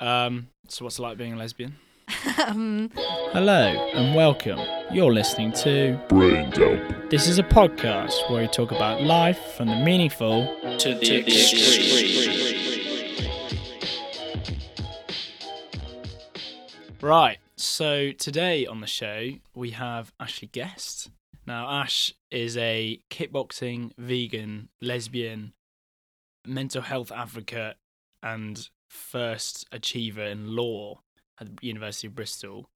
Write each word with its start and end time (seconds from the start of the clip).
Um, 0.00 0.48
so 0.68 0.84
what's 0.84 0.98
it 0.98 1.02
like 1.02 1.16
being 1.16 1.32
a 1.32 1.36
lesbian? 1.36 1.76
um, 2.46 2.90
Hello 2.94 3.90
and 3.94 4.14
welcome. 4.14 4.60
You're 4.92 5.12
listening 5.12 5.52
to 5.52 5.98
Brain 6.08 6.50
Dump. 6.50 7.10
This 7.10 7.26
is 7.26 7.38
a 7.38 7.42
podcast 7.42 8.30
where 8.30 8.42
we 8.42 8.48
talk 8.48 8.72
about 8.72 9.02
life 9.02 9.38
from 9.56 9.68
the 9.68 9.76
meaningful 9.76 10.46
to 10.78 10.94
the 10.94 11.24
extreme. 11.26 12.56
Right. 17.00 17.38
So 17.56 18.12
today 18.12 18.66
on 18.66 18.80
the 18.80 18.86
show 18.86 19.30
we 19.54 19.70
have 19.70 20.12
Ashley 20.20 20.48
Guest. 20.48 21.10
Now 21.46 21.68
Ash 21.70 22.12
is 22.30 22.56
a 22.58 23.00
kickboxing, 23.10 23.92
vegan, 23.96 24.68
lesbian, 24.82 25.54
mental 26.44 26.82
health 26.82 27.10
advocate, 27.12 27.76
and 28.22 28.68
first 28.90 29.66
achiever 29.72 30.22
in 30.22 30.54
law 30.54 31.00
at 31.40 31.56
the 31.56 31.66
University 31.66 32.06
of 32.06 32.14
Bristol, 32.14 32.68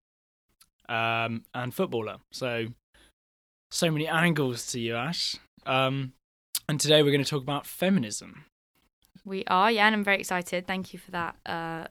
um, 0.88 1.44
and 1.54 1.72
footballer. 1.74 2.18
So, 2.32 2.66
so 3.70 3.90
many 3.90 4.06
angles 4.06 4.66
to 4.72 4.80
you, 4.80 4.96
Ash. 4.96 5.36
Um, 5.66 6.12
and 6.68 6.80
today 6.80 7.02
we're 7.02 7.12
going 7.12 7.24
to 7.24 7.30
talk 7.30 7.42
about 7.42 7.66
feminism. 7.66 8.44
we 9.24 9.44
are, 9.46 9.70
yeah, 9.70 9.86
and 9.86 9.94
I'm 9.94 10.04
very 10.04 10.18
excited. 10.18 10.66
Thank 10.66 10.92
you 10.92 10.98
for 10.98 11.10
that 11.12 11.36
uh, 11.46 11.86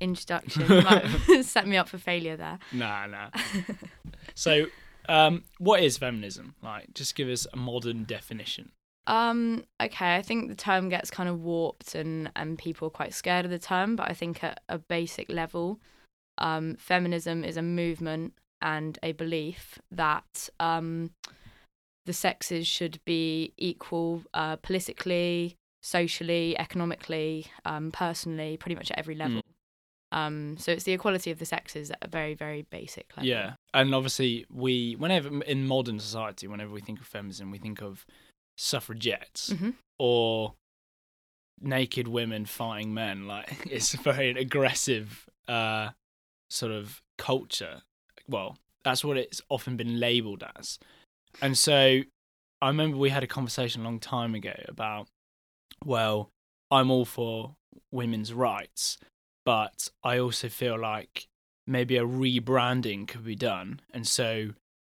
introduction. 0.00 0.62
You 0.68 0.82
might 0.82 1.04
have 1.04 1.44
set 1.46 1.66
me 1.66 1.76
up 1.76 1.88
for 1.88 1.98
failure 1.98 2.36
there. 2.36 2.58
Nah, 2.72 3.06
nah. 3.06 3.30
so, 4.34 4.66
um, 5.08 5.44
what 5.58 5.82
is 5.82 5.98
feminism? 5.98 6.54
Like, 6.62 6.94
just 6.94 7.14
give 7.14 7.28
us 7.28 7.46
a 7.52 7.56
modern 7.56 8.04
definition. 8.04 8.72
Um, 9.06 9.64
okay, 9.82 10.16
I 10.16 10.22
think 10.22 10.48
the 10.48 10.54
term 10.54 10.88
gets 10.88 11.10
kind 11.10 11.28
of 11.28 11.40
warped 11.40 11.94
and, 11.94 12.30
and 12.36 12.58
people 12.58 12.86
are 12.86 12.92
quite 12.92 13.14
scared 13.14 13.44
of 13.44 13.50
the 13.50 13.58
term, 13.58 13.96
but 13.96 14.08
I 14.08 14.14
think 14.14 14.44
at 14.44 14.60
a 14.68 14.78
basic 14.78 15.28
level, 15.28 15.80
um, 16.38 16.76
feminism 16.76 17.44
is 17.44 17.56
a 17.56 17.62
movement 17.62 18.34
and 18.60 18.98
a 19.02 19.12
belief 19.12 19.80
that 19.90 20.48
um, 20.60 21.10
the 22.06 22.12
sexes 22.12 22.66
should 22.66 23.00
be 23.04 23.52
equal 23.58 24.22
uh, 24.34 24.56
politically, 24.56 25.56
socially, 25.82 26.56
economically, 26.58 27.46
um, 27.64 27.90
personally, 27.90 28.56
pretty 28.56 28.76
much 28.76 28.90
at 28.90 28.98
every 28.98 29.16
level. 29.16 29.42
Um, 30.12 30.56
so 30.58 30.72
it's 30.72 30.84
the 30.84 30.92
equality 30.92 31.30
of 31.30 31.38
the 31.38 31.46
sexes 31.46 31.90
at 31.90 31.98
a 32.02 32.06
very, 32.06 32.34
very 32.34 32.62
basic 32.62 33.06
level. 33.16 33.28
Yeah, 33.28 33.54
and 33.72 33.94
obviously 33.94 34.44
we, 34.50 34.94
whenever 34.98 35.42
in 35.42 35.66
modern 35.66 35.98
society, 35.98 36.46
whenever 36.46 36.72
we 36.72 36.82
think 36.82 37.00
of 37.00 37.06
feminism, 37.06 37.50
we 37.50 37.58
think 37.58 37.80
of 37.80 38.04
suffragettes 38.56 39.52
hmm 39.52 39.70
or 39.98 40.54
naked 41.60 42.08
women 42.08 42.44
fighting 42.44 42.92
men. 42.92 43.26
Like 43.32 43.66
it's 43.70 43.94
a 43.94 43.98
very 43.98 44.30
aggressive 44.30 45.26
uh, 45.48 45.90
sort 46.50 46.72
of 46.72 47.00
culture. 47.18 47.82
Well, 48.28 48.56
that's 48.84 49.04
what 49.04 49.16
it's 49.16 49.40
often 49.48 49.76
been 49.76 50.00
labelled 50.00 50.44
as. 50.56 50.78
And 51.40 51.56
so 51.56 52.00
I 52.60 52.66
remember 52.68 52.96
we 52.96 53.10
had 53.10 53.22
a 53.22 53.28
conversation 53.28 53.82
a 53.82 53.84
long 53.84 54.00
time 54.00 54.34
ago 54.34 54.54
about, 54.68 55.06
well, 55.84 56.30
I'm 56.70 56.90
all 56.90 57.04
for 57.04 57.54
women's 57.90 58.32
rights, 58.32 58.98
but 59.44 59.88
I 60.02 60.18
also 60.18 60.48
feel 60.48 60.78
like 60.78 61.26
maybe 61.66 61.96
a 61.96 62.04
rebranding 62.04 63.06
could 63.06 63.24
be 63.24 63.36
done. 63.36 63.80
And 63.92 64.06
so 64.06 64.50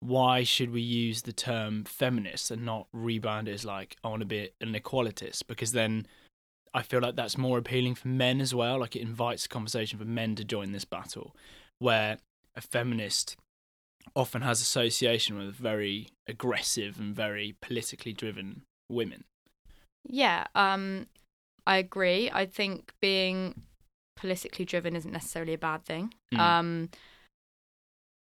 why 0.03 0.43
should 0.43 0.73
we 0.73 0.81
use 0.81 1.23
the 1.23 1.33
term 1.33 1.85
feminist 1.85 2.51
and 2.51 2.65
not 2.65 2.89
rebrand 2.95 3.47
it 3.47 3.53
as 3.53 3.65
like 3.65 3.97
I 4.03 4.09
want 4.09 4.21
to 4.21 4.27
be 4.27 4.51
an 4.61 4.75
equalitist? 4.75 5.47
Because 5.47 5.71
then 5.71 6.07
I 6.75 6.83
feel 6.83 7.01
like 7.01 7.15
that's 7.15 7.39
more 7.39 7.57
appealing 7.57 7.95
for 7.95 8.09
men 8.09 8.41
as 8.41 8.53
well. 8.53 8.81
Like 8.81 8.97
it 8.97 9.03
invites 9.03 9.47
a 9.47 9.49
conversation 9.49 10.01
for 10.01 10.05
men 10.05 10.35
to 10.35 10.45
join 10.45 10.73
this 10.73 10.85
battle, 10.85 11.37
where 11.79 12.19
a 12.57 12.61
feminist 12.61 13.37
often 14.17 14.43
has 14.43 14.61
association 14.61 15.39
with 15.39 15.55
very 15.55 16.09
aggressive 16.27 16.99
and 16.99 17.15
very 17.15 17.55
politically 17.61 18.13
driven 18.13 18.63
women. 18.89 19.23
Yeah, 20.05 20.47
um, 20.57 21.07
I 21.65 21.77
agree. 21.77 22.29
I 22.33 22.47
think 22.47 22.93
being 23.01 23.63
politically 24.17 24.65
driven 24.65 24.97
isn't 24.97 25.13
necessarily 25.13 25.55
a 25.55 25.59
bad 25.59 25.85
thing. 25.85 26.13
Mm. 26.35 26.39
Um, 26.41 26.89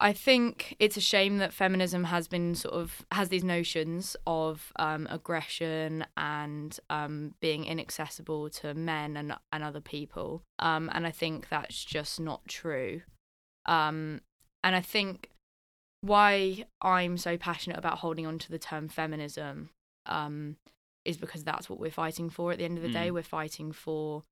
I 0.03 0.15
think 0.15 0.77
it's 0.79 0.97
a 0.97 1.01
shame 1.01 1.39
that 1.39 1.53
feminism 1.53 2.05
has 2.05 2.27
been 2.27 2.55
sort 2.55 2.75
of 2.75 3.05
has 3.13 3.29
these 3.29 3.45
notions 3.45 4.17
of 4.27 4.73
um, 4.77 5.07
aggression 5.11 6.07
and 6.17 6.79
um, 6.89 7.35
being 7.41 7.67
inaccessible 7.67 8.49
to 8.51 8.73
men 8.73 9.17
and 9.19 9.37
and 9.53 9.63
other 9.63 9.83
people. 9.83 10.43
Um, 10.59 10.91
and 10.95 11.07
I 11.07 11.11
think 11.11 11.51
that's 11.51 11.85
just 11.85 12.19
not 12.19 12.49
true. 12.49 13.03
Um, 13.67 14.23
and 14.65 14.75
I 14.75 14.81
think 14.81 15.31
why 16.01 16.65
I'm 16.81 17.19
so 17.19 17.37
passionate 17.37 17.79
about 17.79 17.99
holding 17.99 18.27
on 18.27 18.39
to 18.39 18.51
the 18.51 18.59
term 18.59 18.89
feminism 18.89 19.69
um, 20.07 20.57
is 21.05 21.19
because 21.19 21.45
that's 21.45 21.69
what 21.69 21.79
we're 21.79 21.91
fighting 21.91 22.31
for 22.31 22.53
at 22.53 22.59
the 22.59 22.65
end 22.65 22.79
of 22.79 22.83
the 22.83 22.91
day. 22.91 23.11
Mm. 23.11 23.15
We're 23.15 23.23
fighting 23.23 23.73
for 23.73 24.25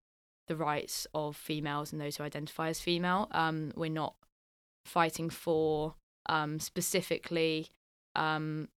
the 0.46 0.56
rights 0.56 1.06
of 1.12 1.36
females 1.36 1.92
and 1.92 2.00
those 2.00 2.16
who 2.16 2.24
identify 2.24 2.68
as 2.68 2.80
female. 2.80 3.28
Um, 3.32 3.72
we're 3.76 3.90
not 3.90 4.14
fighting 4.88 5.30
for 5.30 5.94
um, 6.26 6.58
specifically 6.60 7.68
um, 8.16 8.68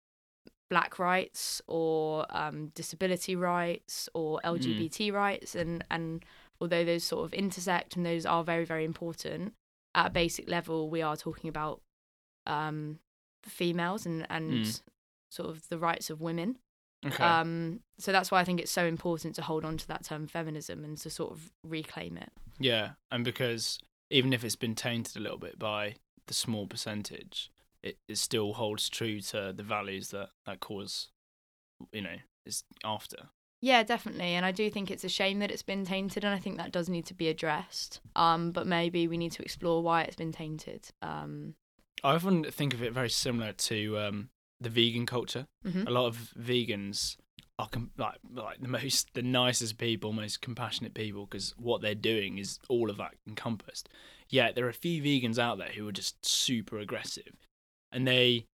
black 0.69 0.99
rights 0.99 1.61
or 1.67 2.25
um, 2.29 2.67
disability 2.75 3.35
rights 3.35 4.07
or 4.13 4.39
LGBT 4.43 5.11
rights. 5.13 5.55
And, 5.55 5.83
and 5.91 6.23
although 6.59 6.85
those 6.85 7.03
sort 7.03 7.25
of 7.25 7.33
intersect 7.33 7.95
and 7.95 8.05
those 8.05 8.25
are 8.25 8.43
very, 8.43 8.65
very 8.65 8.85
important, 8.85 9.53
at 9.93 10.07
a 10.07 10.09
basic 10.09 10.49
level, 10.49 10.89
we 10.89 11.01
are 11.01 11.17
talking 11.17 11.49
about 11.49 11.81
um, 12.47 12.99
females 13.43 14.05
and, 14.05 14.25
and 14.29 14.63
Mm. 14.65 14.81
sort 15.29 15.49
of 15.49 15.67
the 15.69 15.77
rights 15.77 16.09
of 16.09 16.21
women. 16.21 16.57
Okay. 17.05 17.23
Um, 17.23 17.79
so 17.97 18.11
that's 18.11 18.29
why 18.31 18.39
I 18.39 18.43
think 18.43 18.59
it's 18.61 18.71
so 18.71 18.85
important 18.85 19.35
to 19.35 19.41
hold 19.41 19.65
on 19.65 19.77
to 19.77 19.87
that 19.87 20.03
term 20.05 20.27
feminism 20.27 20.83
and 20.85 20.97
to 20.99 21.09
sort 21.09 21.31
of 21.31 21.51
reclaim 21.63 22.15
it. 22.17 22.29
yeah, 22.59 22.91
and 23.11 23.25
because 23.25 23.79
even 24.11 24.33
if 24.33 24.43
it's 24.43 24.55
been 24.55 24.75
tainted 24.75 25.15
a 25.17 25.19
little 25.19 25.37
bit 25.37 25.57
by 25.57 25.95
the 26.27 26.33
small 26.33 26.67
percentage, 26.67 27.51
it, 27.81 27.97
it 28.07 28.17
still 28.17 28.53
holds 28.53 28.89
true 28.89 29.19
to 29.21 29.53
the 29.55 29.63
values 29.63 30.09
that 30.09 30.29
that 30.45 30.59
cause, 30.59 31.07
you 31.91 32.01
know, 32.01 32.17
is 32.45 32.63
after. 32.83 33.29
Yeah, 33.63 33.83
definitely. 33.83 34.33
And 34.33 34.45
I 34.45 34.51
do 34.51 34.71
think 34.71 34.89
it's 34.89 35.03
a 35.03 35.09
shame 35.09 35.37
that 35.39 35.51
it's 35.51 35.61
been 35.61 35.85
tainted, 35.85 36.23
and 36.23 36.33
I 36.33 36.39
think 36.39 36.57
that 36.57 36.71
does 36.71 36.89
need 36.89 37.05
to 37.07 37.13
be 37.13 37.29
addressed. 37.29 38.01
Um, 38.15 38.51
but 38.51 38.65
maybe 38.65 39.07
we 39.07 39.17
need 39.17 39.31
to 39.33 39.43
explore 39.43 39.83
why 39.83 40.01
it's 40.01 40.15
been 40.15 40.31
tainted. 40.31 40.89
Um, 41.01 41.55
I 42.03 42.15
often 42.15 42.43
think 42.45 42.73
of 42.73 42.81
it 42.81 42.91
very 42.93 43.09
similar 43.09 43.53
to 43.53 43.99
um, 43.99 44.29
the 44.59 44.69
vegan 44.69 45.05
culture. 45.05 45.47
mhm. 45.65 45.87
A 45.87 45.91
lot 45.91 46.07
of 46.07 46.33
vegans 46.39 47.17
are 47.61 47.69
com- 47.69 47.91
like 47.97 48.17
like 48.33 48.61
the 48.61 48.67
most, 48.67 49.13
the 49.13 49.21
nicest 49.21 49.77
people, 49.77 50.13
most 50.13 50.41
compassionate 50.41 50.93
people, 50.93 51.25
because 51.25 51.53
what 51.57 51.81
they're 51.81 51.95
doing 51.95 52.37
is 52.37 52.59
all 52.69 52.89
of 52.89 52.97
that 52.97 53.15
encompassed. 53.27 53.89
Yet 54.29 54.55
there 54.55 54.65
are 54.65 54.69
a 54.69 54.73
few 54.73 55.01
vegans 55.01 55.37
out 55.37 55.57
there 55.57 55.69
who 55.69 55.87
are 55.87 55.91
just 55.91 56.25
super 56.25 56.79
aggressive, 56.79 57.33
and 57.91 58.07
they 58.07 58.45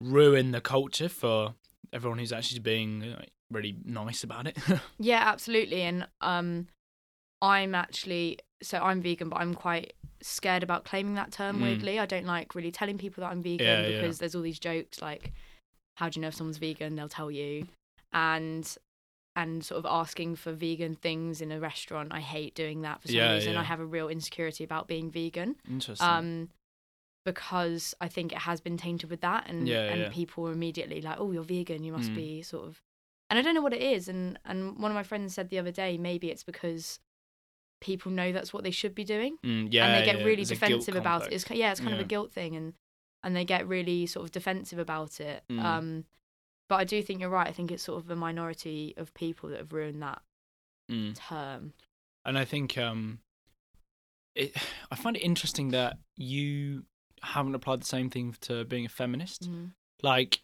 ruin 0.00 0.52
the 0.52 0.60
culture 0.60 1.08
for 1.08 1.54
everyone 1.92 2.18
who's 2.18 2.32
actually 2.32 2.60
being 2.60 3.00
like, 3.00 3.30
really 3.50 3.76
nice 3.84 4.24
about 4.24 4.46
it. 4.46 4.58
Yeah, 4.98 5.22
absolutely. 5.24 5.82
And 5.82 6.06
um, 6.20 6.68
I'm 7.42 7.74
actually 7.74 8.38
so 8.62 8.78
I'm 8.78 9.00
vegan, 9.02 9.28
but 9.28 9.40
I'm 9.40 9.54
quite 9.54 9.92
scared 10.22 10.62
about 10.62 10.84
claiming 10.84 11.14
that 11.14 11.32
term. 11.32 11.58
Mm. 11.58 11.62
Weirdly, 11.62 11.98
I 11.98 12.06
don't 12.06 12.26
like 12.26 12.54
really 12.54 12.72
telling 12.72 12.98
people 12.98 13.22
that 13.22 13.30
I'm 13.30 13.42
vegan 13.42 13.66
Yeah, 13.66 13.86
yeah. 13.86 14.00
because 14.00 14.18
there's 14.18 14.34
all 14.34 14.42
these 14.42 14.58
jokes 14.58 15.02
like, 15.02 15.32
"How 15.96 16.08
do 16.08 16.18
you 16.18 16.22
know 16.22 16.28
if 16.28 16.34
someone's 16.34 16.58
vegan?" 16.58 16.96
They'll 16.96 17.08
tell 17.08 17.30
you, 17.30 17.66
and 18.12 18.76
and 19.34 19.62
sort 19.62 19.78
of 19.78 19.84
asking 19.86 20.34
for 20.36 20.52
vegan 20.52 20.94
things 20.94 21.40
in 21.42 21.52
a 21.52 21.60
restaurant. 21.60 22.08
I 22.10 22.20
hate 22.20 22.54
doing 22.54 22.80
that 22.82 23.02
for 23.02 23.08
some 23.08 23.16
Yeah, 23.18 23.34
reason. 23.34 23.52
yeah. 23.52 23.60
I 23.60 23.64
have 23.64 23.80
a 23.80 23.84
real 23.84 24.08
insecurity 24.08 24.64
about 24.64 24.88
being 24.88 25.10
vegan. 25.10 25.56
Interesting. 25.68 26.06
Um, 26.08 26.48
because 27.24 27.94
I 28.00 28.08
think 28.08 28.32
it 28.32 28.38
has 28.38 28.60
been 28.60 28.76
tainted 28.76 29.10
with 29.10 29.20
that, 29.20 29.48
and 29.48 29.66
Yeah, 29.66 29.92
and 29.92 30.12
people 30.12 30.46
are 30.48 30.52
immediately 30.52 31.00
like, 31.02 31.18
"Oh, 31.18 31.32
you're 31.32 31.42
vegan. 31.42 31.82
You 31.82 31.92
must 31.92 32.12
Mm. 32.12 32.14
be 32.14 32.42
sort 32.42 32.66
of." 32.68 32.82
And 33.28 33.38
I 33.38 33.42
don't 33.42 33.54
know 33.54 33.60
what 33.62 33.72
it 33.74 33.82
is. 33.82 34.08
And 34.08 34.38
and 34.44 34.78
one 34.78 34.90
of 34.90 34.94
my 34.94 35.02
friends 35.02 35.34
said 35.34 35.48
the 35.50 35.58
other 35.58 35.72
day, 35.72 35.98
maybe 35.98 36.30
it's 36.30 36.44
because 36.44 37.00
people 37.80 38.10
know 38.12 38.32
that's 38.32 38.52
what 38.54 38.62
they 38.64 38.70
should 38.70 38.94
be 38.94 39.04
doing, 39.04 39.38
Mm, 39.44 39.68
yeah, 39.70 39.84
and 39.86 39.94
they 39.94 40.02
get 40.04 40.24
really 40.24 40.44
defensive 40.44 40.94
about 40.96 41.26
it. 41.26 41.32
It's 41.34 41.50
yeah, 41.50 41.72
it's 41.72 41.80
kind 41.80 41.92
of 41.92 42.00
a 42.00 42.04
guilt 42.04 42.32
thing, 42.32 42.54
and 42.56 42.74
and 43.22 43.34
they 43.34 43.44
get 43.44 43.66
really 43.66 44.06
sort 44.06 44.24
of 44.24 44.30
defensive 44.30 44.78
about 44.78 45.20
it. 45.20 45.42
Mm. 45.50 45.58
Um, 45.60 46.04
but 46.68 46.76
I 46.76 46.84
do 46.84 47.02
think 47.02 47.20
you're 47.20 47.30
right. 47.30 47.46
I 47.48 47.52
think 47.52 47.70
it's 47.70 47.82
sort 47.82 48.02
of 48.02 48.10
a 48.10 48.16
minority 48.16 48.94
of 48.96 49.14
people 49.14 49.48
that 49.50 49.58
have 49.58 49.72
ruined 49.72 50.02
that 50.02 50.22
Mm. 50.90 51.16
term. 51.16 51.72
And 52.24 52.38
I 52.38 52.44
think 52.44 52.76
um, 52.78 53.20
it. 54.34 54.56
I 54.90 54.96
find 54.96 55.16
it 55.16 55.20
interesting 55.20 55.70
that 55.70 55.98
you 56.16 56.84
haven't 57.22 57.54
applied 57.54 57.80
the 57.82 57.86
same 57.86 58.10
thing 58.10 58.34
to 58.42 58.64
being 58.64 58.86
a 58.86 58.88
feminist. 58.90 59.50
Mhm. 59.50 59.72
Like, 60.02 60.40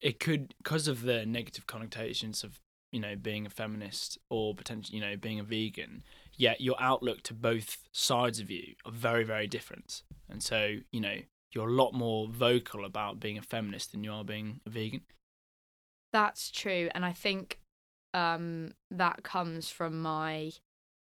it 0.00 0.20
could 0.20 0.54
because 0.58 0.86
of 0.88 1.02
the 1.02 1.24
negative 1.24 1.66
connotations 1.66 2.44
of 2.44 2.60
you 2.92 3.00
know 3.00 3.16
being 3.16 3.46
a 3.46 3.50
feminist 3.50 4.18
or 4.28 4.54
potentially 4.54 4.98
you 4.98 5.04
know 5.04 5.16
being 5.16 5.40
a 5.40 5.44
vegan. 5.44 6.02
yet 6.36 6.60
your 6.60 6.74
outlook 6.80 7.22
to 7.22 7.32
both 7.32 7.88
sides 7.92 8.40
of 8.40 8.50
you 8.50 8.74
are 8.84 8.90
very 8.92 9.22
very 9.24 9.46
different 9.46 10.02
and 10.28 10.42
so 10.42 10.78
you 10.90 11.00
know 11.00 11.16
you're 11.52 11.68
a 11.68 11.72
lot 11.72 11.92
more 11.92 12.26
vocal 12.28 12.84
about 12.84 13.20
being 13.20 13.38
a 13.38 13.42
feminist 13.42 13.92
than 13.92 14.02
you 14.02 14.12
are 14.12 14.24
being 14.24 14.60
a 14.66 14.70
vegan 14.70 15.00
That's 16.14 16.52
true, 16.52 16.90
and 16.94 17.04
I 17.04 17.10
think 17.12 17.58
um, 18.14 18.74
that 18.92 19.24
comes 19.24 19.68
from 19.68 20.00
my 20.00 20.52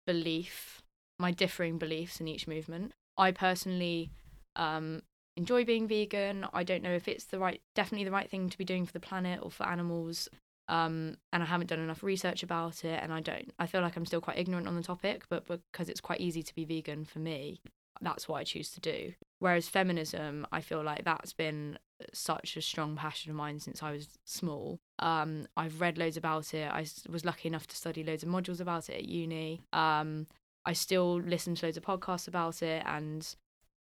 belief, 0.05 0.83
my 1.17 1.31
differing 1.31 1.79
beliefs 1.79 2.21
in 2.21 2.27
each 2.27 2.47
movement. 2.47 2.91
I 3.17 3.31
personally 3.31 4.11
um, 4.55 5.01
enjoy 5.35 5.65
being 5.65 5.87
vegan. 5.87 6.45
I 6.53 6.63
don't 6.63 6.83
know 6.83 6.93
if 6.93 7.07
it's 7.07 7.23
the 7.23 7.39
right, 7.39 7.59
definitely 7.73 8.05
the 8.05 8.11
right 8.11 8.29
thing 8.29 8.47
to 8.51 8.57
be 8.59 8.63
doing 8.63 8.85
for 8.85 8.93
the 8.93 8.99
planet 8.99 9.39
or 9.41 9.49
for 9.49 9.65
animals. 9.65 10.29
Um, 10.67 11.17
and 11.33 11.41
I 11.41 11.47
haven't 11.47 11.71
done 11.71 11.79
enough 11.79 12.03
research 12.03 12.43
about 12.43 12.85
it, 12.85 13.01
and 13.01 13.11
I 13.11 13.21
don't. 13.21 13.51
I 13.57 13.65
feel 13.65 13.81
like 13.81 13.97
I'm 13.97 14.05
still 14.05 14.21
quite 14.21 14.37
ignorant 14.37 14.67
on 14.67 14.75
the 14.75 14.83
topic, 14.83 15.23
but 15.29 15.47
because 15.47 15.89
it's 15.89 15.99
quite 15.99 16.21
easy 16.21 16.43
to 16.43 16.53
be 16.53 16.63
vegan 16.63 17.05
for 17.05 17.17
me, 17.17 17.59
that's 18.01 18.27
what 18.27 18.37
I 18.37 18.43
choose 18.43 18.69
to 18.73 18.79
do. 18.79 19.13
Whereas 19.41 19.67
feminism, 19.67 20.45
I 20.51 20.61
feel 20.61 20.83
like 20.83 21.03
that's 21.03 21.33
been 21.33 21.79
such 22.13 22.55
a 22.57 22.61
strong 22.61 22.95
passion 22.95 23.31
of 23.31 23.35
mine 23.35 23.59
since 23.59 23.81
I 23.81 23.91
was 23.91 24.07
small. 24.23 24.79
Um, 24.99 25.47
I've 25.57 25.81
read 25.81 25.97
loads 25.97 26.15
about 26.15 26.53
it. 26.53 26.71
I 26.71 26.85
was 27.09 27.25
lucky 27.25 27.47
enough 27.47 27.65
to 27.65 27.75
study 27.75 28.03
loads 28.03 28.21
of 28.21 28.29
modules 28.29 28.59
about 28.61 28.87
it 28.87 28.97
at 28.97 29.05
uni. 29.05 29.63
Um, 29.73 30.27
I 30.63 30.73
still 30.73 31.19
listen 31.19 31.55
to 31.55 31.65
loads 31.65 31.75
of 31.75 31.83
podcasts 31.83 32.27
about 32.27 32.61
it 32.61 32.83
and 32.85 33.35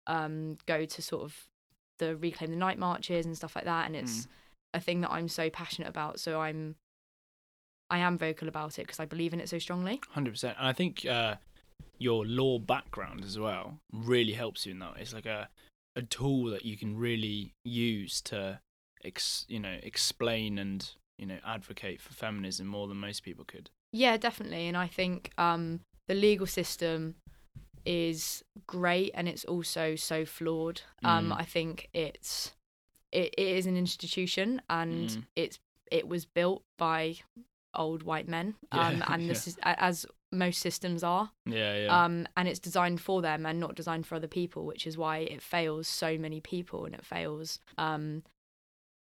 um, 0.07 0.57
go 0.65 0.85
to 0.85 1.01
sort 1.01 1.23
of 1.23 1.35
the 1.97 2.15
Reclaim 2.15 2.51
the 2.51 2.55
Night 2.55 2.79
marches 2.79 3.25
and 3.25 3.35
stuff 3.35 3.53
like 3.53 3.65
that. 3.65 3.85
And 3.85 3.97
it's 3.97 4.29
a 4.73 4.79
thing 4.79 5.01
that 5.01 5.11
I'm 5.11 5.27
so 5.27 5.49
passionate 5.49 5.89
about. 5.89 6.21
So 6.21 6.39
I'm, 6.39 6.75
I 7.89 7.97
am 7.97 8.17
vocal 8.17 8.47
about 8.47 8.79
it 8.79 8.83
because 8.83 9.01
I 9.01 9.05
believe 9.05 9.33
in 9.33 9.41
it 9.41 9.49
so 9.49 9.59
strongly. 9.59 9.99
100% 10.15 10.43
and 10.45 10.55
i 10.57 10.71
think 10.71 11.05
uh, 11.05 11.35
your 11.99 12.25
law 12.25 12.57
background 12.57 13.23
as 13.23 13.37
well 13.37 13.79
really 13.93 14.33
helps 14.33 14.65
you 14.65 14.71
in 14.71 14.79
that 14.79 14.93
it's 14.97 15.13
like 15.13 15.25
a, 15.27 15.49
a 15.95 16.01
tool 16.01 16.49
that 16.49 16.65
you 16.65 16.75
can 16.77 16.97
really 16.97 17.53
use 17.63 18.21
to 18.21 18.59
ex, 19.03 19.45
you 19.47 19.59
know 19.59 19.77
explain 19.83 20.57
and 20.57 20.91
you 21.17 21.25
know 21.25 21.37
advocate 21.45 22.01
for 22.01 22.13
feminism 22.13 22.65
more 22.67 22.87
than 22.87 22.97
most 22.97 23.21
people 23.23 23.45
could 23.45 23.69
Yeah, 23.91 24.17
definitely. 24.17 24.67
And 24.67 24.77
I 24.77 24.87
think 24.87 25.31
um, 25.37 25.81
the 26.07 26.13
legal 26.15 26.47
system 26.47 27.15
is 27.85 28.43
great 28.67 29.11
and 29.15 29.27
it's 29.27 29.45
also 29.45 29.95
so 29.95 30.25
flawed. 30.25 30.81
Um, 31.03 31.31
Mm. 31.31 31.39
I 31.39 31.45
think 31.45 31.89
it's 31.93 32.51
it, 33.11 33.33
it 33.37 33.47
is 33.57 33.65
an 33.65 33.75
institution 33.77 34.61
and 34.69 35.09
Mm. 35.09 35.25
it's 35.35 35.59
it 35.91 36.07
was 36.07 36.25
built 36.25 36.63
by 36.77 37.15
old 37.73 38.03
white 38.03 38.27
men. 38.27 38.55
Um, 38.71 38.97
Yeah, 38.97 39.13
and 39.13 39.21
yeah. 39.23 39.27
this 39.29 39.47
is 39.47 39.57
as 39.63 40.05
most 40.31 40.59
systems 40.59 41.03
are. 41.03 41.31
yeah 41.45 41.75
yeah 41.85 42.03
Um, 42.03 42.27
and 42.37 42.47
it's 42.47 42.59
designed 42.59 43.01
for 43.01 43.21
them 43.21 43.45
and 43.45 43.59
not 43.59 43.75
designed 43.75 44.05
for 44.05 44.15
other 44.15 44.27
people, 44.27 44.65
which 44.65 44.85
is 44.85 44.97
why 44.97 45.19
it 45.19 45.41
fails 45.41 45.87
so 45.87 46.17
many 46.17 46.39
people 46.39 46.85
and 46.85 46.93
it 46.93 47.05
fails 47.05 47.59
um, 47.77 48.23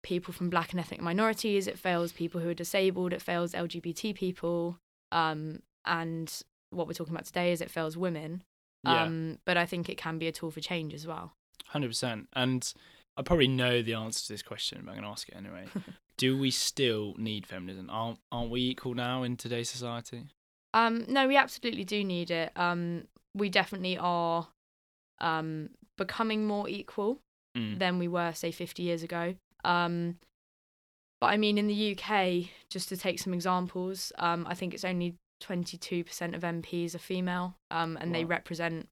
people 0.03 0.33
from 0.33 0.51
black 0.51 0.71
and 0.73 0.81
ethnic 0.81 1.01
minorities, 1.01 1.67
it 1.67 1.79
fails 1.79 2.13
people 2.13 2.41
who 2.41 2.51
are 2.51 2.55
disabled, 2.55 3.13
it 3.13 3.21
fails 3.23 3.53
LGBT 3.53 4.15
people. 4.15 4.79
Um, 5.13 5.61
and 5.85 6.33
what 6.71 6.87
we're 6.87 6.93
talking 6.95 7.15
about 7.15 7.27
today 7.27 7.53
is 7.53 7.61
it 7.61 7.71
fails 7.71 7.97
women. 7.97 8.43
yeah 8.85 9.03
Um, 9.05 9.39
but 9.45 9.57
I 9.57 9.67
think 9.67 9.89
it 9.89 9.97
can 9.99 10.19
be 10.19 10.29
a 10.29 10.33
tool 10.33 10.51
for 10.51 10.61
change 10.61 10.95
as 10.95 11.07
well. 11.07 11.33
Hundred 11.67 11.89
percent. 11.89 12.29
And 12.35 12.73
I 13.17 13.23
probably 13.23 13.49
know 13.49 13.83
the 13.83 13.95
answer 13.95 14.27
to 14.27 14.33
this 14.33 14.43
question, 14.43 14.83
but 14.85 14.93
I'm 14.93 14.99
going 14.99 15.05
to 15.05 15.11
ask 15.11 15.29
it 15.29 15.35
anyway. 15.37 15.65
Do 16.19 16.39
we 16.39 16.51
still 16.51 17.15
need 17.19 17.47
feminism? 17.47 17.89
Aren't 17.91 18.19
aren't 18.33 18.51
we 18.51 18.61
equal 18.63 18.95
now 18.95 19.23
in 19.23 19.37
today's 19.37 19.69
society? 19.69 20.27
Um, 20.77 21.05
no, 21.09 21.27
we 21.27 21.37
absolutely 21.37 21.85
do 21.85 22.05
need 22.05 22.31
it. 22.31 22.53
Um, 22.57 23.09
we 23.35 23.49
definitely 23.49 23.97
are 23.99 24.49
um, 25.21 25.71
becoming 25.97 26.47
more 26.47 26.69
equal. 26.69 27.21
Mm. 27.57 27.79
than 27.79 27.99
we 27.99 28.07
were, 28.07 28.33
say, 28.35 28.51
50 28.51 28.83
years 28.83 29.03
ago. 29.03 29.35
Um, 29.65 30.19
but 31.21 31.29
I 31.29 31.39
mean, 31.39 31.57
in 31.57 31.67
the 31.69 31.97
UK, 31.97 32.51
just 32.69 32.91
to 32.91 32.99
take 32.99 33.19
some 33.19 33.33
examples, 33.33 34.13
um, 34.19 34.47
I 34.47 34.55
think 34.55 34.75
it's 34.75 34.85
only 34.85 35.15
22% 35.43 36.35
of 36.35 36.43
MPs 36.43 36.95
are 36.95 36.99
female, 36.99 37.57
um, 37.71 37.97
and 37.99 38.15
they 38.15 38.25
represent 38.25 38.89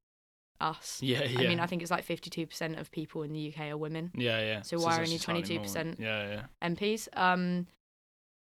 us. 0.60 0.98
Yeah, 1.02 1.24
yeah. 1.24 1.40
I 1.40 1.48
mean, 1.48 1.60
I 1.60 1.66
think 1.66 1.82
it's 1.82 1.90
like 1.90 2.06
52% 2.06 2.80
of 2.80 2.90
people 2.90 3.22
in 3.22 3.32
the 3.32 3.52
UK 3.52 3.70
are 3.70 3.76
women 3.76 4.10
yeah, 4.14 4.40
yeah. 4.40 4.62
So 4.62 4.76
it's 4.76 4.84
why 4.84 4.96
are 4.96 5.02
only 5.02 5.18
22%? 5.18 6.00
Yeah, 6.00 6.42
yeah. 6.62 6.68
MPs. 6.68 7.08
Um, 7.14 7.66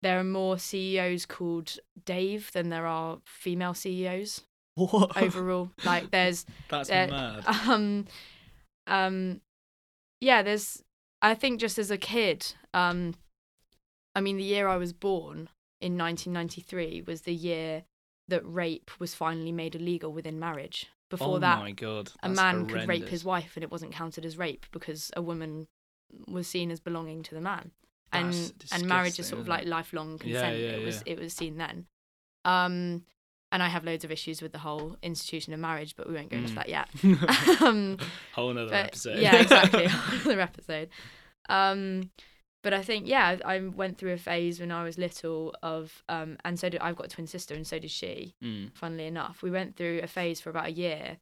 there 0.01 0.19
are 0.19 0.24
more 0.24 0.57
CEOs 0.57 1.25
called 1.25 1.77
Dave 2.06 2.51
than 2.53 2.69
there 2.69 2.86
are 2.88 3.19
female 3.25 3.74
CEOs 3.74 4.42
What? 4.75 5.21
overall. 5.21 5.71
like, 5.86 6.12
there's 6.12 6.45
That's 6.69 6.89
there- 6.89 7.07
mad. 7.07 7.44
um 7.68 8.06
um 8.88 9.42
yeah 10.19 10.42
there's 10.42 10.83
i 11.21 11.33
think 11.36 11.59
just 11.59 11.77
as 11.77 11.92
a 11.92 11.98
kid 11.98 12.53
um 12.74 13.13
i 14.15 14.21
mean 14.21 14.38
the 14.38 14.44
year 14.44 14.68
i 14.68 14.75
was 14.77 14.92
born 14.92 15.50
in 15.80 15.98
1993 15.98 17.04
was 17.06 17.21
the 17.21 17.33
year 17.33 17.83
that 18.27 18.42
rape 18.44 18.89
was 19.00 19.13
finally 19.13 19.51
made 19.51 19.75
illegal 19.75 20.12
within 20.12 20.39
marriage 20.39 20.88
before 21.12 21.36
oh 21.36 21.39
that 21.39 21.59
my 21.59 21.71
god. 21.71 22.12
a 22.24 22.30
man 22.30 22.65
could 22.65 22.88
rape 22.88 23.07
his 23.09 23.24
wife 23.24 23.51
and 23.56 23.63
it 23.63 23.71
wasn't 23.71 23.92
counted 23.92 24.25
as 24.25 24.38
rape 24.38 24.65
because 24.71 25.12
a 25.15 25.21
woman 25.21 25.68
was 26.27 26.47
seen 26.47 26.71
as 26.71 26.80
belonging 26.80 27.21
to 27.21 27.36
the 27.36 27.42
man 27.42 27.71
and 28.13 28.53
and 28.71 28.85
marriage 28.87 29.19
is 29.19 29.27
sort 29.27 29.41
of 29.41 29.47
like 29.47 29.65
lifelong 29.65 30.17
consent. 30.17 30.57
yeah, 30.57 30.69
it 30.69 30.85
was 30.85 31.03
it 31.05 31.19
was 31.19 31.33
seen 31.33 31.57
then. 31.57 31.85
Um 32.45 33.03
and 33.53 33.61
i 33.61 33.67
have 33.67 33.83
loads 33.83 34.03
of 34.05 34.11
issues 34.11 34.41
with 34.41 34.53
the 34.53 34.59
whole 34.59 34.95
institution 35.03 35.51
of 35.53 35.59
marriage 35.59 35.95
but 35.97 36.07
we 36.07 36.13
won't 36.15 36.29
go 36.29 36.37
into 36.37 36.53
Mm. 36.53 36.55
that 36.55 36.69
yet. 36.69 36.87
Um 37.61 37.97
Whole 38.33 38.51
another 38.51 38.73
episode. 38.73 39.19
yeah 39.19 39.35
exactly. 39.41 39.85
Another 40.23 40.41
episode. 40.41 40.89
Um 41.49 42.09
but 42.63 42.73
i 42.73 42.81
think 42.81 43.07
yeah 43.07 43.37
i 43.43 43.59
went 43.59 43.97
through 43.97 44.13
a 44.13 44.17
phase 44.17 44.59
when 44.59 44.71
i 44.71 44.83
was 44.83 44.97
little 44.97 45.53
of 45.63 46.03
um 46.09 46.37
and 46.45 46.59
so 46.59 46.69
did 46.69 46.79
i've 46.79 46.95
got 46.95 47.07
a 47.07 47.09
twin 47.09 47.27
sister 47.27 47.53
and 47.55 47.65
so 47.67 47.77
did 47.79 47.91
she 47.91 48.35
Mm. 48.43 48.73
funnily 48.73 49.05
enough. 49.07 49.41
We 49.43 49.51
went 49.51 49.75
through 49.75 49.99
a 50.03 50.07
phase 50.07 50.39
for 50.39 50.49
about 50.49 50.67
a 50.67 50.71
year 50.71 51.17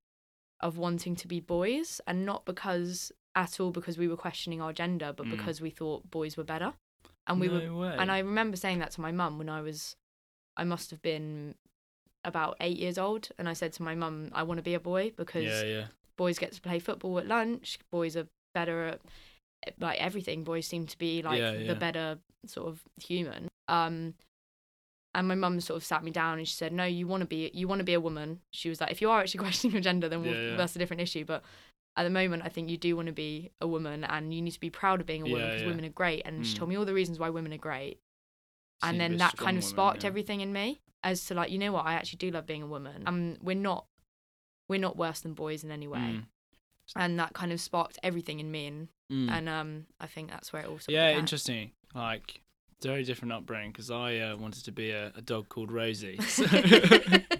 of 0.61 0.77
wanting 0.77 1.15
to 1.15 1.27
be 1.27 1.39
boys 1.39 2.01
and 2.05 2.25
not 2.25 2.45
because 2.45 3.11
at 3.35 3.59
all 3.59 3.71
because 3.71 3.97
we 3.97 4.07
were 4.07 4.17
questioning 4.17 4.61
our 4.61 4.73
gender 4.73 5.13
but 5.15 5.25
Mm. 5.27 5.31
because 5.31 5.61
we 5.61 5.69
thought 5.69 6.09
boys 6.09 6.35
were 6.37 6.43
better 6.43 6.73
and 7.27 7.39
we 7.39 7.47
no 7.47 7.53
were 7.53 7.75
way. 7.89 7.95
and 7.99 8.11
i 8.11 8.19
remember 8.19 8.57
saying 8.57 8.79
that 8.79 8.91
to 8.91 9.01
my 9.01 9.11
mum 9.11 9.37
when 9.37 9.49
i 9.49 9.61
was 9.61 9.95
i 10.57 10.63
must 10.63 10.89
have 10.89 11.01
been 11.01 11.55
about 12.25 12.57
eight 12.59 12.77
years 12.77 12.97
old 12.97 13.29
and 13.37 13.47
i 13.47 13.53
said 13.53 13.71
to 13.73 13.83
my 13.83 13.95
mum 13.95 14.29
i 14.33 14.43
want 14.43 14.57
to 14.57 14.63
be 14.63 14.73
a 14.73 14.79
boy 14.79 15.11
because 15.15 15.45
Yeah, 15.63 15.63
yeah. 15.63 15.85
boys 16.17 16.37
get 16.39 16.51
to 16.53 16.61
play 16.61 16.79
football 16.79 17.17
at 17.19 17.27
lunch 17.27 17.79
boys 17.91 18.17
are 18.17 18.27
better 18.53 18.87
at 18.87 18.99
like 19.79 19.99
everything 20.01 20.43
boys 20.43 20.65
seem 20.67 20.85
to 20.87 20.97
be 20.97 21.21
like 21.21 21.39
Yeah, 21.39 21.63
the 21.67 21.75
better 21.75 22.17
sort 22.45 22.67
of 22.67 22.81
human 22.97 23.47
um 23.67 24.15
and 25.15 25.27
my 25.27 25.35
mum 25.35 25.59
sort 25.59 25.77
of 25.77 25.83
sat 25.83 26.03
me 26.03 26.11
down 26.11 26.37
and 26.39 26.47
she 26.47 26.55
said 26.55 26.71
no 26.71 26.83
you 26.85 27.07
want 27.07 27.21
to 27.21 27.27
be 27.27 27.49
you 27.53 27.67
want 27.67 27.79
to 27.79 27.83
be 27.85 27.93
a 27.93 27.99
woman 28.01 28.39
she 28.51 28.69
was 28.69 28.79
like 28.81 28.91
if 28.91 29.01
you 29.01 29.09
are 29.09 29.19
actually 29.21 29.39
questioning 29.45 29.73
your 29.73 29.81
gender 29.81 30.07
then 30.09 30.21
we'll, 30.21 30.57
that's 30.57 30.75
a 30.75 30.79
different 30.79 31.01
issue 31.01 31.25
but 31.25 31.43
at 31.97 32.03
the 32.03 32.09
moment 32.09 32.43
i 32.45 32.49
think 32.49 32.69
you 32.69 32.77
do 32.77 32.95
want 32.95 33.07
to 33.07 33.11
be 33.13 33.51
a 33.61 33.67
woman 33.67 34.03
and 34.03 34.33
you 34.33 34.41
need 34.41 34.51
to 34.51 34.59
be 34.59 34.69
proud 34.69 34.99
of 35.01 35.05
being 35.07 35.21
a 35.21 35.25
woman 35.29 35.47
because 35.47 35.61
yeah. 35.61 35.67
women 35.67 35.85
are 35.85 35.89
great 35.89 36.21
and 36.25 36.45
she 36.45 36.53
Mm. 36.55 36.57
told 36.59 36.69
me 36.69 36.75
all 36.77 36.85
the 36.85 36.93
reasons 36.93 37.19
why 37.19 37.29
women 37.29 37.53
are 37.53 37.57
great 37.57 37.99
and 38.81 38.99
then 38.99 39.17
that 39.17 39.35
kind 39.37 39.57
of 39.57 39.63
woman, 39.63 39.69
sparked 39.75 40.03
yeah. 40.03 40.07
everything 40.07 40.39
in 40.41 40.53
me 40.53 40.81
as 41.03 41.25
to 41.25 41.33
like 41.33 41.51
you 41.51 41.57
know 41.57 41.71
what 41.71 41.85
i 41.85 41.93
actually 41.93 42.17
do 42.17 42.31
love 42.31 42.45
being 42.45 42.61
a 42.63 42.67
woman 42.67 43.03
um 43.05 43.35
we're 43.41 43.55
not 43.55 43.85
we're 44.69 44.79
not 44.79 44.95
worse 44.97 45.19
than 45.21 45.33
boys 45.33 45.63
in 45.63 45.71
any 45.71 45.87
way 45.87 45.99
Mm. 45.99 46.23
and 46.95 47.19
that 47.19 47.33
kind 47.33 47.51
of 47.51 47.59
sparked 47.61 47.99
everything 48.03 48.39
in 48.39 48.49
me 48.51 48.67
and 48.67 48.87
Mm. 49.11 49.29
and 49.31 49.49
um 49.49 49.85
i 49.99 50.05
think 50.07 50.29
that's 50.29 50.53
where 50.53 50.61
it 50.61 50.67
all 50.67 50.75
of 50.75 50.85
yeah, 50.87 51.07
began. 51.07 51.19
interesting. 51.19 51.71
Like 51.95 52.41
very 52.81 53.03
different 53.03 53.33
upbringing 53.33 53.71
because 53.71 53.89
I 53.91 54.19
uh, 54.19 54.37
wanted 54.37 54.63
to 54.65 54.71
be 54.71 54.91
a, 54.91 55.11
a 55.15 55.21
dog 55.21 55.49
called 55.49 55.69
Rosie. 55.71 56.17
So, 56.21 56.43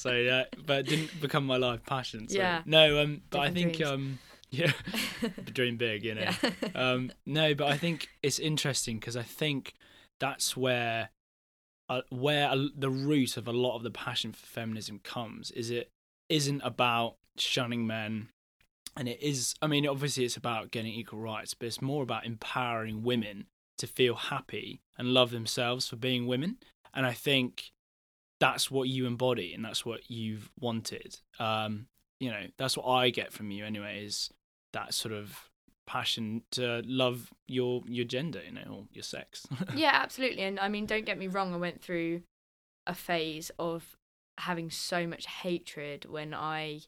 so 0.00 0.12
yeah, 0.12 0.44
but 0.64 0.80
it 0.80 0.86
didn't 0.86 1.20
become 1.20 1.46
my 1.46 1.56
life 1.56 1.84
passion. 1.84 2.28
So. 2.28 2.38
Yeah. 2.38 2.62
No, 2.64 3.02
um, 3.02 3.22
but 3.30 3.40
I 3.40 3.50
think 3.50 3.76
dreams. 3.76 3.90
um, 3.90 4.18
yeah, 4.50 4.72
dream 5.52 5.76
big, 5.76 6.04
you 6.04 6.14
know. 6.14 6.30
yeah. 6.42 6.50
um, 6.74 7.12
no, 7.26 7.54
but 7.54 7.68
I 7.68 7.76
think 7.76 8.08
it's 8.22 8.38
interesting 8.38 8.98
because 8.98 9.16
I 9.16 9.22
think 9.22 9.74
that's 10.18 10.56
where, 10.56 11.10
uh, 11.88 12.02
where 12.10 12.48
a, 12.50 12.68
the 12.76 12.90
root 12.90 13.36
of 13.36 13.46
a 13.46 13.52
lot 13.52 13.76
of 13.76 13.82
the 13.82 13.90
passion 13.90 14.32
for 14.32 14.46
feminism 14.46 15.00
comes. 15.04 15.50
Is 15.50 15.70
it 15.70 15.90
isn't 16.28 16.62
about 16.62 17.16
shunning 17.36 17.86
men, 17.86 18.28
and 18.96 19.06
it 19.06 19.22
is. 19.22 19.54
I 19.60 19.66
mean, 19.66 19.86
obviously, 19.86 20.24
it's 20.24 20.36
about 20.36 20.70
getting 20.70 20.92
equal 20.92 21.20
rights, 21.20 21.54
but 21.54 21.66
it's 21.66 21.82
more 21.82 22.02
about 22.02 22.26
empowering 22.26 23.02
women 23.02 23.46
to 23.78 23.86
feel 23.86 24.14
happy 24.14 24.80
and 24.98 25.14
love 25.14 25.30
themselves 25.30 25.88
for 25.88 25.96
being 25.96 26.26
women. 26.26 26.58
And 26.92 27.06
I 27.06 27.12
think 27.12 27.70
that's 28.40 28.70
what 28.70 28.88
you 28.88 29.06
embody, 29.06 29.54
and 29.54 29.64
that's 29.64 29.84
what 29.84 30.10
you've 30.10 30.50
wanted. 30.58 31.18
Um, 31.38 31.86
you 32.18 32.30
know, 32.30 32.46
that's 32.58 32.76
what 32.76 32.86
I 32.86 33.10
get 33.10 33.32
from 33.32 33.50
you 33.50 33.64
anyway. 33.64 34.04
Is 34.04 34.30
that 34.72 34.94
sort 34.94 35.12
of 35.14 35.48
passion 35.86 36.42
to 36.52 36.82
love 36.86 37.30
your 37.48 37.82
your 37.86 38.04
gender, 38.04 38.40
you 38.44 38.52
know, 38.52 38.62
or 38.72 38.84
your 38.92 39.02
sex. 39.02 39.46
yeah 39.74 39.90
absolutely 39.94 40.42
and 40.42 40.60
i 40.60 40.68
mean 40.68 40.86
don't 40.86 41.04
get 41.04 41.18
me 41.18 41.26
wrong 41.26 41.52
i 41.52 41.56
went 41.56 41.82
through 41.82 42.22
a 42.86 42.94
phase 42.94 43.50
of 43.58 43.96
having 44.38 44.70
so 44.70 45.04
much 45.06 45.26
hatred 45.26 46.04
when 46.08 46.32
I 46.32 46.80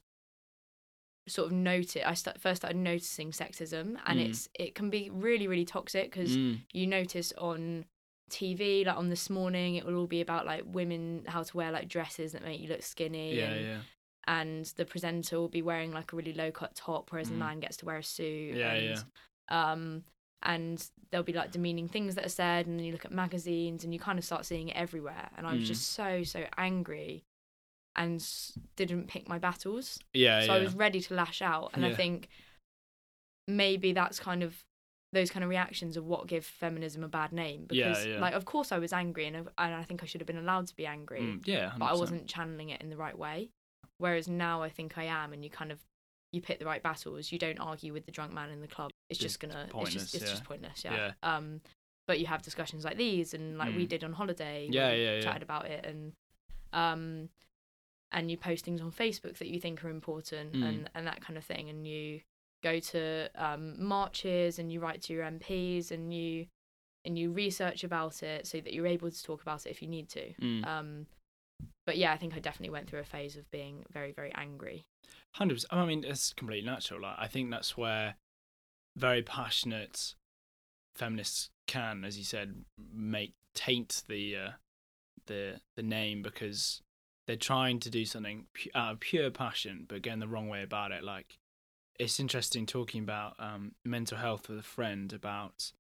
sort 1.29 1.47
of 1.47 1.53
noted 1.53 2.03
I 2.05 2.15
st- 2.15 2.41
first 2.41 2.63
started 2.63 2.79
noticing 2.79 3.31
sexism 3.31 3.97
and 4.07 4.19
Mm. 4.19 4.29
it's 4.29 4.49
it 4.55 4.75
can 4.75 4.91
be 4.91 5.11
really 5.11 5.47
really 5.47 5.65
toxic 5.65 6.11
because 6.11 6.37
Mm. 6.37 6.61
you 6.73 6.87
notice 6.87 7.33
on 7.39 7.85
TV 8.33 8.85
like 8.87 8.97
on 8.97 9.09
this 9.11 9.29
morning 9.31 9.75
it 9.77 9.85
will 9.87 9.97
all 9.97 10.07
be 10.07 10.21
about 10.21 10.47
like 10.47 10.63
women 10.67 11.23
how 11.27 11.43
to 11.43 11.57
wear 11.57 11.71
like 11.71 11.87
dresses 11.89 12.33
that 12.33 12.43
make 12.43 12.61
you 12.61 12.69
look 12.69 12.83
skinny 12.83 13.37
Yeah, 13.37 13.51
and, 13.53 13.67
yeah. 13.67 13.79
and 14.27 14.65
the 14.77 14.85
presenter 14.85 15.39
will 15.39 15.49
be 15.49 15.63
wearing 15.63 15.93
like 15.93 16.13
a 16.13 16.17
really 16.17 16.33
low 16.33 16.51
cut 16.51 16.75
top 16.75 17.11
whereas 17.13 17.29
Mm. 17.29 17.35
a 17.35 17.37
man 17.37 17.61
gets 17.61 17.77
to 17.79 17.87
wear 17.87 17.99
a 17.99 18.03
suit 18.03 18.57
Yeah, 18.57 18.73
and 18.73 19.05
um 19.49 20.05
and 20.45 20.89
there'll 21.11 21.23
be 21.25 21.33
like 21.33 21.53
demeaning 21.53 21.89
things 21.89 22.15
that 22.17 22.25
are 22.27 22.37
said 22.43 22.67
and 22.67 22.79
then 22.79 22.85
you 22.87 22.93
look 22.93 23.05
at 23.05 23.13
magazines 23.13 23.85
and 23.85 23.93
you 23.95 24.01
kind 24.01 24.19
of 24.19 24.25
start 24.25 24.45
seeing 24.45 24.69
it 24.71 24.77
everywhere 24.77 25.29
and 25.37 25.47
I 25.47 25.53
was 25.55 25.63
Mm. 25.63 25.67
just 25.67 25.91
so 25.93 26.23
so 26.25 26.45
angry 26.57 27.23
and 27.95 28.25
didn't 28.77 29.07
pick 29.09 29.29
my 29.29 29.39
battles 29.39 29.99
Yeah, 30.15 30.41
so 30.41 30.47
yeah. 30.47 30.55
I 30.55 30.59
was 30.63 30.75
ready 30.75 31.01
to 31.03 31.15
lash 31.15 31.43
out 31.43 31.71
and 31.75 31.85
I 31.85 31.95
think 31.95 32.29
maybe 33.47 33.93
that's 33.93 34.19
kind 34.19 34.43
of 34.43 34.65
those 35.13 35.31
kind 35.31 35.45
of 35.45 35.51
reactions 35.51 35.97
of 35.99 36.07
what 36.07 36.27
give 36.27 36.45
feminism 36.45 37.05
a 37.05 37.09
bad 37.09 37.33
name 37.33 37.67
because 37.69 38.07
yeah. 38.07 38.19
like 38.19 38.33
of 38.33 38.45
course 38.47 38.73
I 38.73 38.79
was 38.79 38.93
angry 38.95 39.27
and, 39.27 39.37
I- 39.59 39.67
and 39.67 39.75
I 39.75 39.83
think 39.85 40.03
I 40.03 40.07
should 40.07 40.21
have 40.23 40.27
been 40.27 40.39
allowed 40.39 40.69
to 40.69 40.75
be 40.77 40.87
angry 40.87 41.21
Mm, 41.21 41.47
yeah, 41.47 41.73
but 41.79 41.87
I 41.87 41.93
wasn't 41.95 42.27
channeling 42.27 42.71
it 42.71 42.81
in 42.81 42.89
the 42.89 42.97
right 42.97 43.17
way. 43.19 43.51
Whereas 43.99 44.27
now 44.27 44.63
I 44.63 44.71
think 44.71 44.97
I 44.99 45.05
am, 45.05 45.33
and 45.33 45.45
you 45.45 45.51
kind 45.51 45.71
of 45.71 45.79
you 46.33 46.41
pick 46.41 46.59
the 46.59 46.65
right 46.65 46.83
battles. 46.83 47.31
You 47.31 47.39
don't 47.39 47.61
argue 47.61 47.93
with 47.93 48.07
the 48.07 48.11
drunk 48.13 48.33
man 48.33 48.51
in 48.51 48.61
the 48.63 48.67
club. 48.67 48.91
It's 49.11 49.19
Just 49.19 49.39
just 49.39 49.41
gonna 49.41 49.69
it's 49.83 49.93
just 49.93 50.15
it's 50.15 50.25
yeah. 50.25 50.31
just 50.31 50.45
pointless. 50.45 50.83
Yeah. 50.85 50.95
Yeah. 50.97 51.13
Um, 51.37 51.61
but 52.09 52.19
you 52.19 52.27
have 52.27 52.41
discussions 52.43 52.85
like 52.85 52.97
these, 52.97 53.33
and 53.35 53.59
like 53.59 53.77
we 53.77 53.85
Mm. 53.85 53.89
did 53.91 54.03
on 54.05 54.13
holiday. 54.15 54.67
Yeah, 54.71 54.93
we 54.93 55.05
yeah, 55.05 55.15
yeah. 55.17 55.21
Chatted 55.21 55.43
about 55.43 55.67
it, 55.67 55.85
and 55.85 56.13
um, 56.73 57.29
and 58.13 58.31
you 58.31 58.37
post 58.37 58.65
things 58.65 58.81
on 58.81 58.91
Facebook 58.91 59.37
that 59.39 59.49
you 59.49 59.61
think 59.61 59.85
are 59.85 59.91
important, 59.91 60.55
Mm. 60.55 60.69
and 60.69 60.91
and 60.95 61.07
that 61.07 61.21
kind 61.21 61.37
of 61.37 61.45
thing, 61.45 61.69
and 61.69 61.87
you 61.87 62.23
go 62.63 62.79
to 62.79 63.29
um 63.35 63.75
marches, 63.83 64.59
and 64.59 64.73
you 64.73 64.81
write 64.81 65.03
to 65.03 65.13
your 65.13 65.25
MPs, 65.25 65.91
and 65.91 66.13
you 66.13 66.47
and 67.05 67.19
you 67.19 67.33
research 67.33 67.85
about 67.85 68.23
it 68.23 68.47
so 68.47 68.61
that 68.61 68.73
you're 68.73 68.87
able 68.87 69.11
to 69.11 69.23
talk 69.23 69.43
about 69.43 69.67
it 69.67 69.71
if 69.71 69.83
you 69.83 69.89
need 69.89 70.09
to. 70.09 70.33
Mm. 70.41 70.67
Um, 70.67 71.07
but 71.85 71.97
yeah, 71.97 72.13
I 72.13 72.17
think 72.17 72.35
I 72.35 72.39
definitely 72.39 72.73
went 72.73 72.89
through 72.89 73.01
a 73.01 73.05
phase 73.05 73.37
of 73.37 73.51
being 73.51 73.85
very, 73.91 74.13
very 74.13 74.33
angry. 74.35 74.85
Hundred 75.35 75.55
percent. 75.55 75.73
I 75.73 75.87
mean, 75.87 76.05
it's 76.05 76.33
completely 76.33 76.69
natural. 76.69 77.03
Like, 77.03 77.17
I 77.19 77.27
think 77.27 77.51
that's 77.51 77.77
where 77.77 78.17
very 78.97 79.23
passionate 79.23 80.15
feminists 80.95 81.51
can, 81.67 82.05
as 82.05 82.19
you 82.19 82.25
said, 82.25 82.65
make 82.95 83.33
taint 83.55 84.03
the 84.09 84.37
uh, 84.37 84.51
the 85.27 85.61
the 85.77 85.83
name 85.83 86.23
because 86.23 86.83
they're 87.27 87.37
trying 87.37 87.81
to 87.81 87.91
do 87.91 88.05
something 88.05 88.47
out 88.75 88.93
of 88.93 89.01
pure 89.01 89.31
passion, 89.31 89.87
but 89.89 90.03
going 90.03 90.21
the 90.21 90.29
wrong 90.29 90.49
way 90.49 90.63
about 90.63 90.93
it. 90.93 91.03
Like, 91.03 91.39
it's 91.99 92.19
interesting 92.21 92.67
talking 92.67 93.03
about 93.03 93.35
um, 93.39 93.73
mental 93.85 94.19
health 94.19 94.49
with 94.49 94.59
a 94.59 94.63
friend 94.63 95.13
about 95.13 95.73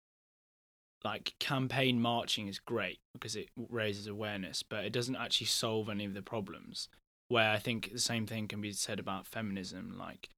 like 1.04 1.35
campaign 1.40 2.00
marching 2.00 2.47
is 2.47 2.59
great 2.61 3.00
because 3.12 3.35
it 3.35 3.49
raises 3.57 4.07
awareness, 4.07 4.62
but 4.62 4.85
it 4.85 4.92
doesn't 4.92 5.16
actually 5.16 5.49
solve 5.49 5.88
any 5.88 6.04
of 6.04 6.14
the 6.14 6.23
problems 6.23 6.88
where 7.28 7.50
I 7.50 7.59
think 7.59 7.90
the 7.92 7.99
same 7.99 8.26
thing 8.26 8.47
can 8.47 8.61
be 8.61 8.73
said 8.73 9.00
about 9.00 9.26
feminism. 9.26 9.97
Like, 9.99 10.28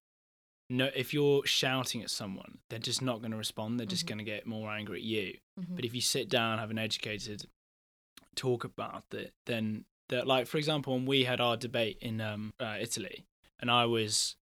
no, 0.71 0.89
if 0.97 1.13
you're 1.13 1.45
shouting 1.45 2.03
at 2.03 2.09
someone, 2.11 2.59
they're 2.71 2.79
just 2.79 3.03
not 3.03 3.21
going 3.21 3.33
to 3.33 3.37
respond. 3.37 3.79
They're 3.79 3.87
just 3.87 4.05
Mhm. 4.05 4.09
going 4.09 4.19
to 4.19 4.25
get 4.25 4.47
more 4.47 4.71
angry 4.71 4.99
at 4.99 5.05
you. 5.05 5.39
Mhm. 5.61 5.77
But 5.77 5.85
if 5.85 5.95
you 5.95 6.01
sit 6.01 6.31
down, 6.31 6.59
have 6.59 6.71
an 6.71 6.79
educated 6.79 7.47
talk 8.35 8.65
about 8.65 9.05
it, 9.13 9.35
then 9.45 9.85
that, 10.09 10.27
like, 10.27 10.47
for 10.47 10.57
example, 10.57 10.95
when 10.95 11.05
we 11.05 11.25
had 11.25 11.41
our 11.41 11.57
debate 11.57 11.99
in 12.01 12.21
um, 12.21 12.55
uh, 12.59 12.79
Italy, 12.81 13.27
and 13.61 13.71
I 13.71 13.85
was 13.85 14.37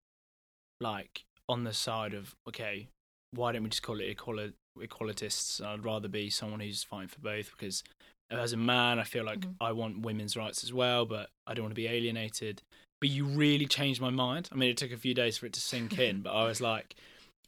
like 0.83 1.23
on 1.49 1.63
the 1.63 1.73
side 1.73 2.13
of, 2.13 2.35
okay, 2.47 2.87
why 3.31 3.51
don't 3.51 3.63
we 3.63 3.69
just 3.69 3.81
call 3.83 3.99
it 3.99 4.15
equali- 4.15 4.53
equalitists? 4.77 5.59
I'd 5.65 5.83
rather 5.83 6.07
be 6.07 6.29
someone 6.29 6.59
who's 6.59 6.83
fighting 6.83 7.07
for 7.07 7.19
both 7.21 7.49
because 7.51 7.83
as 8.29 8.53
a 8.53 8.57
man, 8.57 8.99
I 8.99 9.03
feel 9.03 9.23
like 9.23 9.39
Mhm. 9.41 9.55
I 9.59 9.71
want 9.71 9.99
women's 10.01 10.35
rights 10.37 10.63
as 10.63 10.71
well, 10.73 11.05
but 11.05 11.29
I 11.47 11.53
don't 11.53 11.63
want 11.63 11.71
to 11.71 11.81
be 11.81 11.87
alienated. 11.87 12.61
But 13.01 13.09
you 13.09 13.25
really 13.25 13.65
changed 13.65 13.99
my 14.01 14.09
mind. 14.09 14.49
I 14.51 14.55
mean, 14.55 14.69
it 14.69 14.77
took 14.77 14.91
a 14.91 14.97
few 14.97 15.13
days 15.13 15.37
for 15.37 15.45
it 15.45 15.53
to 15.53 15.61
sink 15.61 15.97
in, 15.99 16.21
but 16.21 16.31
I 16.33 16.45
was 16.45 16.61
like, 16.61 16.95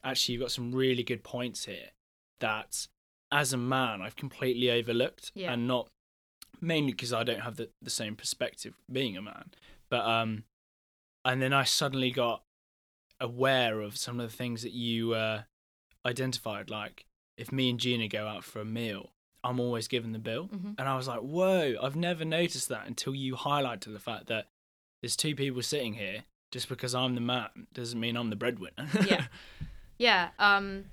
actually, 0.04 0.34
you've 0.34 0.42
got 0.42 0.50
some 0.52 0.72
really 0.72 1.02
good 1.02 1.22
points 1.24 1.64
here 1.64 1.90
that 2.40 2.86
as 3.32 3.52
a 3.52 3.56
man, 3.56 4.02
I've 4.02 4.16
completely 4.16 4.70
overlooked 4.70 5.32
Yeah. 5.34 5.52
and 5.52 5.66
not 5.66 5.88
mainly 6.60 6.92
because 6.92 7.12
I 7.12 7.24
don't 7.24 7.40
have 7.40 7.56
the, 7.56 7.70
the 7.82 7.90
same 7.90 8.14
perspective 8.16 8.74
being 8.90 9.16
a 9.16 9.22
man, 9.22 9.50
but, 9.90 10.04
um, 10.06 10.44
and 11.24 11.42
then 11.42 11.52
I 11.52 11.64
suddenly 11.64 12.10
got 12.12 12.42
aware 13.20 13.80
of 13.80 13.96
some 13.96 14.20
of 14.20 14.30
the 14.30 14.36
things 14.36 14.62
that 14.62 14.72
you 14.72 15.14
uh, 15.14 15.42
identified. 16.04 16.70
Like, 16.70 17.04
if 17.36 17.52
me 17.52 17.70
and 17.70 17.78
Gina 17.80 18.08
go 18.08 18.26
out 18.26 18.44
for 18.44 18.60
a 18.60 18.64
meal, 18.64 19.10
I'm 19.44 19.60
always 19.60 19.88
given 19.88 20.12
the 20.12 20.18
bill. 20.18 20.48
Mhm. 20.48 20.74
And 20.78 20.88
I 20.88 20.96
was 20.96 21.08
like, 21.08 21.20
whoa, 21.20 21.76
I've 21.82 21.96
never 21.96 22.24
noticed 22.24 22.68
that 22.68 22.86
until 22.86 23.14
you 23.14 23.36
highlighted 23.36 23.92
the 23.92 23.98
fact 24.00 24.26
that 24.26 24.48
there's 25.02 25.16
two 25.16 25.34
people 25.34 25.62
sitting 25.62 25.94
here. 25.94 26.24
Just 26.52 26.68
because 26.68 26.94
I'm 26.94 27.14
the 27.16 27.20
man 27.20 27.48
doesn't 27.74 27.98
mean 27.98 28.16
I'm 28.16 28.30
the 28.30 28.36
breadwinner. 28.36 28.88
Yeah. 29.06 29.26
Yeah. 29.98 30.28
Um, 30.38 30.84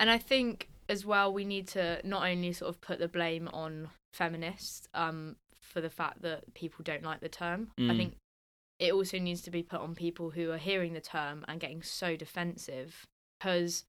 and 0.00 0.10
I 0.10 0.16
think 0.16 0.68
as 0.88 1.04
well 1.04 1.30
we 1.34 1.44
need 1.44 1.68
to 1.68 2.00
not 2.02 2.26
only 2.26 2.54
sort 2.54 2.70
of 2.70 2.80
put 2.80 2.98
the 2.98 3.06
blame 3.06 3.46
on 3.52 3.90
feminists 4.14 4.88
um, 4.94 5.36
for 5.60 5.82
the 5.82 5.90
fact 5.90 6.22
that 6.22 6.54
people 6.54 6.82
don't 6.82 7.02
like 7.02 7.20
the 7.20 7.28
term. 7.28 7.72
I 7.78 7.82
Mm. 7.82 7.96
think 7.98 8.16
it 8.86 8.92
also 8.92 9.18
needs 9.18 9.40
to 9.42 9.50
be 9.50 9.62
put 9.62 9.80
on 9.80 9.94
people 9.94 10.30
who 10.30 10.50
are 10.50 10.58
hearing 10.58 10.92
the 10.92 11.00
term 11.00 11.44
and 11.48 11.60
getting 11.60 11.82
so 11.82 12.16
defensive 12.16 13.06
because. 13.38 13.84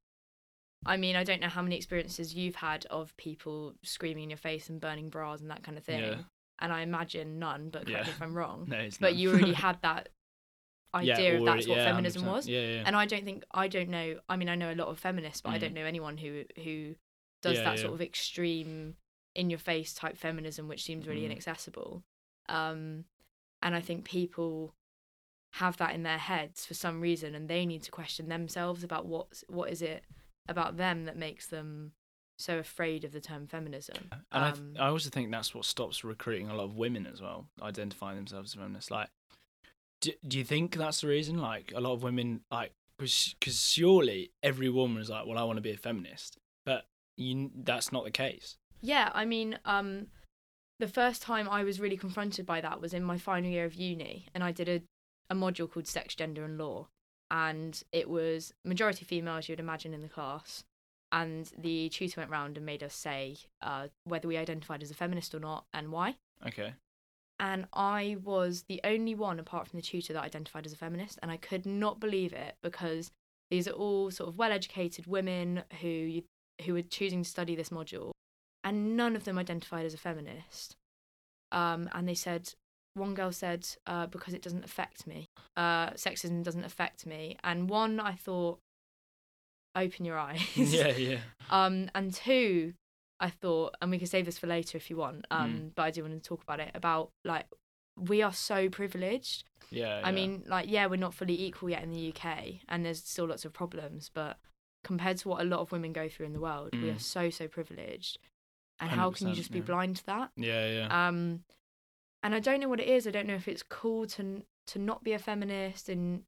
I 0.86 0.98
mean, 0.98 1.16
I 1.16 1.24
don't 1.24 1.40
know 1.40 1.48
how 1.48 1.62
many 1.62 1.78
experiences 1.78 2.36
you've 2.36 2.56
had 2.58 2.86
of 2.88 3.16
people 3.16 3.74
screaming 3.84 4.26
in 4.26 4.30
your 4.32 4.38
face 4.50 4.68
and 4.70 4.82
burning 4.82 5.10
bras 5.10 5.40
and 5.40 5.50
that 5.50 5.64
kind 5.64 5.78
of 5.78 5.86
thing. 5.86 6.02
Yeah. 6.02 6.16
And 6.60 6.74
I 6.74 6.82
imagine 6.82 7.40
none, 7.40 7.70
but 7.70 7.86
correct 7.88 8.08
Yeah. 8.08 8.14
if 8.16 8.22
I'm 8.22 8.34
wrong. 8.36 8.66
no, 8.68 8.76
it's 8.80 8.98
But 8.98 9.14
not. 9.14 9.16
you 9.20 9.32
already 9.32 9.54
had 9.54 9.78
that 9.82 10.10
Yeah, 11.02 11.14
idea 11.16 11.38
of 11.40 11.46
that's 11.46 11.68
what 11.70 11.78
yeah, 11.78 11.86
feminism 11.86 12.24
100%. 12.24 12.32
was. 12.34 12.48
Yeah, 12.50 12.60
yeah. 12.60 12.84
And 12.86 12.98
I 12.98 13.06
don't 13.06 13.24
think 13.24 13.46
I 13.52 13.70
don't 13.70 13.88
know. 13.90 14.20
I 14.28 14.36
mean, 14.36 14.50
I 14.50 14.56
know 14.56 14.74
a 14.74 14.76
lot 14.76 14.90
of 14.90 15.00
feminists, 15.00 15.40
but 15.40 15.52
I 15.52 15.58
Mm. 15.58 15.62
don't 15.62 15.74
know 15.74 15.86
anyone 15.86 16.18
who 16.18 16.44
who 16.62 16.96
does 17.42 17.60
Yeah, 17.60 17.64
that 17.64 17.76
yeah. 17.78 17.82
sort 17.84 17.94
of 17.94 18.02
extreme, 18.02 18.98
in 19.36 19.50
your 19.50 19.60
face 19.60 19.94
type 19.94 20.18
feminism, 20.18 20.68
which 20.68 20.84
seems 20.84 21.08
really 21.08 21.22
Mm. 21.22 21.32
inaccessible. 21.32 22.04
Um, 22.50 23.06
and 23.62 23.74
I 23.74 23.80
think 23.80 24.04
people 24.04 24.76
have 25.54 25.78
that 25.78 25.94
in 25.94 26.04
their 26.04 26.18
heads 26.18 26.66
for 26.66 26.74
some 26.74 27.00
reason, 27.00 27.36
and 27.36 27.48
they 27.48 27.66
need 27.66 27.84
to 27.84 27.92
question 27.92 28.28
themselves 28.28 28.84
about 28.84 29.06
what 29.06 29.44
what 29.48 29.70
is 29.70 29.82
it 29.82 30.04
about 30.48 30.78
them 30.78 31.06
that 31.06 31.18
makes 31.18 31.48
them 31.48 31.94
so 32.38 32.58
afraid 32.58 33.04
of 33.04 33.12
the 33.12 33.22
term 33.22 33.48
feminism. 33.48 34.10
And 34.12 34.44
I, 34.46 34.50
Um, 34.50 34.56
th- 34.56 34.80
I 34.80 34.88
also 34.88 35.10
think 35.10 35.32
that's 35.32 35.54
what 35.54 35.66
stops 35.66 36.04
recruiting 36.04 36.50
a 36.50 36.56
lot 36.56 36.66
of 36.66 36.76
women 36.76 37.06
as 37.06 37.22
well, 37.22 37.48
identifying 37.62 38.18
themselves 38.18 38.52
as 38.52 38.60
feminists. 38.60 38.90
Like, 38.90 39.10
do, 40.02 40.12
do 40.28 40.40
you 40.40 40.44
think 40.44 40.76
that's 40.76 41.02
the 41.02 41.08
reason? 41.08 41.38
Like, 41.38 41.72
a 41.76 41.80
lot 41.80 41.94
of 41.94 42.04
women, 42.04 42.42
like, 42.50 42.74
because 42.98 43.36
surely 43.46 44.32
every 44.42 44.70
woman 44.70 45.02
is 45.02 45.10
like, 45.10 45.26
well, 45.28 45.38
I 45.38 45.44
want 45.44 45.58
to 45.58 45.62
be 45.62 45.72
a 45.72 45.78
feminist. 45.78 46.38
But 46.66 46.88
you, 47.16 47.52
that's 47.56 47.92
not 47.92 48.04
the 48.04 48.12
case. 48.12 48.58
Yeah, 48.82 49.12
I 49.14 49.26
mean, 49.26 49.60
um, 49.66 50.08
the 50.80 50.88
first 50.88 51.22
time 51.22 51.48
I 51.48 51.64
was 51.64 51.80
really 51.80 51.98
confronted 51.98 52.46
by 52.46 52.60
that 52.62 52.82
was 52.82 52.94
in 52.94 53.04
my 53.04 53.18
final 53.18 53.50
year 53.50 53.66
of 53.66 53.76
uni, 53.76 54.26
and 54.34 54.44
I 54.44 54.52
did 54.52 54.68
a, 54.68 54.82
a 55.30 55.36
module 55.36 55.72
called 55.72 55.88
Sex, 55.88 56.16
Gender, 56.16 56.44
and 56.44 56.58
Law, 56.58 56.88
and 57.32 57.82
it 57.92 58.10
was 58.10 58.54
majority 58.64 59.06
female, 59.06 59.38
as 59.38 59.48
you 59.48 59.54
would 59.54 59.60
imagine 59.60 59.94
in 59.94 60.02
the 60.02 60.10
class. 60.10 60.64
And 61.12 61.52
the 61.58 61.90
tutor 61.90 62.22
went 62.22 62.32
round 62.32 62.58
and 62.58 62.66
made 62.66 62.82
us 62.82 62.96
say 62.96 63.38
uh, 63.62 63.90
whether 64.04 64.28
we 64.28 64.36
identified 64.36 64.82
as 64.82 64.90
a 64.90 64.96
feminist 64.96 65.36
or 65.36 65.40
not 65.40 65.66
and 65.72 65.92
why. 65.92 66.16
Okay. 66.46 66.74
And 67.40 67.68
I 67.72 68.18
was 68.24 68.64
the 68.68 68.82
only 68.84 69.14
one, 69.14 69.40
apart 69.40 69.68
from 69.68 69.78
the 69.78 69.84
tutor, 69.84 70.14
that 70.14 70.24
identified 70.24 70.66
as 70.66 70.74
a 70.74 70.78
feminist, 70.78 71.20
and 71.22 71.30
I 71.30 71.38
could 71.38 71.66
not 71.66 72.00
believe 72.00 72.34
it 72.34 72.56
because 72.64 73.12
these 73.52 73.68
are 73.68 73.74
all 73.74 74.10
sort 74.10 74.30
of 74.30 74.38
well-educated 74.38 75.06
women 75.06 75.64
who 75.82 75.88
you, 75.88 76.24
who 76.66 76.74
were 76.74 76.82
choosing 76.82 77.24
to 77.24 77.30
study 77.30 77.56
this 77.56 77.70
module, 77.70 78.12
and 78.64 78.96
none 78.98 79.16
of 79.16 79.24
them 79.24 79.38
identified 79.38 79.86
as 79.86 79.94
a 79.94 79.98
feminist. 79.98 80.76
Um, 81.52 81.90
and 81.94 82.08
they 82.08 82.16
said, 82.16 82.54
one 82.96 83.14
girl 83.14 83.32
said, 83.32 83.68
uh, 83.88 84.06
because 84.08 84.34
it 84.34 84.42
doesn't 84.42 84.64
affect 84.66 85.08
me, 85.08 85.28
uh, 85.58 85.92
sexism 85.92 86.44
doesn't 86.44 86.64
affect 86.64 87.06
me. 87.06 87.38
And 87.44 87.70
one, 87.70 88.00
I 88.00 88.14
thought, 88.14 88.60
open 89.76 90.06
your 90.06 90.18
eyes. 90.28 90.42
yeah, 90.56 90.90
yeah. 90.96 91.18
Um, 91.50 91.90
and 91.96 92.14
two, 92.14 92.74
I 93.20 93.30
thought, 93.30 93.76
and 93.82 93.92
we 93.92 93.98
can 93.98 94.08
save 94.08 94.26
this 94.26 94.38
for 94.38 94.48
later 94.48 94.78
if 94.78 94.90
you 94.90 94.98
want. 94.98 95.26
Um, 95.32 95.50
Mm. 95.54 95.72
but 95.76 95.84
I 95.84 95.92
do 95.92 96.04
want 96.04 96.14
to 96.22 96.28
talk 96.28 96.44
about 96.44 96.60
it 96.60 96.72
about 96.74 97.10
like 97.24 97.46
we 97.98 98.22
are 98.22 98.34
so 98.34 98.70
privileged. 98.70 99.44
Yeah. 99.70 100.02
I 100.04 100.10
yeah. 100.10 100.16
mean, 100.16 100.44
like 100.48 100.70
yeah, 100.70 100.88
we're 100.88 100.96
not 100.98 101.14
fully 101.14 101.40
equal 101.42 101.70
yet 101.70 101.84
in 101.84 101.92
the 101.92 102.14
UK, 102.14 102.62
and 102.70 102.86
there's 102.86 103.04
still 103.04 103.26
lots 103.28 103.46
of 103.46 103.54
problems. 103.54 104.10
But 104.14 104.38
compared 104.84 105.18
to 105.20 105.30
what 105.30 105.42
a 105.42 105.46
lot 105.46 105.60
of 105.62 105.72
women 105.72 105.94
go 105.94 106.10
through 106.10 106.26
in 106.28 106.34
the 106.34 106.40
world, 106.40 106.70
we 106.74 106.90
are 106.90 106.94
Mm. 106.96 107.02
so 107.02 107.30
so 107.30 107.48
privileged. 107.48 108.18
And 108.80 108.90
how 108.90 109.12
can 109.12 109.28
you 109.28 109.34
100%, 109.34 109.36
just 109.38 109.52
be 109.52 109.60
yeah. 109.60 109.66
blind 109.66 109.96
to 109.98 110.06
that? 110.08 110.32
Yeah, 110.36 110.68
yeah. 110.68 111.08
Um, 111.08 111.44
and 112.24 112.34
I 112.34 112.40
don't 112.40 112.60
know 112.60 112.70
what 112.70 112.80
it 112.80 112.88
is. 112.88 113.06
I 113.06 113.12
don't 113.12 113.28
know 113.28 113.36
if 113.36 113.48
it's 113.48 113.64
cool 113.64 114.08
to 114.08 114.44
to 114.68 114.80
not 114.80 115.04
be 115.04 115.14
a 115.14 115.20
feminist 115.20 115.90
and 115.90 116.24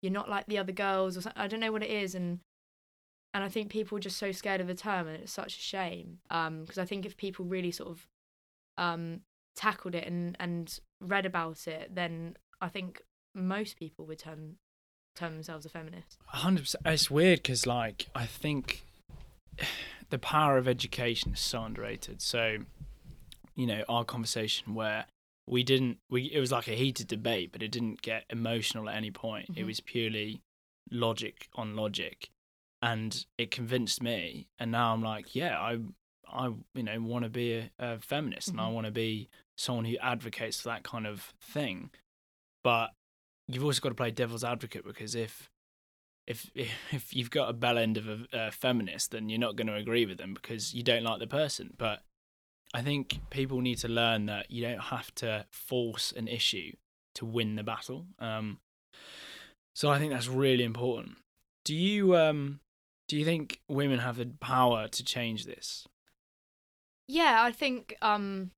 you're 0.00 0.12
not 0.12 0.28
like 0.28 0.46
the 0.46 0.58
other 0.58 0.72
girls 0.72 1.16
or 1.16 1.20
something. 1.20 1.40
I 1.40 1.46
don't 1.46 1.60
know 1.60 1.72
what 1.72 1.82
it 1.82 1.90
is 1.90 2.14
and 2.14 2.40
and 3.32 3.44
I 3.44 3.48
think 3.48 3.70
people 3.70 3.98
are 3.98 4.00
just 4.00 4.16
so 4.16 4.32
scared 4.32 4.60
of 4.60 4.66
the 4.66 4.74
term 4.74 5.06
and 5.06 5.22
it's 5.22 5.32
such 5.32 5.56
a 5.56 5.60
shame. 5.60 6.18
Um 6.30 6.62
because 6.62 6.78
I 6.78 6.84
think 6.84 7.04
if 7.06 7.16
people 7.16 7.44
really 7.44 7.70
sort 7.70 7.90
of 7.90 8.06
um 8.78 9.20
tackled 9.54 9.94
it 9.94 10.06
and 10.06 10.36
and 10.40 10.80
read 11.00 11.26
about 11.26 11.68
it 11.68 11.94
then 11.94 12.36
I 12.60 12.68
think 12.68 13.02
most 13.34 13.76
people 13.76 14.06
would 14.06 14.18
term 14.18 14.56
term 15.14 15.34
themselves 15.34 15.64
a 15.64 15.68
feminist. 15.68 16.18
hundred 16.26 16.62
percent. 16.62 16.82
It's 16.86 17.10
weird 17.10 17.40
because, 17.40 17.66
like, 17.66 18.08
I 18.14 18.26
think 18.26 18.82
the 20.10 20.18
power 20.18 20.56
of 20.58 20.68
education 20.68 21.32
is 21.32 21.40
so 21.40 21.62
underrated. 21.62 22.20
So, 22.20 22.58
you 23.54 23.66
know, 23.66 23.84
our 23.88 24.04
conversation 24.04 24.74
where 24.74 25.06
we 25.46 25.62
didn't, 25.62 25.98
we 26.08 26.24
it 26.32 26.40
was 26.40 26.52
like 26.52 26.68
a 26.68 26.72
heated 26.74 27.06
debate, 27.08 27.52
but 27.52 27.62
it 27.62 27.70
didn't 27.70 28.02
get 28.02 28.24
emotional 28.30 28.88
at 28.88 28.96
any 28.96 29.10
point. 29.10 29.50
It 29.56 29.62
Mhm. 29.62 29.66
was 29.66 29.80
purely 29.80 30.42
logic 30.90 31.48
on 31.54 31.76
logic, 31.76 32.30
and 32.82 33.26
it 33.38 33.50
convinced 33.50 34.02
me. 34.02 34.48
And 34.58 34.70
now 34.70 34.92
I'm 34.92 35.02
like, 35.02 35.34
yeah, 35.34 35.58
I, 35.60 35.78
I, 36.28 36.46
you 36.74 36.82
know, 36.82 37.00
want 37.00 37.24
to 37.24 37.28
be 37.30 37.52
a, 37.54 37.70
a 37.78 37.98
feminist, 38.00 38.48
and 38.48 38.60
I 38.60 38.64
Mhm. 38.68 38.72
want 38.72 38.86
to 38.86 38.90
be 38.90 39.28
someone 39.56 39.84
who 39.84 39.96
advocates 39.98 40.60
for 40.60 40.68
that 40.70 40.82
kind 40.82 41.06
of 41.06 41.34
thing. 41.40 41.90
But 42.62 42.94
you've 43.46 43.64
also 43.64 43.80
got 43.80 43.90
to 43.90 43.94
play 43.94 44.10
devil's 44.10 44.44
advocate 44.44 44.84
because 44.84 45.14
if 45.14 45.50
if 46.26 46.50
if 46.92 47.14
you've 47.14 47.30
got 47.30 47.50
a 47.50 47.52
bell 47.52 47.76
end 47.76 47.98
of 47.98 48.08
a, 48.08 48.26
a 48.32 48.50
feminist, 48.50 49.10
then 49.10 49.28
you're 49.28 49.38
not 49.38 49.56
going 49.56 49.66
to 49.66 49.74
agree 49.74 50.06
with 50.06 50.16
them 50.18 50.32
because 50.32 50.72
you 50.72 50.82
don't 50.82 51.02
like 51.04 51.18
the 51.20 51.26
person. 51.26 51.74
But 51.76 52.02
I 52.74 52.82
think 52.82 53.20
people 53.30 53.60
need 53.60 53.78
to 53.78 53.88
learn 53.88 54.26
that 54.26 54.50
you 54.50 54.62
don't 54.62 54.80
have 54.80 55.14
to 55.16 55.46
force 55.50 56.12
an 56.12 56.26
issue 56.28 56.72
to 57.14 57.24
win 57.24 57.54
the 57.54 57.62
battle. 57.62 58.06
Um, 58.18 58.58
so 59.74 59.90
I 59.90 59.98
think 59.98 60.12
that's 60.12 60.28
really 60.28 60.64
important. 60.64 61.16
Do 61.64 61.74
you 61.74 62.16
um 62.16 62.60
do 63.08 63.16
you 63.16 63.24
think 63.24 63.60
women 63.68 64.00
have 64.00 64.16
the 64.16 64.26
power 64.40 64.88
to 64.88 65.04
change 65.04 65.46
this? 65.46 65.86
Yeah, 67.06 67.42
I 67.42 67.52
think 67.52 67.96
um 68.02 68.50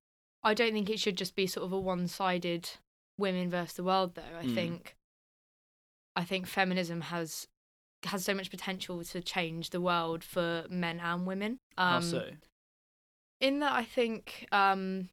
I 0.42 0.54
don't 0.54 0.72
think 0.72 0.88
it 0.90 1.00
should 1.00 1.16
just 1.16 1.36
be 1.36 1.46
sort 1.46 1.66
of 1.66 1.72
a 1.72 1.80
one-sided 1.80 2.70
women 3.18 3.50
versus 3.50 3.74
the 3.74 3.84
world 3.84 4.14
though. 4.14 4.38
I 4.38 4.44
Mm. 4.44 4.54
think 4.54 4.96
I 6.14 6.24
think 6.24 6.46
feminism 6.46 7.02
has 7.02 7.46
has 8.04 8.24
so 8.24 8.34
much 8.34 8.50
potential 8.50 9.02
to 9.02 9.20
change 9.20 9.70
the 9.70 9.80
world 9.80 10.22
for 10.24 10.64
men 10.70 11.00
and 11.00 11.26
women. 11.26 11.58
Um 11.76 11.92
How 11.94 12.00
so? 12.00 12.30
In 13.40 13.60
that 13.60 13.72
I 13.72 13.84
think 13.84 14.46
um 14.52 15.08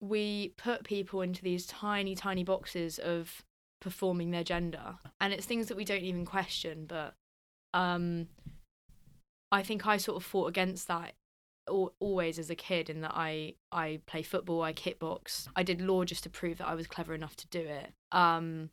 we 0.00 0.52
put 0.56 0.84
people 0.84 1.20
into 1.22 1.42
these 1.42 1.66
tiny 1.66 2.14
tiny 2.14 2.44
boxes 2.44 2.98
of 2.98 3.42
performing 3.80 4.30
their 4.30 4.44
gender 4.44 4.96
and 5.20 5.32
it's 5.32 5.46
things 5.46 5.66
that 5.68 5.76
we 5.76 5.84
don't 5.84 6.02
even 6.02 6.24
question 6.24 6.86
but 6.86 7.14
um 7.72 8.28
I 9.52 9.62
think 9.62 9.86
I 9.86 9.98
sort 9.98 10.16
of 10.16 10.24
fought 10.24 10.48
against 10.48 10.88
that 10.88 11.12
al- 11.68 11.94
always 12.00 12.38
as 12.38 12.50
a 12.50 12.54
kid 12.54 12.90
in 12.90 13.02
that 13.02 13.12
I 13.14 13.54
I 13.70 14.00
play 14.06 14.22
football, 14.22 14.62
I 14.62 14.72
kickbox. 14.72 15.48
I 15.54 15.62
did 15.62 15.80
law 15.80 16.04
just 16.04 16.24
to 16.24 16.30
prove 16.30 16.58
that 16.58 16.66
I 16.68 16.74
was 16.74 16.86
clever 16.86 17.14
enough 17.14 17.36
to 17.36 17.46
do 17.48 17.60
it. 17.60 17.92
Um 18.12 18.70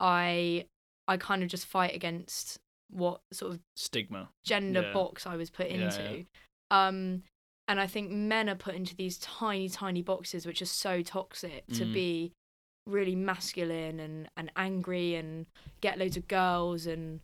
I 0.00 0.66
I 1.08 1.16
kind 1.16 1.42
of 1.42 1.48
just 1.48 1.66
fight 1.66 1.94
against 1.94 2.58
what 2.90 3.20
sort 3.32 3.52
of 3.54 3.60
Stigma. 3.76 4.30
gender 4.44 4.82
Yeah. 4.82 4.92
box 4.92 5.26
I 5.26 5.36
was 5.36 5.50
put 5.50 5.70
Yeah, 5.70 5.84
into. 5.84 6.26
Um, 6.70 7.22
and 7.68 7.80
I 7.80 7.86
think 7.86 8.10
men 8.10 8.48
are 8.48 8.54
put 8.54 8.74
into 8.74 8.94
these 8.94 9.18
tiny, 9.18 9.68
tiny 9.68 10.02
boxes 10.02 10.46
which 10.46 10.62
are 10.62 10.66
so 10.66 11.02
toxic 11.02 11.66
to 11.74 11.84
Mm. 11.84 11.92
be 11.92 12.32
really 12.86 13.16
masculine 13.16 13.98
and, 13.98 14.28
and 14.36 14.52
angry 14.56 15.16
and 15.16 15.46
get 15.80 15.98
loads 15.98 16.16
of 16.16 16.28
girls 16.28 16.86
and 16.86 17.20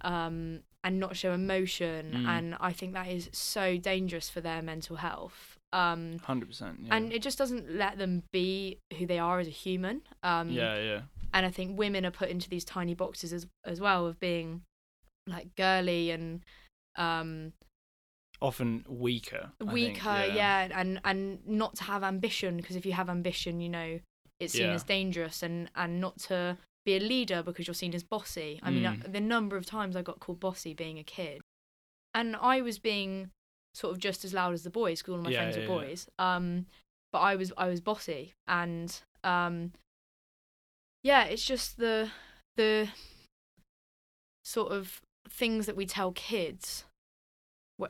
um 0.00 0.60
and 0.84 0.98
not 0.98 1.16
show 1.16 1.32
emotion 1.32 2.12
Mm. 2.14 2.26
and 2.26 2.56
I 2.60 2.72
think 2.72 2.94
that 2.94 3.08
is 3.08 3.28
so 3.32 3.76
dangerous 3.76 4.28
for 4.30 4.40
their 4.40 4.62
mental 4.62 4.96
health. 4.96 5.58
Um 5.72 6.18
Hundred 6.20 6.48
percent. 6.48 6.80
Yeah. 6.82 6.96
and 6.96 7.12
it 7.12 7.22
just 7.22 7.38
doesn't 7.38 7.70
let 7.76 7.98
them 7.98 8.22
be 8.32 8.78
who 8.98 9.06
they 9.06 9.18
are 9.18 9.38
as 9.38 9.46
a 9.46 9.50
human. 9.50 10.02
Um 10.22 10.48
yeah, 10.50 10.76
yeah. 10.76 11.02
and 11.34 11.44
I 11.46 11.50
think 11.50 11.78
women 11.78 12.04
are 12.06 12.10
put 12.10 12.30
into 12.30 12.48
these 12.48 12.64
tiny 12.64 12.94
boxes 12.94 13.32
as 13.32 13.46
as 13.64 13.80
well 13.80 14.06
of 14.06 14.18
being 14.18 14.62
like 15.26 15.54
girly 15.54 16.10
and 16.10 16.42
um 16.96 17.52
Often 18.42 18.84
weaker. 18.88 19.52
I 19.60 19.64
think, 19.64 19.72
weaker, 19.72 20.24
yeah. 20.34 20.68
and 20.74 21.00
and 21.04 21.38
not 21.46 21.76
to 21.76 21.84
have 21.84 22.02
ambition 22.02 22.56
because 22.56 22.76
if 22.76 22.84
you 22.84 22.92
have 22.92 23.08
ambition, 23.08 23.60
you 23.60 23.68
know 23.68 24.00
it's 24.40 24.52
seen 24.54 24.66
Yeah. 24.68 24.74
as 24.74 24.82
dangerous 24.84 25.42
and 25.42 25.70
and 25.76 26.00
not 26.00 26.18
to 26.28 26.58
be 26.84 26.96
a 26.96 27.00
leader 27.00 27.42
because 27.44 27.66
you're 27.68 27.74
seen 27.74 27.94
as 27.94 28.02
bossy. 28.02 28.58
I 28.62 28.70
mean, 28.70 28.82
Mm. 28.82 29.12
the 29.12 29.20
number 29.20 29.56
of 29.56 29.64
times 29.64 29.94
I 29.94 30.02
got 30.02 30.18
called 30.18 30.40
bossy 30.40 30.74
being 30.74 30.98
a 30.98 31.04
kid, 31.04 31.40
and 32.12 32.34
I 32.36 32.60
was 32.60 32.78
being 32.80 33.30
sort 33.74 33.92
of 33.94 34.00
just 34.00 34.24
as 34.24 34.34
loud 34.34 34.52
as 34.52 34.64
the 34.64 34.70
boys 34.70 35.00
because 35.00 35.12
all 35.12 35.18
of 35.18 35.24
my 35.24 35.30
Yeah, 35.30 35.38
friends 35.42 35.56
yeah, 35.56 35.68
were 35.68 35.74
yeah. 35.82 35.86
boys. 35.88 36.08
Um, 36.18 36.66
but 37.12 37.20
I 37.20 37.36
was 37.36 37.52
I 37.56 37.68
was 37.68 37.80
bossy, 37.80 38.34
and 38.48 39.00
um, 39.22 39.72
yeah, 41.04 41.24
it's 41.24 41.44
just 41.44 41.76
the 41.76 42.10
the 42.56 42.88
sort 44.44 44.72
of 44.72 45.00
things 45.28 45.66
that 45.66 45.76
we 45.76 45.86
tell 45.86 46.12
kids 46.12 46.84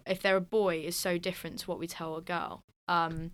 if 0.07 0.23
they're 0.23 0.37
a 0.37 0.41
boy 0.41 0.79
is 0.81 0.97
so 0.97 1.19
different 1.19 1.59
to 1.61 1.67
what 1.67 1.79
we 1.79 1.87
tell 1.87 2.17
a 2.17 2.23
girl. 2.23 2.63
Um, 2.89 3.33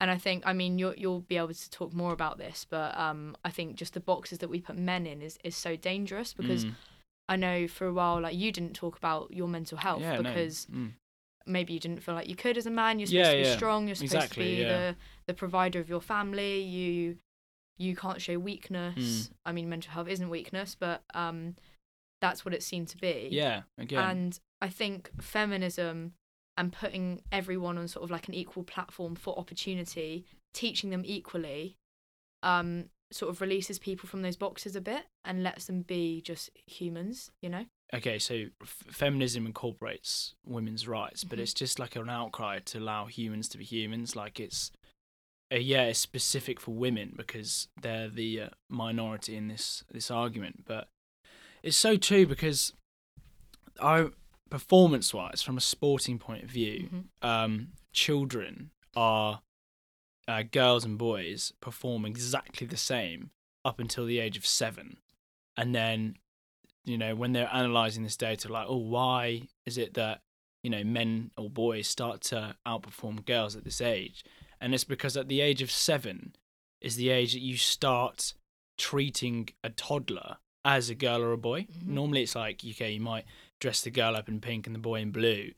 and 0.00 0.10
I 0.10 0.16
think, 0.16 0.44
I 0.46 0.52
mean, 0.52 0.78
you'll 0.78 0.94
you'll 0.94 1.20
be 1.20 1.36
able 1.36 1.52
to 1.52 1.70
talk 1.70 1.92
more 1.92 2.12
about 2.12 2.38
this, 2.38 2.66
but 2.68 2.96
um, 2.98 3.36
I 3.44 3.50
think 3.50 3.76
just 3.76 3.94
the 3.94 4.00
boxes 4.00 4.38
that 4.38 4.48
we 4.48 4.60
put 4.60 4.76
men 4.76 5.06
in 5.06 5.20
is 5.22 5.38
is 5.44 5.56
so 5.56 5.76
dangerous 5.76 6.32
because 6.32 6.64
Mm. 6.64 6.74
I 7.28 7.36
know 7.36 7.68
for 7.68 7.86
a 7.86 7.92
while, 7.92 8.20
like 8.20 8.34
you 8.34 8.50
didn't 8.50 8.74
talk 8.74 8.96
about 8.96 9.32
your 9.32 9.46
mental 9.46 9.78
health 9.78 10.00
yeah, 10.02 10.16
no. 10.16 10.22
because 10.22 10.66
Mm. 10.66 10.94
maybe 11.46 11.72
you 11.74 11.78
didn't 11.80 12.02
feel 12.02 12.14
like 12.14 12.28
you 12.28 12.34
could 12.34 12.56
as 12.58 12.66
a 12.66 12.70
man. 12.70 12.98
You're 12.98 13.06
supposed 13.06 13.26
Yeah, 13.26 13.32
to 13.32 13.42
be 13.42 13.48
yeah. 13.48 13.56
strong. 13.56 13.86
You're 13.86 13.94
supposed 13.94 14.14
Exactly, 14.14 14.44
to 14.56 14.56
be 14.56 14.64
the 14.64 14.96
the 15.26 15.34
provider 15.34 15.78
of 15.80 15.88
your 15.88 16.00
family. 16.00 16.60
You 16.62 17.18
you 17.78 17.94
can't 17.96 18.20
show 18.20 18.38
weakness. 18.38 18.96
Mm. 19.28 19.30
I 19.46 19.52
mean, 19.52 19.68
mental 19.68 19.92
health 19.92 20.08
isn't 20.08 20.28
weakness, 20.28 20.74
but 20.78 21.02
um, 21.14 21.56
that's 22.20 22.44
what 22.44 22.52
it 22.52 22.62
seemed 22.62 22.88
to 22.88 22.98
be. 22.98 23.28
Yeah, 23.30 23.62
again. 23.78 23.98
And 24.10 24.40
I 24.60 24.68
think 24.68 25.10
feminism 25.20 26.12
and 26.56 26.72
putting 26.72 27.22
everyone 27.32 27.78
on 27.78 27.88
sort 27.88 28.04
of 28.04 28.10
like 28.10 28.28
an 28.28 28.34
equal 28.34 28.64
platform 28.64 29.14
for 29.14 29.38
opportunity, 29.38 30.26
teaching 30.52 30.90
them 30.90 31.02
equally, 31.04 31.76
um, 32.42 32.86
sort 33.12 33.30
of 33.30 33.40
releases 33.40 33.78
people 33.78 34.08
from 34.08 34.22
those 34.22 34.36
boxes 34.36 34.76
a 34.76 34.80
bit 34.80 35.04
and 35.24 35.42
lets 35.42 35.64
them 35.66 35.82
be 35.82 36.20
just 36.20 36.50
humans, 36.66 37.30
you 37.40 37.48
know? 37.48 37.64
okay, 37.92 38.20
so 38.20 38.44
f- 38.62 38.84
feminism 38.88 39.46
incorporates 39.46 40.34
women's 40.46 40.86
rights, 40.86 41.24
but 41.24 41.38
Mhm. 41.38 41.42
it's 41.42 41.54
just 41.54 41.80
like 41.80 41.96
an 41.96 42.08
outcry 42.08 42.60
to 42.60 42.78
allow 42.78 43.06
humans 43.06 43.48
to 43.48 43.58
be 43.58 43.64
humans. 43.64 44.14
Like 44.14 44.38
it's, 44.38 44.70
uh, 45.52 45.56
yeah, 45.56 45.86
it's 45.86 45.98
specific 45.98 46.60
for 46.60 46.70
women 46.72 47.14
because 47.16 47.66
they're 47.80 48.08
the 48.08 48.42
uh, 48.42 48.48
minority 48.68 49.34
in 49.34 49.48
this 49.48 49.82
this 49.90 50.08
argument. 50.08 50.64
But 50.66 50.86
it's 51.64 51.76
so 51.76 51.96
true 51.96 52.26
because 52.26 52.74
I, 53.82 54.10
performance 54.50 55.14
wise, 55.14 55.42
from 55.42 55.56
a 55.56 55.60
sporting 55.60 56.18
point 56.18 56.42
of 56.44 56.50
view, 56.50 56.88
Mhm. 56.92 57.26
um, 57.26 57.72
children 57.92 58.70
are 58.94 59.42
uh, 60.28 60.42
girls 60.42 60.84
and 60.84 60.96
boys 60.98 61.52
perform 61.60 62.04
exactly 62.04 62.66
the 62.66 62.76
same 62.76 63.30
up 63.64 63.80
until 63.80 64.04
the 64.06 64.18
age 64.20 64.36
of 64.36 64.46
seven, 64.46 64.98
and 65.56 65.74
then 65.74 66.16
you 66.84 66.96
know 66.98 67.14
when 67.16 67.32
they're 67.32 67.52
analyzing 67.52 68.04
this 68.04 68.16
data, 68.16 68.48
like, 68.52 68.66
oh, 68.68 68.76
why 68.76 69.48
is 69.66 69.76
it 69.78 69.94
that 69.94 70.22
you 70.62 70.70
know 70.70 70.84
men 70.84 71.30
or 71.36 71.50
boys 71.50 71.88
start 71.88 72.20
to 72.20 72.56
outperform 72.66 73.24
girls 73.24 73.56
at 73.56 73.64
this 73.64 73.80
age? 73.80 74.24
And 74.60 74.72
it's 74.74 74.84
because 74.84 75.16
at 75.16 75.28
the 75.28 75.40
age 75.40 75.62
of 75.62 75.70
seven 75.70 76.36
is 76.80 76.96
the 76.96 77.08
age 77.10 77.32
that 77.32 77.40
you 77.40 77.56
start 77.56 78.34
treating 78.78 79.48
a 79.64 79.70
toddler 79.70 80.36
as 80.64 80.90
a 80.90 80.94
girl 80.94 81.22
or 81.22 81.32
a 81.32 81.38
boy. 81.38 81.62
Mhm. 81.64 81.86
Normally, 81.88 82.22
it's 82.22 82.34
like 82.36 82.62
okay, 82.64 82.92
you 82.92 83.00
might 83.00 83.24
dress 83.60 83.82
the 83.82 83.90
girl 83.90 84.16
up 84.16 84.28
in 84.28 84.40
pink 84.40 84.66
and 84.66 84.74
the 84.74 84.80
boy 84.80 85.00
in 85.00 85.10
blue, 85.10 85.52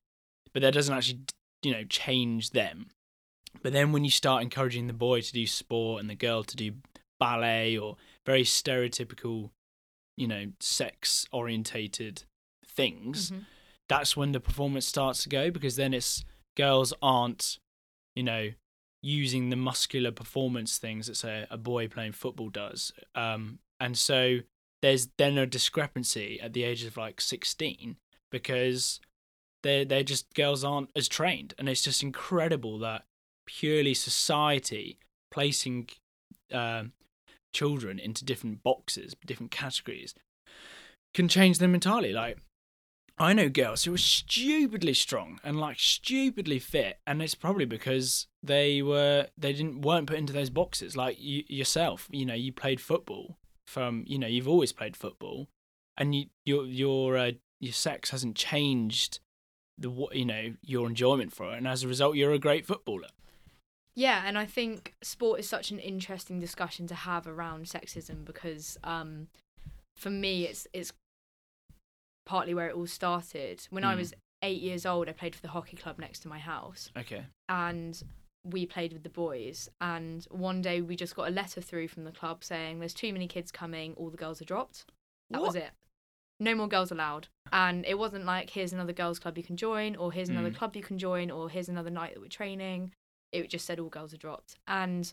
but 0.53 0.61
that 0.63 0.75
doesn't 0.75 0.95
actually 0.95 1.21
you 1.63 1.73
know 1.73 1.85
change 1.85 2.51
them. 2.51 2.91
But 3.63 3.73
then 3.73 3.93
when 3.93 4.05
you 4.05 4.11
start 4.11 4.43
encouraging 4.43 4.87
the 4.87 4.93
boy 4.93 5.21
to 5.21 5.33
do 5.33 5.47
sport 5.47 6.01
and 6.01 6.09
the 6.11 6.15
girl 6.15 6.43
to 6.43 6.57
do 6.57 6.73
ballet 7.21 7.77
or 7.77 7.97
very 8.27 8.43
stereotypical, 8.45 9.51
you 10.17 10.27
know, 10.27 10.53
sex 10.61 11.27
orientated 11.33 12.25
things, 12.67 13.31
Mhm. 13.31 13.47
that's 13.89 14.17
when 14.17 14.33
the 14.33 14.41
performance 14.41 14.87
starts 14.87 15.23
to 15.23 15.29
go 15.29 15.51
because 15.51 15.77
then 15.77 15.93
it's 15.95 16.25
girls 16.57 16.93
aren't, 17.03 17.59
you 18.17 18.23
know, 18.23 18.53
using 19.03 19.51
the 19.51 19.57
muscular 19.57 20.11
performance 20.13 20.79
things 20.79 21.07
that 21.09 21.17
say 21.17 21.47
a 21.51 21.59
boy 21.59 21.89
playing 21.89 22.13
football 22.13 22.49
does. 22.49 22.93
Um, 23.15 23.59
and 23.81 23.99
so 23.99 24.41
there's 24.83 25.09
then 25.17 25.39
a 25.39 25.47
discrepancy 25.47 26.41
at 26.41 26.53
the 26.53 26.65
age 26.65 26.85
of 26.85 26.97
like 26.97 27.21
16 27.21 27.97
because 28.31 29.01
they're, 29.63 29.85
they're 29.85 30.03
just 30.03 30.35
girls 30.35 30.65
aren't 30.65 30.91
as 30.97 31.09
trained. 31.09 31.55
And 31.59 31.69
it's 31.69 31.83
just 31.83 32.03
incredible 32.03 32.79
that 32.81 33.05
purely 33.47 33.95
society 33.95 34.99
placing 35.31 35.89
um 36.53 36.93
children 37.53 37.99
into 37.99 38.25
different 38.25 38.63
boxes, 38.63 39.15
different 39.27 39.53
categories, 39.53 40.15
can 41.15 41.29
change 41.29 41.59
them 41.59 41.75
entirely. 41.75 42.13
Like 42.13 42.39
I 43.19 43.35
know 43.35 43.49
girls 43.49 43.85
who 43.85 43.95
are 43.95 43.99
stupidly 43.99 44.95
strong 44.95 45.39
and 45.45 45.61
like 45.61 45.79
stupidly 45.79 46.59
fit, 46.59 46.99
and 47.07 47.23
it's 47.23 47.35
probably 47.35 47.67
because 47.67 48.27
they 48.43 48.83
were 48.83 49.29
they 49.39 49.53
didn't 49.53 49.83
weren't 49.83 50.07
put 50.07 50.19
into 50.19 50.33
those 50.33 50.51
boxes. 50.51 50.97
Like 50.97 51.19
you 51.21 51.45
yourself, 51.47 52.09
you 52.11 52.27
know, 52.27 52.35
you 52.35 52.53
played 52.53 52.81
football 52.81 53.39
from 53.73 54.05
you 54.07 54.19
know 54.19 54.27
you've 54.27 54.49
always 54.49 54.73
played 54.73 54.97
football, 54.97 55.49
and 55.97 56.15
you 56.15 56.27
your 56.45 56.65
your 56.67 57.17
uh, 57.17 57.33
your 57.61 57.73
sex 57.73 58.11
hasn't 58.11 58.37
changed 58.37 59.19
the 59.79 59.89
what 59.91 60.15
you 60.15 60.27
know 60.27 60.55
your 60.63 60.87
enjoyment 60.87 61.33
for 61.33 61.53
it, 61.53 61.57
and 61.59 61.67
as 61.67 61.83
a 61.83 61.89
result, 61.89 62.17
you're 62.17 62.33
a 62.33 62.39
great 62.39 62.67
footballer. 62.67 63.09
Yeah, 63.95 64.23
and 64.27 64.39
I 64.39 64.47
think 64.47 64.95
sport 65.03 65.41
is 65.41 65.49
such 65.49 65.71
an 65.71 65.79
interesting 65.79 66.41
discussion 66.41 66.87
to 66.87 66.95
have 66.95 67.27
around 67.27 67.67
sexism 67.67 68.25
because 68.25 68.79
um, 68.85 69.29
for 69.97 70.11
me, 70.11 70.45
it's 70.45 70.67
it's 70.73 70.93
partly 72.27 72.55
where 72.55 72.69
it 72.69 72.75
all 72.77 72.87
started. 72.87 73.67
When 73.71 73.85
I 73.85 73.95
Mm. 73.95 73.99
was 73.99 74.15
eight 74.43 74.61
years 74.63 74.87
old, 74.87 75.09
I 75.09 75.13
played 75.13 75.35
for 75.35 75.43
the 75.43 75.49
hockey 75.57 75.77
club 75.77 75.99
next 75.99 76.21
to 76.21 76.29
my 76.29 76.39
house, 76.39 76.91
Okay. 76.97 77.27
and 77.49 78.03
we 78.45 78.67
played 78.67 78.93
with 78.93 79.03
the 79.03 79.09
boys. 79.09 79.69
And 79.81 80.25
one 80.31 80.63
day, 80.63 80.81
we 80.81 80.97
just 80.97 81.15
got 81.15 81.29
a 81.29 81.31
letter 81.31 81.61
through 81.61 81.89
from 81.89 82.05
the 82.05 82.13
club 82.13 82.43
saying, 82.45 82.79
"There's 82.81 82.95
too 82.95 83.13
many 83.13 83.29
kids 83.29 83.53
coming. 83.53 83.95
All 83.95 84.11
the 84.11 84.17
girls 84.17 84.41
are 84.43 84.45
dropped." 84.47 84.85
That 85.31 85.41
was 85.43 85.55
it. 85.55 85.71
No 86.41 86.55
more 86.55 86.67
girls 86.69 86.91
allowed. 86.91 87.29
And 87.53 87.85
it 87.87 87.99
wasn't 87.99 88.25
like 88.25 88.51
here's 88.51 88.73
another 88.73 88.93
girls 88.93 89.19
club 89.21 89.39
you 89.39 89.45
can 89.45 89.57
join, 89.57 89.95
or 89.97 90.13
here's 90.13 90.29
another 90.29 90.51
Mm. 90.51 90.57
club 90.57 90.75
you 90.77 90.83
can 90.83 90.99
join, 90.99 91.31
or 91.31 91.49
here's 91.49 91.69
another 91.69 91.91
night 91.91 92.15
that 92.15 92.21
we're 92.21 92.29
training. 92.29 92.93
It 93.31 93.49
just 93.49 93.65
said 93.65 93.79
all 93.79 93.89
girls 93.89 94.13
are 94.13 94.19
dropped. 94.19 94.57
And 94.67 95.13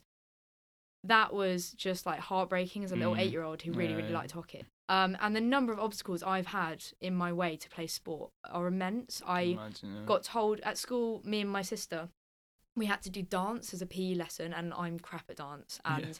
that 1.04 1.34
was 1.34 1.72
just 1.72 2.06
like 2.06 2.20
heartbreaking 2.20 2.84
as 2.84 2.92
a 2.92 2.96
little 2.96 3.13
Mm. 3.13 3.20
eight 3.20 3.32
year 3.32 3.44
old 3.44 3.62
who 3.62 3.72
really, 3.72 3.92
Yeah, 3.92 3.98
really 3.98 4.12
liked 4.12 4.32
hockey. 4.32 4.65
Um, 4.89 5.15
and 5.22 5.36
the 5.36 5.42
number 5.42 5.72
of 5.72 5.80
obstacles 5.80 6.24
I've 6.24 6.48
had 6.48 6.84
in 7.00 7.15
my 7.15 7.32
way 7.32 7.56
to 7.58 7.70
play 7.70 7.88
sport 7.88 8.32
are 8.46 8.68
immense. 8.68 9.22
I 9.26 9.42
Imagine, 9.42 9.96
yeah. 9.98 10.06
got 10.06 10.24
told 10.24 10.60
at 10.62 10.78
school, 10.78 11.22
me 11.24 11.42
and 11.42 11.50
my 11.50 11.62
sister, 11.62 12.10
we 12.80 12.88
had 12.88 13.02
to 13.04 13.10
do 13.10 13.22
dance 13.22 13.74
as 13.74 13.82
a 13.82 13.86
PE 13.86 14.15
lesson, 14.15 14.54
and 14.54 14.74
I'm 14.74 14.98
crap 15.00 15.26
at 15.30 15.38
dance, 15.38 15.80
Yeah. 15.86 15.98
and 15.98 16.20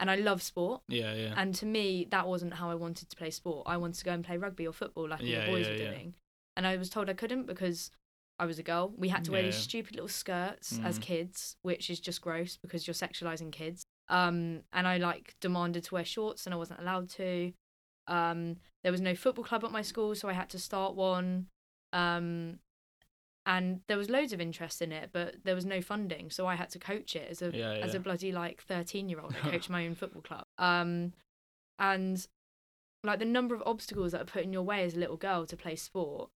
and 0.00 0.10
I 0.10 0.16
love 0.16 0.42
sport. 0.42 0.82
Yeah, 0.88 1.14
yeah. 1.14 1.34
And 1.36 1.54
to 1.54 1.66
me, 1.66 2.06
that 2.10 2.26
wasn't 2.26 2.54
how 2.54 2.68
I 2.70 2.74
wanted 2.74 3.08
to 3.08 3.16
play 3.16 3.30
sport. 3.30 3.68
I 3.68 3.76
wanted 3.76 3.98
to 4.00 4.04
go 4.04 4.12
and 4.12 4.24
play 4.24 4.36
rugby 4.36 4.66
or 4.66 4.72
football 4.72 5.08
like 5.08 5.20
all 5.20 5.26
Yeah, 5.26 5.44
the 5.46 5.52
boys 5.52 5.66
yeah, 5.66 5.72
were 5.72 5.78
doing. 5.78 6.14
And 6.56 6.66
I 6.66 6.76
was 6.76 6.90
told 6.90 7.08
I 7.08 7.14
couldn't 7.14 7.46
because 7.46 7.92
I 8.40 8.44
was 8.46 8.58
a 8.58 8.64
girl. 8.64 8.92
We 8.96 9.08
had 9.10 9.22
to 9.26 9.30
wear 9.32 9.42
these 9.42 9.54
stupid 9.56 9.94
little 9.94 10.08
skirts 10.08 10.80
as 10.82 10.98
Mm. 10.98 11.02
kids, 11.02 11.56
which 11.62 11.88
is 11.88 12.00
just 12.00 12.20
gross 12.20 12.56
because 12.56 12.84
you're 12.86 12.94
sexualizing 12.94 13.52
kids. 13.52 13.84
Um, 14.08 14.64
and 14.72 14.88
I 14.88 14.96
like 14.96 15.36
demanded 15.40 15.84
to 15.84 15.94
wear 15.94 16.04
shorts 16.04 16.46
and 16.46 16.52
I 16.52 16.56
wasn't 16.56 16.80
allowed 16.80 17.08
to. 17.10 17.52
Um, 18.08 18.56
there 18.82 18.90
was 18.90 19.00
no 19.00 19.14
football 19.14 19.44
club 19.44 19.62
at 19.64 19.70
my 19.70 19.82
school, 19.82 20.16
so 20.16 20.28
I 20.28 20.32
had 20.32 20.50
to 20.50 20.58
start 20.58 20.96
one. 20.96 21.46
Um, 21.92 22.58
and 23.44 23.80
there 23.88 23.96
was 23.98 24.08
loads 24.08 24.32
of 24.32 24.40
interest 24.40 24.80
in 24.82 24.92
it, 24.92 25.10
but 25.12 25.36
there 25.44 25.54
was 25.54 25.66
no 25.66 25.80
funding, 25.80 26.30
so 26.30 26.46
I 26.46 26.54
had 26.54 26.70
to 26.70 26.78
coach 26.78 27.16
it 27.16 27.28
as 27.30 27.42
a 27.42 27.50
Yeah, 27.52 27.72
as 27.72 27.94
a 27.94 28.00
bloody 28.00 28.30
like 28.32 28.62
thirteen 28.62 29.08
year 29.08 29.20
old. 29.20 29.34
I 29.42 29.50
coached 29.50 29.70
my 29.76 29.84
own 29.86 29.94
football 29.94 30.22
club. 30.22 30.44
Um, 30.58 31.12
and 31.78 32.26
like 33.04 33.18
the 33.18 33.24
number 33.24 33.54
of 33.54 33.62
obstacles 33.66 34.12
that 34.12 34.20
are 34.22 34.26
put 34.26 34.44
in 34.44 34.52
your 34.52 34.62
way 34.62 34.84
as 34.84 34.94
a 34.94 34.98
little 35.00 35.16
girl 35.16 35.44
to 35.46 35.56
play 35.56 35.74
sport, 35.76 36.30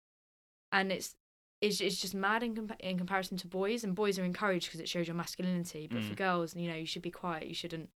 and 0.72 0.92
it's 0.92 1.16
it's, 1.62 1.80
it's 1.80 2.02
just 2.02 2.14
mad 2.14 2.44
in, 2.44 2.56
compa- 2.56 2.80
in 2.82 2.98
comparison 2.98 3.38
to 3.38 3.48
boys. 3.48 3.84
And 3.86 3.96
boys 3.96 4.20
are 4.20 4.26
encouraged 4.26 4.68
because 4.68 4.80
it 4.82 4.90
shows 4.90 5.08
your 5.08 5.16
masculinity, 5.16 5.88
but 5.90 6.04
for 6.04 6.14
Mm. 6.14 6.18
girls, 6.18 6.56
you 6.56 6.70
know, 6.70 6.76
you 6.76 6.86
should 6.86 7.02
be 7.02 7.12
quiet. 7.12 7.48
You 7.48 7.54
shouldn't 7.56 7.90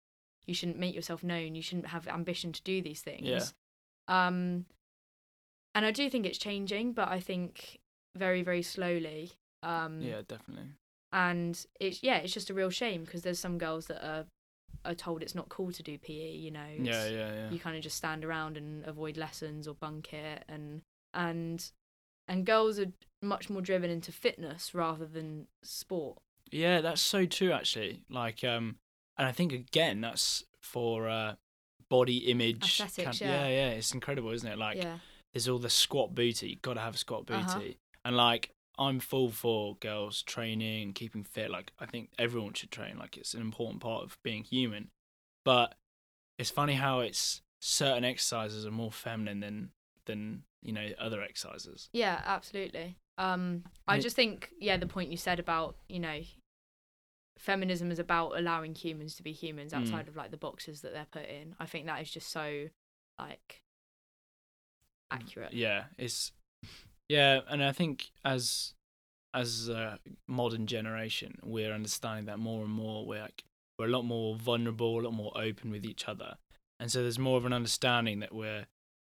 you 0.47 0.55
shouldn't 0.55 0.79
make 0.79 0.95
yourself 0.95 1.23
known. 1.25 1.55
You 1.57 1.63
shouldn't 1.63 1.89
have 1.89 2.07
ambition 2.09 2.53
to 2.53 2.63
do 2.63 2.81
these 2.83 3.01
things. 3.03 3.27
Yeah. 4.09 4.27
Um, 4.27 4.67
and 5.75 5.85
I 5.85 5.91
do 5.91 6.09
think 6.09 6.25
it's 6.27 6.39
changing, 6.39 6.93
but 6.93 7.09
I 7.09 7.19
think 7.21 7.79
very 8.17 8.43
very 8.43 8.63
slowly. 8.63 9.33
Um, 9.63 10.01
yeah, 10.01 10.23
definitely. 10.27 10.71
and 11.13 11.65
it's 11.81 12.03
yeah, 12.03 12.19
it's 12.19 12.33
just 12.33 12.51
a 12.51 12.55
real 12.55 12.71
shame 12.71 13.05
because 13.05 13.23
there's 13.23 13.39
some 13.39 13.59
girls 13.59 13.87
that 13.87 14.05
are 14.07 14.25
are 14.85 14.95
told 14.95 15.23
it's 15.23 15.35
not 15.35 15.49
cool 15.49 15.73
to 15.73 15.83
do 15.83 15.99
PE. 15.99 16.33
You 16.33 16.51
know, 16.51 16.67
Yeah, 16.79 17.09
yeah, 17.09 17.35
yeah. 17.35 17.51
you 17.51 17.59
kind 17.59 17.77
of 17.77 17.83
just 17.83 17.97
stand 17.97 18.25
around 18.25 18.57
and 18.57 18.85
avoid 18.87 19.17
lessons 19.17 19.67
or 19.67 19.75
bunk 19.75 20.13
it, 20.13 20.45
and 20.49 20.83
and 21.15 21.71
and 22.29 22.45
girls 22.45 22.79
are 22.79 22.93
much 23.23 23.49
more 23.51 23.63
driven 23.63 23.91
into 23.91 24.13
fitness 24.13 24.75
rather 24.75 25.07
than 25.07 25.47
sport. 25.63 26.19
Yeah, 26.53 26.81
that's 26.81 27.01
so 27.01 27.27
true 27.27 27.51
actually. 27.53 28.03
Like 28.09 28.45
um 28.45 28.77
and 29.19 29.27
I 29.27 29.33
think 29.33 29.53
again 29.53 30.01
that's 30.01 30.45
for 30.61 31.09
uh 31.09 31.35
body 31.89 32.19
image 32.31 32.81
Aesthetics, 32.81 33.21
yeah. 33.21 33.47
yeah, 33.47 33.49
yeah, 33.49 33.69
it's 33.71 33.93
incredible, 33.93 34.31
isn't 34.31 34.49
it? 34.49 34.59
Like 34.59 34.77
yeah, 34.77 34.99
there's 35.33 35.49
all 35.49 35.59
the 35.59 35.71
squat 35.71 36.15
booty, 36.15 36.51
you 36.51 36.57
got 36.57 36.75
to 36.75 36.81
have 36.81 36.95
a 36.95 36.99
squat 36.99 37.27
booty. 37.27 37.41
Uh-huh. 37.41 37.61
And 38.07 38.17
like 38.17 38.55
I'm 38.79 39.01
full 39.01 39.31
for 39.31 39.77
girls 39.81 40.23
training 40.23 40.83
and 40.85 40.95
keeping 40.95 41.25
fit. 41.25 41.51
Like 41.51 41.73
I 41.81 41.87
think 41.87 42.11
everyone 42.19 42.53
should 42.55 42.71
train. 42.71 42.99
Like 42.99 43.17
it's 43.17 43.35
an 43.35 43.41
important 43.41 43.81
part 43.83 44.05
of 44.05 44.17
being 44.23 44.45
human. 44.45 44.91
But 45.45 45.75
it's 46.39 46.51
funny 46.51 46.75
how 46.75 47.01
it's 47.01 47.43
certain 47.61 48.05
exercises 48.05 48.65
are 48.65 48.71
more 48.71 48.93
feminine 48.93 49.41
than 49.41 49.71
than 50.05 50.45
you 50.63 50.73
know 50.73 50.89
other 51.01 51.21
exercises. 51.21 51.89
yeah, 51.93 52.23
absolutely. 52.25 52.97
Um, 53.19 53.65
I 53.89 53.99
just 53.99 54.15
think 54.15 54.51
yeah, 54.61 54.77
the 54.77 54.87
point 54.87 55.11
you 55.11 55.17
said 55.17 55.41
about 55.41 55.77
you 55.89 55.99
know. 55.99 56.21
Feminism 57.39 57.91
is 57.91 57.99
about 57.99 58.39
allowing 58.39 58.75
humans 58.75 59.15
to 59.17 59.23
be 59.23 59.33
humans 59.33 59.73
Mm. 59.73 59.81
outside 59.81 60.09
of 60.09 60.17
like 60.17 60.31
the 60.31 60.39
boxes 60.39 60.81
that 60.81 60.95
they're 60.95 61.07
put 61.11 61.27
in. 61.29 61.55
I 61.61 61.67
think 61.67 61.85
that 61.87 62.01
is 62.01 62.11
just 62.11 62.31
so 62.31 62.69
like 63.19 63.63
accurate. 65.11 65.53
Yeah, 65.53 65.85
it's 65.99 66.33
yeah, 67.09 67.41
and 67.49 67.63
I 67.63 67.73
think 67.73 68.11
as 68.25 68.75
as 69.35 69.69
a 69.69 69.99
modern 70.27 70.67
generation, 70.67 71.39
we're 71.43 71.73
understanding 71.73 72.27
that 72.27 72.39
more 72.39 72.65
and 72.65 72.73
more. 72.73 73.07
We're 73.07 73.23
like 73.23 73.45
we're 73.79 73.87
a 73.87 73.91
lot 73.91 74.05
more 74.05 74.37
vulnerable, 74.37 75.01
a 75.01 75.03
lot 75.03 75.13
more 75.13 75.33
open 75.37 75.71
with 75.71 75.85
each 75.85 76.09
other, 76.09 76.37
and 76.81 76.91
so 76.91 77.03
there's 77.03 77.19
more 77.19 77.37
of 77.37 77.45
an 77.45 77.53
understanding 77.53 78.21
that 78.21 78.35
we're 78.35 78.67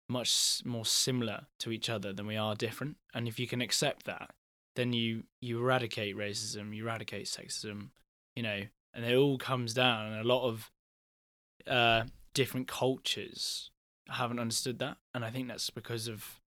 much 0.10 0.62
more 0.66 0.86
similar 0.86 1.48
to 1.60 1.72
each 1.72 1.90
other 1.90 2.14
than 2.14 2.28
we 2.28 2.38
are 2.38 2.56
different. 2.56 2.98
And 3.14 3.28
if 3.28 3.40
you 3.40 3.48
can 3.48 3.62
accept 3.62 4.06
that, 4.06 4.32
then 4.76 4.94
you 4.94 5.24
you 5.42 5.60
eradicate 5.60 6.16
racism, 6.16 6.76
you 6.76 6.84
eradicate 6.84 7.26
sexism, 7.26 7.90
you 8.36 8.44
know, 8.44 8.62
and 8.94 9.06
it 9.06 9.16
all 9.16 9.38
comes 9.38 9.74
down. 9.74 10.12
And 10.12 10.22
a 10.22 10.28
lot 10.28 10.48
of 10.48 10.72
uh, 11.68 12.04
different 12.34 12.68
cultures 12.68 13.72
haven't 14.10 14.40
understood 14.40 14.80
that, 14.80 14.98
and 15.14 15.24
I 15.24 15.32
think 15.32 15.48
that's 15.48 15.70
because 15.70 16.08
of 16.08 16.42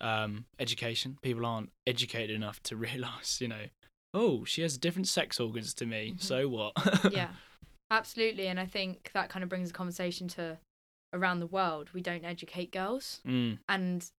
um, 0.00 0.44
education. 0.58 1.18
People 1.22 1.44
aren't 1.46 1.70
educated 1.86 2.34
enough 2.34 2.62
to 2.64 2.76
realize, 2.86 3.38
you 3.40 3.48
know, 3.48 3.64
oh, 4.14 4.44
she 4.44 4.62
has 4.62 4.78
different 4.78 5.08
sex 5.08 5.38
organs 5.40 5.74
to 5.74 5.86
me. 5.86 6.14
Mhm. 6.16 6.22
So 6.22 6.48
what? 6.48 6.72
yeah 7.12 7.28
absolutely 7.90 8.48
and 8.48 8.60
i 8.60 8.66
think 8.66 9.10
that 9.14 9.30
kind 9.30 9.42
of 9.42 9.48
brings 9.48 9.70
the 9.70 9.74
conversation 9.74 10.28
to 10.28 10.58
around 11.14 11.40
the 11.40 11.46
world 11.46 11.88
we 11.94 12.02
don't 12.02 12.22
educate 12.22 12.70
girls 12.70 13.20
Mm, 13.26 13.58
and 13.66 14.10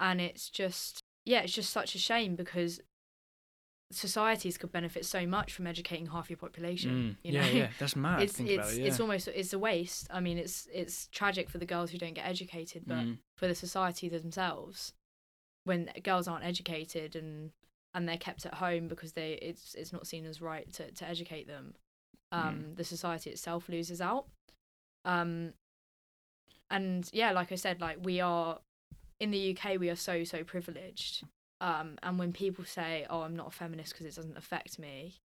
and 0.00 0.18
it's 0.20 0.48
just 0.48 1.02
yeah 1.26 1.40
it's 1.40 1.52
just 1.52 1.70
such 1.70 1.94
a 1.94 1.98
shame 1.98 2.36
because 2.36 2.80
societies 3.92 4.56
could 4.56 4.70
benefit 4.70 5.04
so 5.04 5.26
much 5.26 5.52
from 5.52 5.66
educating 5.66 6.06
half 6.06 6.30
your 6.30 6.36
population 6.36 6.90
mm. 6.90 7.26
you 7.26 7.32
know 7.32 7.44
Yeah, 7.44 7.50
yeah, 7.52 7.68
that's 7.78 7.96
mad. 7.96 8.22
it's 8.22 8.38
it's 8.38 8.72
it. 8.74 8.80
Yeah. 8.80 8.86
it's 8.86 9.00
almost 9.00 9.26
it's 9.28 9.52
a 9.52 9.58
waste 9.58 10.06
i 10.12 10.20
mean 10.20 10.38
it's 10.38 10.68
it's 10.72 11.08
tragic 11.08 11.50
for 11.50 11.58
the 11.58 11.66
girls 11.66 11.90
who 11.90 11.98
don't 11.98 12.14
get 12.14 12.26
educated 12.26 12.84
but 12.86 12.98
Mm, 12.98 13.18
for 13.36 13.48
the 13.48 13.54
society 13.54 14.08
themselves 14.08 14.92
when 15.64 15.90
girls 16.04 16.28
aren't 16.28 16.44
educated 16.44 17.16
and 17.16 17.50
and 17.92 18.08
they're 18.08 18.16
kept 18.16 18.46
at 18.46 18.54
home 18.54 18.86
because 18.86 19.12
they 19.14 19.32
it's 19.42 19.74
it's 19.74 19.92
not 19.92 20.06
seen 20.06 20.24
as 20.24 20.40
right 20.40 20.72
to, 20.72 20.90
to 20.92 21.08
educate 21.08 21.48
them 21.48 21.74
um 22.30 22.74
the 22.76 22.84
society 22.84 23.30
itself 23.30 23.68
loses 23.68 24.00
out 24.00 24.26
um 25.04 25.52
and 26.70 27.10
yeah 27.12 27.32
like 27.32 27.50
i 27.50 27.56
said 27.56 27.80
like 27.80 27.98
we 28.02 28.20
are 28.20 28.60
in 29.18 29.30
the 29.32 29.56
uk 29.56 29.78
we 29.80 29.90
are 29.90 29.96
so 29.96 30.22
so 30.22 30.44
privileged 30.44 31.24
um 31.60 31.96
and 32.02 32.18
when 32.18 32.32
people 32.32 32.64
say 32.64 33.06
oh 33.10 33.22
i'm 33.22 33.36
not 33.36 33.48
a 33.48 33.50
feminist 33.50 33.92
because 33.92 34.06
it 34.06 34.14
doesn't 34.16 34.36
affect 34.36 34.78
me 34.78 35.20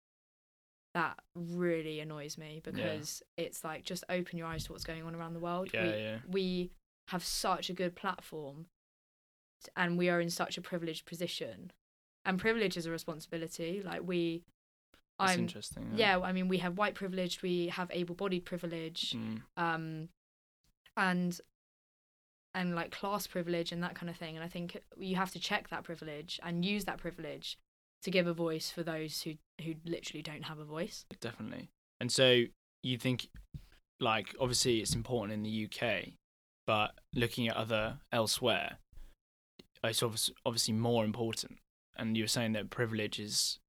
that 0.94 1.18
really 1.34 2.00
annoys 2.00 2.36
me 2.36 2.60
because 2.62 3.22
it's 3.36 3.64
like 3.64 3.84
just 3.84 4.04
open 4.10 4.36
your 4.38 4.46
eyes 4.46 4.64
to 4.64 4.72
what's 4.72 4.84
going 4.84 5.02
on 5.02 5.14
around 5.14 5.32
the 5.32 5.40
world. 5.40 5.70
Yeah, 5.72 5.84
we, 5.84 5.88
yeah. 5.88 6.16
we 6.28 6.70
have 7.08 7.24
such 7.24 7.70
a 7.70 7.72
good 7.72 7.94
platform 7.96 8.66
and 9.76 9.96
we 9.96 10.10
are 10.10 10.20
in 10.20 10.28
such 10.28 10.58
a 10.58 10.60
privileged 10.60 11.06
position. 11.06 11.70
And 12.24 12.38
privilege 12.38 12.76
is 12.76 12.84
a 12.84 12.90
responsibility. 12.90 13.82
Like 13.82 14.02
we 14.04 14.44
that's 15.18 15.32
i'm 15.32 15.40
interesting. 15.40 15.92
yeah 15.94 16.18
i 16.18 16.32
mean 16.32 16.48
we 16.48 16.58
have 16.58 16.76
white 16.78 16.94
privilege 16.94 17.42
we 17.42 17.68
have 17.68 17.90
able-bodied 17.92 18.44
privilege 18.44 19.14
Mm, 19.16 19.42
um 19.56 20.08
and 20.96 21.40
and 22.54 22.74
like 22.74 22.90
class 22.90 23.26
privilege 23.26 23.72
and 23.72 23.82
that 23.82 23.94
kind 23.94 24.10
of 24.10 24.16
thing 24.16 24.36
and 24.36 24.44
i 24.44 24.48
think 24.48 24.82
you 24.98 25.16
have 25.16 25.30
to 25.30 25.38
check 25.38 25.68
that 25.70 25.84
privilege 25.84 26.38
and 26.42 26.64
use 26.64 26.84
that 26.84 26.98
privilege 26.98 27.56
to 28.02 28.10
give 28.10 28.26
a 28.26 28.34
voice 28.34 28.70
for 28.70 28.82
those 28.82 29.22
who 29.22 29.34
who 29.64 29.74
literally 29.84 30.22
don't 30.22 30.44
have 30.44 30.58
a 30.58 30.64
voice 30.64 31.06
definitely. 31.20 31.70
And 32.02 32.10
so 32.10 32.42
you 32.82 32.98
think 32.98 33.28
like 34.00 34.34
obviously 34.40 34.80
it's 34.80 34.96
important 34.96 35.34
in 35.34 35.44
the 35.44 35.68
UK, 35.68 36.14
but 36.66 36.98
looking 37.14 37.46
at 37.46 37.56
other 37.56 37.98
elsewhere, 38.10 38.78
it's 39.84 40.02
obviously 40.02 40.74
more 40.74 41.04
important. 41.04 41.58
And 41.96 42.16
you 42.16 42.24
were 42.24 42.28
saying 42.28 42.54
that 42.54 42.70
privilege 42.70 43.20
is 43.20 43.60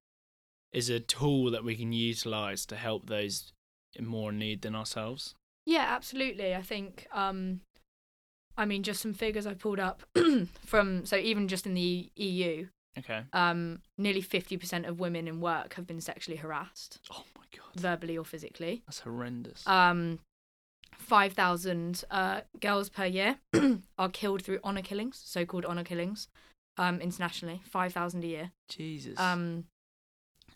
is 0.72 0.90
a 0.90 0.98
tool 0.98 1.52
that 1.52 1.62
we 1.62 1.76
can 1.76 1.92
utilize 1.92 2.66
to 2.66 2.74
help 2.74 3.06
those 3.06 3.52
more 4.00 4.30
in 4.30 4.38
need 4.40 4.62
than 4.62 4.74
ourselves. 4.74 5.36
Yeah, 5.64 5.86
absolutely. 5.88 6.56
I 6.56 6.62
think 6.62 7.06
um 7.12 7.60
I 8.56 8.64
mean 8.64 8.82
just 8.82 9.00
some 9.02 9.14
figures 9.14 9.46
I 9.46 9.54
pulled 9.54 9.80
up 9.80 10.02
from 10.64 11.04
so 11.06 11.16
even 11.16 11.48
just 11.48 11.66
in 11.66 11.74
the 11.74 12.10
EU, 12.16 12.68
Okay. 12.98 13.22
um 13.32 13.80
nearly 13.98 14.22
50% 14.22 14.86
of 14.88 15.00
women 15.00 15.26
in 15.28 15.40
work 15.40 15.74
have 15.74 15.86
been 15.86 16.00
sexually 16.00 16.36
harassed, 16.38 17.00
Oh 17.10 17.24
my 17.36 17.44
god, 17.56 17.80
verbally 17.80 18.16
or 18.16 18.24
physically. 18.24 18.82
that's 18.86 19.00
horrendous. 19.00 19.66
Um 19.66 20.18
5,000 20.98 22.04
uh, 22.10 22.40
girls 22.60 22.88
per 22.88 23.04
year 23.04 23.38
are 23.98 24.08
killed 24.08 24.42
through 24.42 24.60
honor 24.64 24.80
killings, 24.80 25.20
so-called 25.24 25.64
honor 25.66 25.84
killings, 25.84 26.28
um, 26.78 27.00
internationally. 27.00 27.60
5,000 27.68 28.24
a 28.24 28.26
year. 28.26 28.50
Jesus. 28.68 29.18
Um, 29.18 29.64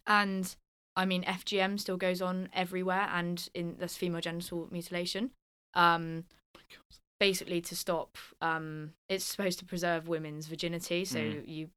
and 0.07 0.55
I 0.97 1.05
mean, 1.05 1.23
FGM 1.25 1.79
still 1.79 1.97
goes 1.97 2.23
on 2.23 2.49
everywhere, 2.55 3.09
and 3.13 3.47
in 3.53 3.77
that's 3.79 3.97
female 3.97 4.21
genital 4.21 4.69
mutilation. 4.71 5.33
Um, 5.75 6.25
Oh 6.55 6.59
my 6.59 6.63
God. 6.71 6.99
Basically, 7.21 7.61
to 7.63 7.75
stop, 7.77 8.17
um, 8.41 8.93
it's 9.09 9.25
supposed 9.25 9.59
to 9.61 9.65
preserve 9.65 10.09
women's 10.09 10.47
virginity. 10.47 11.05
So 11.05 11.19
Mm. 11.19 11.49
you, 11.49 11.71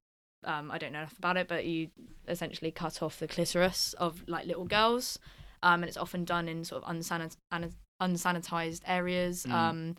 um, 0.44 0.70
I 0.72 0.78
don't 0.78 0.92
know 0.94 1.00
enough 1.00 1.18
about 1.18 1.38
it, 1.38 1.48
but 1.48 1.66
you 1.66 1.90
essentially 2.28 2.72
cut 2.72 3.02
off 3.02 3.20
the 3.20 3.28
clitoris 3.28 3.94
of 3.94 4.24
like 4.28 4.46
little 4.46 4.66
girls, 4.66 5.20
um, 5.64 5.82
and 5.84 5.86
it's 5.86 5.98
often 5.98 6.26
done 6.26 6.48
in 6.48 6.64
sort 6.64 6.84
of 6.84 6.90
unsanit- 6.90 7.38
unsanitized 8.02 8.82
areas. 8.86 9.46
Mm. 9.46 9.52
Um, 9.52 9.96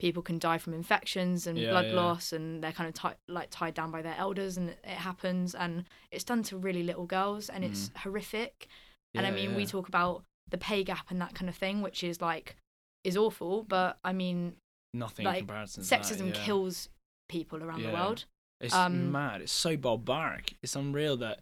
people 0.00 0.22
can 0.22 0.38
die 0.38 0.58
from 0.58 0.74
infections 0.74 1.46
and 1.46 1.56
Yeah, 1.58 1.70
blood 1.70 1.86
yeah. 1.86 1.92
loss, 1.94 2.32
and 2.32 2.62
they're 2.62 2.72
kind 2.72 2.88
of 2.88 2.94
ti- 3.00 3.18
like 3.28 3.48
tied 3.50 3.74
down 3.74 3.90
by 3.92 4.02
their 4.02 4.16
elders, 4.16 4.56
and 4.56 4.70
it 4.70 4.78
happens, 4.84 5.54
and 5.54 5.84
it's 6.10 6.24
done 6.24 6.42
to 6.44 6.56
really 6.56 6.82
little 6.82 7.06
girls, 7.06 7.48
and 7.48 7.64
it's 7.64 7.90
horrific. 7.98 8.68
and 9.14 9.26
I 9.26 9.30
Mm. 9.30 9.36
Yeah, 9.36 9.46
mean, 9.48 9.56
we 9.56 9.66
talk 9.66 9.88
about 9.88 10.24
the 10.48 10.56
pay 10.56 10.82
gap 10.82 11.10
and 11.10 11.20
that 11.20 11.34
kind 11.34 11.48
of 11.50 11.54
thing, 11.54 11.82
which 11.82 12.02
is 12.02 12.20
like 12.22 12.56
is 13.04 13.14
awful, 13.16 13.62
but 13.64 13.98
I 14.02 14.12
mean, 14.14 14.56
nothing 14.94 15.24
like, 15.24 15.40
in 15.40 15.46
comparison. 15.46 15.82
to 15.82 15.88
that, 15.88 16.02
sexism 16.02 16.34
yeah. 16.34 16.44
kills 16.44 16.88
people 17.28 17.62
around 17.62 17.82
the 17.82 17.92
world. 17.92 18.24
It's 18.60 18.74
Um, 18.74 19.10
mad. 19.10 19.40
It's 19.40 19.52
so 19.52 19.76
barbaric. 19.76 20.54
It's 20.62 20.76
unreal 20.76 21.16
that 21.18 21.40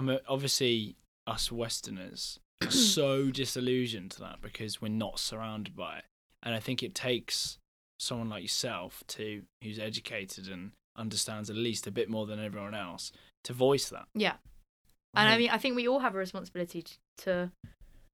mean, 0.00 0.18
obviously 0.28 0.96
us 1.26 1.50
Westerners 1.50 2.38
are 2.62 2.70
so 2.70 3.30
disillusioned 3.30 4.10
to 4.12 4.20
that 4.20 4.40
because 4.42 4.80
we're 4.82 4.88
not 4.88 5.18
surrounded 5.18 5.76
by 5.76 5.98
it. 5.98 6.04
And 6.42 6.54
I 6.54 6.60
think 6.60 6.82
it 6.82 6.94
takes 6.94 7.58
someone 7.98 8.28
like 8.28 8.42
yourself 8.42 9.02
to 9.08 9.42
who's 9.62 9.78
educated 9.78 10.48
and 10.48 10.72
understands 10.96 11.48
at 11.48 11.56
least 11.56 11.86
a 11.86 11.90
bit 11.90 12.08
more 12.10 12.26
than 12.26 12.38
everyone 12.38 12.74
else 12.74 13.12
to 13.44 13.52
voice 13.52 13.88
that. 13.88 14.06
Yeah. 14.14 14.34
And 15.16 15.28
I 15.28 15.38
mean, 15.38 15.50
I 15.50 15.58
think 15.58 15.76
we 15.76 15.86
all 15.86 16.00
have 16.00 16.14
a 16.14 16.18
responsibility 16.18 16.84
to 17.18 17.50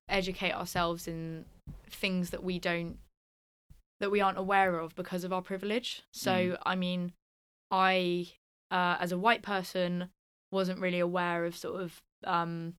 educate 0.09 0.53
ourselves 0.53 1.09
in 1.09 1.47
things 1.89 2.31
that 2.31 2.45
we 2.45 2.59
don't, 2.59 2.99
that 4.01 4.11
we 4.11 4.21
aren't 4.21 4.39
aware 4.39 4.79
of 4.79 4.95
because 4.97 5.25
of 5.25 5.33
our 5.33 5.43
privilege. 5.43 6.03
So, 6.13 6.33
Mm. 6.33 6.59
I 6.65 6.75
mean, 6.77 7.13
I, 7.71 8.33
uh, 8.71 8.97
as 8.99 9.13
a 9.13 9.19
white 9.19 9.43
person, 9.43 10.11
wasn't 10.51 10.81
really 10.81 10.99
aware 10.99 11.45
of 11.45 11.57
sort 11.57 11.81
of 11.81 12.03
um, 12.25 12.75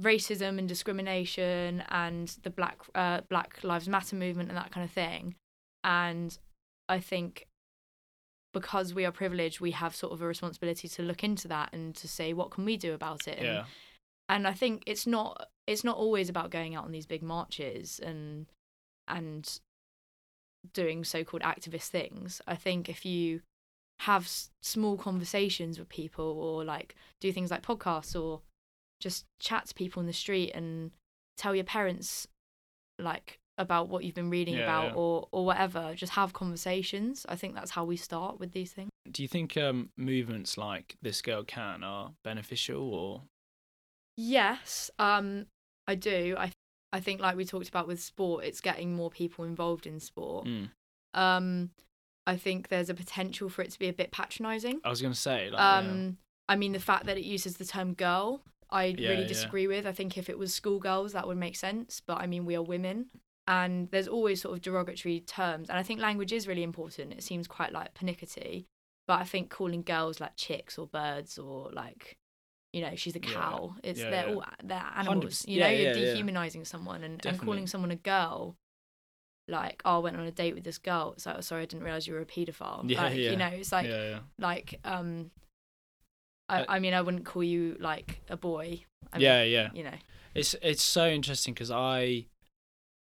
racism 0.00 0.58
and 0.58 0.68
discrimination 0.68 1.82
and 1.88 2.28
the 2.42 2.50
Black 2.50 2.78
uh, 2.94 3.20
Black 3.28 3.62
Lives 3.62 3.88
Matter 3.88 4.16
movement 4.16 4.48
and 4.48 4.56
that 4.56 4.70
kind 4.70 4.84
of 4.84 4.90
thing. 4.90 5.34
And 5.82 6.36
I 6.88 7.00
think 7.00 7.46
because 8.52 8.94
we 8.94 9.04
are 9.04 9.12
privileged, 9.12 9.60
we 9.60 9.72
have 9.72 9.94
sort 9.94 10.12
of 10.12 10.22
a 10.22 10.26
responsibility 10.26 10.88
to 10.88 11.02
look 11.02 11.24
into 11.24 11.48
that 11.48 11.70
and 11.72 11.94
to 11.96 12.08
say 12.08 12.32
what 12.32 12.50
can 12.50 12.64
we 12.64 12.76
do 12.76 12.94
about 12.94 13.26
it. 13.28 13.38
And, 13.38 13.46
yeah. 13.46 13.64
and 14.28 14.46
I 14.46 14.52
think 14.52 14.82
it's 14.86 15.06
not 15.06 15.48
it's 15.66 15.84
not 15.84 15.96
always 15.96 16.28
about 16.28 16.50
going 16.50 16.74
out 16.74 16.84
on 16.84 16.92
these 16.92 17.06
big 17.06 17.22
marches 17.22 18.00
and 18.02 18.46
and 19.06 19.60
doing 20.72 21.04
so-called 21.04 21.42
activist 21.42 21.88
things. 21.88 22.40
I 22.46 22.54
think 22.56 22.88
if 22.88 23.04
you 23.04 23.42
have 24.00 24.24
s- 24.24 24.50
small 24.62 24.96
conversations 24.96 25.78
with 25.78 25.88
people 25.88 26.24
or 26.24 26.64
like 26.64 26.94
do 27.20 27.32
things 27.32 27.50
like 27.50 27.62
podcasts 27.62 28.20
or 28.20 28.40
just 29.00 29.24
chat 29.38 29.66
to 29.66 29.74
people 29.74 30.00
in 30.00 30.06
the 30.06 30.12
street 30.12 30.50
and 30.54 30.90
tell 31.36 31.54
your 31.54 31.64
parents 31.64 32.26
like 32.98 33.38
about 33.56 33.88
what 33.88 34.02
you've 34.02 34.14
been 34.16 34.30
reading 34.30 34.54
Yeah, 34.54 34.62
about 34.64 34.84
yeah. 34.86 34.94
or 34.96 35.28
or 35.30 35.44
whatever 35.46 35.94
just 35.94 36.12
have 36.14 36.32
conversations 36.32 37.24
i 37.28 37.36
think 37.36 37.54
that's 37.54 37.70
how 37.72 37.84
we 37.84 37.96
start 37.96 38.40
with 38.40 38.50
these 38.52 38.72
things 38.72 38.90
Do 39.10 39.22
you 39.22 39.28
think 39.28 39.56
um, 39.56 39.90
movements 39.96 40.58
like 40.58 40.96
This 41.02 41.22
Girl 41.22 41.44
Can 41.44 41.84
are 41.84 42.12
beneficial 42.24 42.92
or 42.92 43.22
yes 44.16 44.90
um 44.98 45.46
i 45.86 45.94
do 45.94 46.34
i 46.38 46.50
i 46.96 47.00
think 47.00 47.20
like 47.20 47.36
we 47.36 47.44
talked 47.44 47.68
about 47.68 47.86
with 47.86 48.00
sport 48.00 48.44
it's 48.44 48.60
getting 48.60 48.94
more 48.94 49.10
people 49.10 49.44
involved 49.44 49.86
in 49.86 50.00
sport 50.00 50.46
Mm. 50.46 50.68
um 51.14 51.70
i 52.26 52.36
think 52.36 52.68
there's 52.68 52.90
a 52.90 52.94
potential 52.94 53.48
for 53.48 53.62
it 53.62 53.70
to 53.72 53.78
be 53.78 53.88
a 53.88 53.92
bit 53.92 54.10
patronizing 54.12 54.80
I 54.84 54.90
was 54.90 55.00
going 55.02 55.12
to 55.12 55.18
say 55.28 55.50
like 55.50 55.58
yeah. 55.60 55.76
um 55.78 56.18
i 56.48 56.56
mean 56.56 56.72
the 56.72 56.78
fact 56.90 57.04
that 57.06 57.16
it 57.18 57.24
uses 57.24 57.56
the 57.56 57.64
term 57.64 57.94
girl 57.94 58.42
i 58.70 58.84
Yeah, 58.86 59.10
really 59.10 59.22
yeah. 59.22 59.28
disagree 59.28 59.66
with 59.66 59.84
i 59.86 59.92
think 59.92 60.16
if 60.16 60.28
it 60.28 60.38
was 60.38 60.54
schoolgirls 60.54 61.12
that 61.12 61.26
would 61.28 61.36
make 61.46 61.56
sense 61.56 62.00
but 62.08 62.18
i 62.22 62.26
mean 62.26 62.44
we 62.46 62.56
are 62.56 62.62
women 62.62 63.06
and 63.46 63.90
there's 63.90 64.08
always 64.08 64.40
sort 64.40 64.54
of 64.56 64.62
derogatory 64.62 65.20
terms 65.20 65.68
and 65.68 65.78
i 65.78 65.82
think 65.82 66.00
language 66.00 66.32
is 66.32 66.48
really 66.48 66.62
important 66.62 67.12
it 67.12 67.22
seems 67.22 67.46
quite 67.46 67.72
like 67.72 67.92
pernickety 67.94 68.66
but 69.06 69.20
i 69.20 69.24
think 69.24 69.50
calling 69.50 69.82
girls 69.82 70.18
like 70.20 70.34
chicks 70.36 70.78
or 70.78 70.86
birds 70.86 71.38
or 71.38 71.70
like 71.72 72.16
you 72.74 72.80
know 72.84 72.94
she's 72.96 73.16
a 73.16 73.20
Yeah. 73.20 73.34
cow 73.34 73.74
it's 73.82 74.00
Yeah, 74.00 74.10
they're 74.10 74.28
yeah. 74.28 74.34
all 74.34 74.44
they're 74.62 74.86
animals 74.96 75.42
100%. 75.42 75.48
you 75.48 75.60
know 75.60 75.66
Yeah, 75.68 75.72
you're 75.78 75.92
yeah, 75.92 75.98
yeah. 75.98 76.12
dehumanizing 76.12 76.64
someone 76.64 77.04
and, 77.04 77.24
and 77.24 77.38
calling 77.40 77.66
someone 77.66 77.90
a 77.90 77.96
girl 77.96 78.56
like 79.48 79.82
oh 79.84 79.96
i 79.96 79.98
went 79.98 80.16
on 80.16 80.26
a 80.26 80.30
date 80.30 80.54
with 80.54 80.64
this 80.64 80.78
girl 80.78 81.12
it's 81.14 81.26
like 81.26 81.36
oh, 81.38 81.40
sorry 81.40 81.62
i 81.62 81.66
didn't 81.66 81.84
realize 81.84 82.06
you 82.06 82.14
were 82.14 82.20
a 82.20 82.26
pedophile 82.26 82.80
Yeah, 82.90 83.02
like, 83.02 83.16
yeah. 83.16 83.30
you 83.30 83.36
know 83.36 83.46
it's 83.60 83.72
like 83.72 83.86
yeah, 83.86 84.04
yeah. 84.10 84.18
like 84.38 84.80
um 84.84 85.30
I, 86.48 86.62
Uh, 86.62 86.64
I 86.68 86.78
mean 86.78 86.94
i 86.94 87.00
wouldn't 87.00 87.24
call 87.24 87.44
you 87.44 87.76
like 87.80 88.20
a 88.28 88.36
boy 88.36 88.84
I 89.12 89.18
yeah, 89.18 89.42
mean, 89.42 89.52
yeah. 89.52 89.68
you 89.74 89.84
know 89.84 89.98
It's 90.34 90.54
it's 90.62 90.82
so 90.82 91.08
interesting 91.08 91.54
because 91.54 91.70
I 91.70 92.26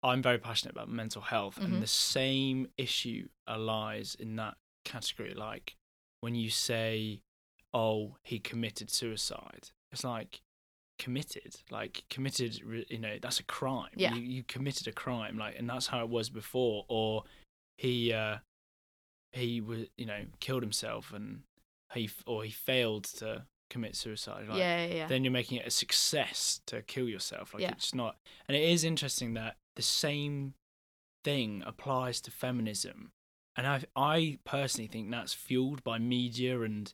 I'm 0.03 0.20
very 0.22 0.38
passionate 0.38 0.72
about 0.72 0.88
mental 0.88 1.22
health, 1.22 1.59
Mhm. 1.61 1.64
and 1.64 1.83
the 1.83 1.87
same 1.87 2.66
issue 2.77 3.29
lies 3.46 4.16
in 4.16 4.35
that 4.37 4.57
category. 4.85 5.33
Like 5.35 5.77
when 6.22 6.35
you 6.35 6.51
say, 6.51 7.20
"Oh, 7.75 8.17
he 8.23 8.39
committed 8.39 8.91
suicide," 8.91 9.71
it's 9.91 10.05
like 10.05 10.43
committed, 10.99 11.57
like 11.71 12.05
committed. 12.11 12.61
You 12.89 12.99
know, 12.99 13.19
that's 13.21 13.41
a 13.41 13.45
crime. 13.45 13.91
Yeah. 13.97 14.15
you, 14.15 14.21
you 14.23 14.43
committed 14.45 14.87
a 14.89 14.93
crime, 14.93 15.37
like, 15.39 15.59
and 15.59 15.69
that's 15.69 15.89
how 15.89 16.03
it 16.05 16.09
was 16.09 16.31
before. 16.31 16.85
Or 16.89 17.25
he 17.79 18.13
uh 18.13 18.39
he 19.33 19.61
was, 19.61 19.87
you 19.97 20.07
know, 20.07 20.25
killed 20.41 20.63
himself, 20.63 21.13
and 21.13 21.43
he 21.95 22.11
or 22.27 22.45
he 22.45 22.51
failed 22.51 23.05
to 23.05 23.47
commit 23.71 23.97
suicide. 23.97 24.49
Like, 24.49 24.59
yeah 24.59 24.85
yeah 24.87 24.95
yeah 24.95 25.07
then 25.07 25.25
you're 25.25 25.33
making 25.33 25.59
it 25.59 25.67
a 25.67 25.71
success 25.71 26.61
to 26.67 26.83
kill 26.83 27.09
yourself. 27.09 27.55
Like 27.55 27.63
Yeah. 27.63 27.71
it's 27.73 27.95
not, 27.95 28.17
and 28.47 28.57
it 28.57 28.63
is 28.63 28.85
interesting 28.85 29.35
that 29.35 29.57
the 29.77 29.83
same 29.83 30.55
thing 31.25 31.63
applies 31.65 32.21
to 32.23 32.31
feminism, 32.31 33.13
and 33.57 33.67
I 33.67 33.83
I 33.97 34.39
personally 34.45 34.89
think 34.89 35.11
that's 35.11 35.33
fueled 35.33 35.83
by 35.83 35.99
media 35.99 36.61
and 36.63 36.93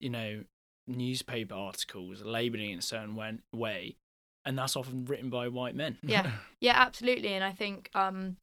you 0.00 0.10
know 0.10 0.44
newspaper 0.88 1.54
articles 1.54 2.22
labeling 2.22 2.70
it 2.70 2.72
in 2.72 2.78
a 2.80 2.82
certain 2.82 3.14
way, 3.14 3.38
way 3.52 3.96
and 4.44 4.58
that's 4.58 4.74
often 4.76 5.04
written 5.04 5.30
by 5.30 5.46
white 5.48 5.74
men. 5.76 5.98
Yeah. 6.02 6.30
Yeah, 6.60 6.74
absolutely. 6.76 7.32
And 7.34 7.42
I 7.44 7.52
think 7.52 7.88
um, 7.94 8.36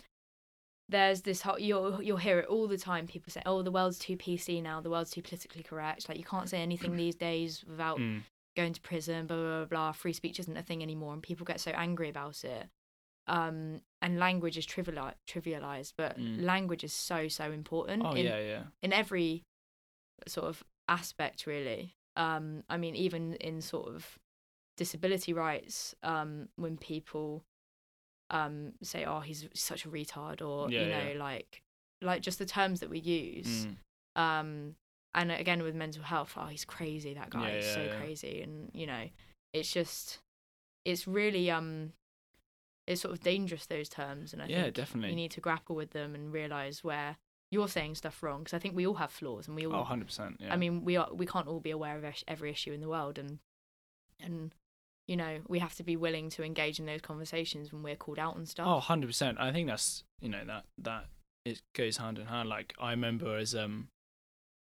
there's 0.89 1.21
this 1.21 1.41
whole 1.41 1.59
you'll 1.59 2.01
you'll 2.01 2.17
hear 2.17 2.39
it 2.39 2.45
all 2.47 2.67
the 2.67 2.77
time. 2.77 3.05
People 3.07 3.31
say, 3.31 3.41
"Oh, 3.45 3.61
the 3.61 3.71
world's 3.71 3.99
too 3.99 4.17
PC 4.17 4.63
now. 4.63 4.79
The 4.81 4.89
world's 4.89 5.11
too 5.11 5.21
politically 5.21 5.63
correct. 5.63 6.07
Like 6.09 6.17
you 6.17 6.23
can't 6.23 6.49
say 6.49 6.59
anything 6.61 6.95
these 6.95 7.15
days 7.15 7.63
without 7.67 7.99
Mm. 7.99 8.21
going 8.55 8.73
to 8.73 8.81
prison." 8.81 9.27
Blah 9.27 9.37
blah 9.37 9.57
blah. 9.57 9.65
blah. 9.65 9.91
Free 9.91 10.13
speech 10.13 10.39
isn't 10.39 10.55
a 10.57 10.63
thing 10.63 10.81
anymore, 10.81 11.13
and 11.13 11.21
people 11.21 11.45
get 11.45 11.59
so 11.59 11.71
angry 11.71 12.09
about 12.09 12.43
it. 12.43 12.69
Um, 13.27 13.81
and 14.01 14.17
language 14.19 14.57
is 14.57 14.65
triviali- 14.65 15.13
trivialized, 15.27 15.93
but 15.97 16.17
Mm. 16.17 16.43
language 16.43 16.83
is 16.83 16.93
so 16.93 17.27
so 17.27 17.51
important. 17.51 18.03
Oh 18.05 18.13
in, 18.13 18.25
yeah, 18.25 18.39
yeah. 18.39 18.63
in 18.81 18.93
every 18.93 19.43
sort 20.27 20.47
of 20.47 20.63
aspect 20.89 21.45
really 21.45 21.95
um 22.15 22.63
i 22.69 22.77
mean 22.77 22.95
even 22.95 23.33
in 23.35 23.61
sort 23.61 23.87
of 23.87 24.17
disability 24.77 25.33
rights 25.33 25.95
um 26.03 26.47
when 26.55 26.77
people 26.77 27.43
um 28.29 28.73
say 28.81 29.05
oh 29.05 29.19
he's 29.19 29.47
such 29.53 29.85
a 29.85 29.89
retard 29.89 30.41
or 30.41 30.69
Yeah, 30.71 30.81
you 30.81 30.89
know 30.89 31.11
yeah. 31.13 31.19
like 31.23 31.61
like 32.01 32.21
just 32.21 32.39
the 32.39 32.45
terms 32.45 32.79
that 32.79 32.89
we 32.89 32.99
use 32.99 33.67
Mm. 34.17 34.21
um 34.21 34.75
and 35.15 35.31
again 35.31 35.63
with 35.63 35.73
mental 35.75 36.03
health 36.03 36.33
oh 36.37 36.45
he's 36.45 36.65
crazy 36.65 37.13
that 37.13 37.29
guy 37.29 37.51
Yeah, 37.51 37.57
is 37.57 37.65
so 37.65 37.97
crazy 37.97 38.41
and 38.41 38.69
you 38.73 38.85
know 38.85 39.09
it's 39.53 39.71
just 39.71 40.19
it's 40.85 41.07
really 41.07 41.49
um 41.49 41.93
it's 42.85 43.01
sort 43.01 43.13
of 43.13 43.19
dangerous 43.19 43.65
those 43.65 43.89
terms, 43.89 44.31
and 44.31 44.41
I 44.41 44.47
Yeah, 44.47 44.63
think 44.63 44.75
definitely. 44.77 45.09
you 45.09 45.15
need 45.17 45.31
to 45.31 45.41
grapple 45.41 45.75
with 45.75 45.91
them 45.91 46.15
and 46.15 46.31
realize 46.31 46.85
where 46.85 47.17
you're 47.51 47.67
saying 47.67 47.95
stuff 47.95 48.21
wrong 48.23 48.39
because 48.43 48.53
I 48.53 48.59
think 48.59 48.75
we 48.75 48.85
all 48.85 48.95
have 48.95 49.11
flaws 49.11 49.47
and 49.47 49.55
we 49.55 49.65
all 49.65 49.73
Oh, 49.75 49.83
100%. 49.85 50.35
Yeah. 50.39 50.53
I 50.53 50.57
mean, 50.57 50.83
we 50.83 50.97
are 50.97 51.09
we 51.13 51.25
can't 51.25 51.47
all 51.47 51.59
be 51.59 51.71
aware 51.71 51.97
of 51.97 52.03
every 52.27 52.51
issue 52.51 52.73
in 52.73 52.81
the 52.81 52.89
world, 52.89 53.17
and 53.17 53.39
and 54.19 54.53
you 55.07 55.15
know 55.15 55.39
we 55.47 55.59
have 55.59 55.75
to 55.75 55.83
be 55.83 55.95
willing 55.95 56.29
to 56.31 56.43
engage 56.43 56.79
in 56.79 56.85
those 56.85 57.01
conversations 57.01 57.71
when 57.71 57.83
we're 57.83 57.95
called 57.95 58.19
out 58.19 58.35
and 58.35 58.47
stuff. 58.49 58.67
Oh, 58.67 58.81
100%. 58.93 59.39
I 59.39 59.51
think 59.53 59.67
that's, 59.67 60.03
you 60.19 60.27
know, 60.29 60.43
that 60.45 60.65
that 60.79 61.05
it 61.45 61.61
goes 61.73 61.97
hand 61.97 62.17
in 62.19 62.25
hand. 62.27 62.49
Like 62.49 62.73
I 62.79 62.91
remember 62.91 63.37
as 63.37 63.55
um 63.55 63.87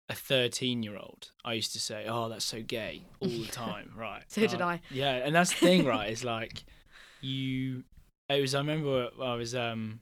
a 0.10 0.14
13-year-old, 0.14 1.30
I 1.46 1.54
used 1.54 1.72
to 1.74 1.80
say, 1.80 2.06
"Oh, 2.08 2.28
that's 2.28 2.44
so 2.44 2.62
gay" 2.64 3.04
all 3.20 3.30
the 3.30 3.46
time, 3.52 3.92
right? 3.96 4.24
So 4.28 4.46
did 4.48 4.62
Uh, 4.62 4.66
I. 4.68 4.82
Yeah, 4.90 5.12
and 5.18 5.36
that's 5.36 5.52
the 5.52 5.60
thing, 5.68 5.86
right? 5.86 6.10
Is 6.10 6.24
like 6.24 6.64
you 7.22 7.84
it 8.28 8.42
was 8.42 8.56
I 8.56 8.60
remember 8.60 9.10
I 9.22 9.36
was 9.36 9.54
um 9.54 10.02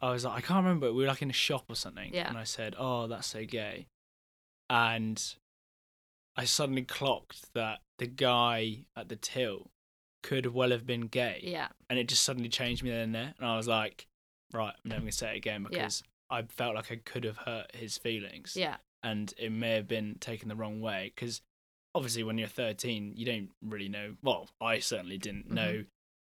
I 0.00 0.10
was 0.10 0.24
like 0.24 0.36
I 0.38 0.40
can't 0.46 0.64
remember, 0.64 0.92
we 0.92 1.02
were 1.02 1.08
like 1.08 1.22
in 1.22 1.30
a 1.30 1.34
shop 1.34 1.64
or 1.68 1.74
something 1.76 2.12
Yeah. 2.14 2.28
and 2.28 2.38
I 2.38 2.44
said, 2.44 2.74
"Oh, 2.78 3.06
that's 3.06 3.26
so 3.26 3.44
gay." 3.44 3.86
And 4.68 5.22
I 6.36 6.44
suddenly 6.44 6.82
clocked 6.82 7.52
that 7.54 7.80
the 7.98 8.06
guy 8.06 8.84
at 8.96 9.08
the 9.08 9.16
till 9.16 9.70
could 10.22 10.46
well 10.46 10.70
have 10.70 10.86
been 10.86 11.02
gay 11.02 11.40
Yeah, 11.42 11.68
and 11.88 11.98
it 11.98 12.08
just 12.08 12.22
suddenly 12.24 12.48
changed 12.48 12.82
me 12.82 12.90
then 12.90 13.00
and 13.00 13.14
there. 13.14 13.34
And 13.38 13.46
I 13.46 13.56
was 13.56 13.66
like, 13.68 14.06
right, 14.52 14.74
I'm 14.84 14.88
never 14.88 15.00
gonna 15.00 15.12
say 15.12 15.34
it 15.34 15.36
again 15.38 15.62
Yeah. 15.62 15.68
because 15.70 16.02
I 16.30 16.42
felt 16.42 16.76
like 16.76 16.92
I 16.92 16.96
could 16.96 17.24
have 17.24 17.38
hurt 17.38 17.74
his 17.74 17.98
feelings, 17.98 18.54
yeah, 18.56 18.76
and 19.02 19.32
it 19.36 19.50
may 19.50 19.72
have 19.72 19.88
been 19.88 20.16
taken 20.20 20.48
the 20.48 20.54
wrong 20.56 20.80
way. 20.80 21.12
Because 21.14 21.42
obviously, 21.94 22.22
when 22.22 22.38
you're 22.38 22.46
13, 22.48 23.14
you 23.16 23.26
don't 23.26 23.50
really 23.62 23.88
know. 23.88 24.16
Well, 24.22 24.48
I 24.60 24.78
certainly 24.78 25.18
didn't 25.18 25.48
Mhm. 25.48 25.52
know 25.54 25.84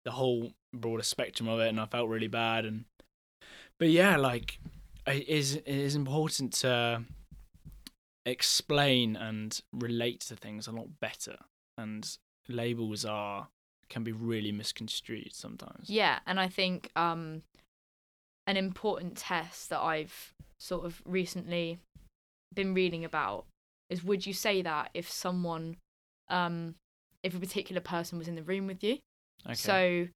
the 0.05 0.13
whole 0.13 0.55
broader 0.73 1.03
spectrum 1.03 1.49
of 1.49 1.61
it, 1.61 1.69
and 1.69 1.79
I 1.79 1.85
felt 1.87 2.09
really 2.09 2.29
bad. 2.29 2.65
And 2.65 2.87
but 3.81 3.89
yeah, 3.89 4.17
like 4.17 4.61
it 5.07 5.27
is 5.27 5.57
it 5.57 5.67
is 5.67 5.97
important 5.97 6.53
to 6.53 7.03
explain 8.27 9.17
and 9.17 9.61
relate 9.73 10.21
to 10.21 10.37
things 10.37 10.69
a 10.69 10.71
lot 10.71 11.01
better, 11.01 11.37
and 11.77 12.19
labels 12.47 13.05
are 13.05 13.49
can 13.89 14.05
be 14.05 14.13
really 14.13 14.53
misconstrued 14.53 15.33
sometimes. 15.35 15.91
yeah. 15.91 16.21
And 16.25 16.39
I 16.39 16.47
think 16.47 16.93
um, 16.95 17.43
an 18.47 18.57
important 18.57 19.17
test 19.17 19.71
that 19.71 19.81
I've 19.81 20.35
sort 20.59 20.85
of 20.85 21.03
recently 21.05 21.79
been 22.55 22.75
reading 22.75 23.05
about 23.05 23.47
is: 23.89 24.05
would 24.05 24.27
you 24.27 24.35
say 24.35 24.61
that 24.61 24.91
if 24.93 25.11
someone, 25.11 25.79
um, 26.29 26.75
if 27.23 27.35
a 27.35 27.41
particular 27.41 27.81
person 27.81 28.19
was 28.19 28.29
in 28.29 28.35
the 28.35 28.43
room 28.43 28.67
with 28.67 28.85
you? 28.85 28.99
Okay. 29.47 29.55
So, 29.55 30.09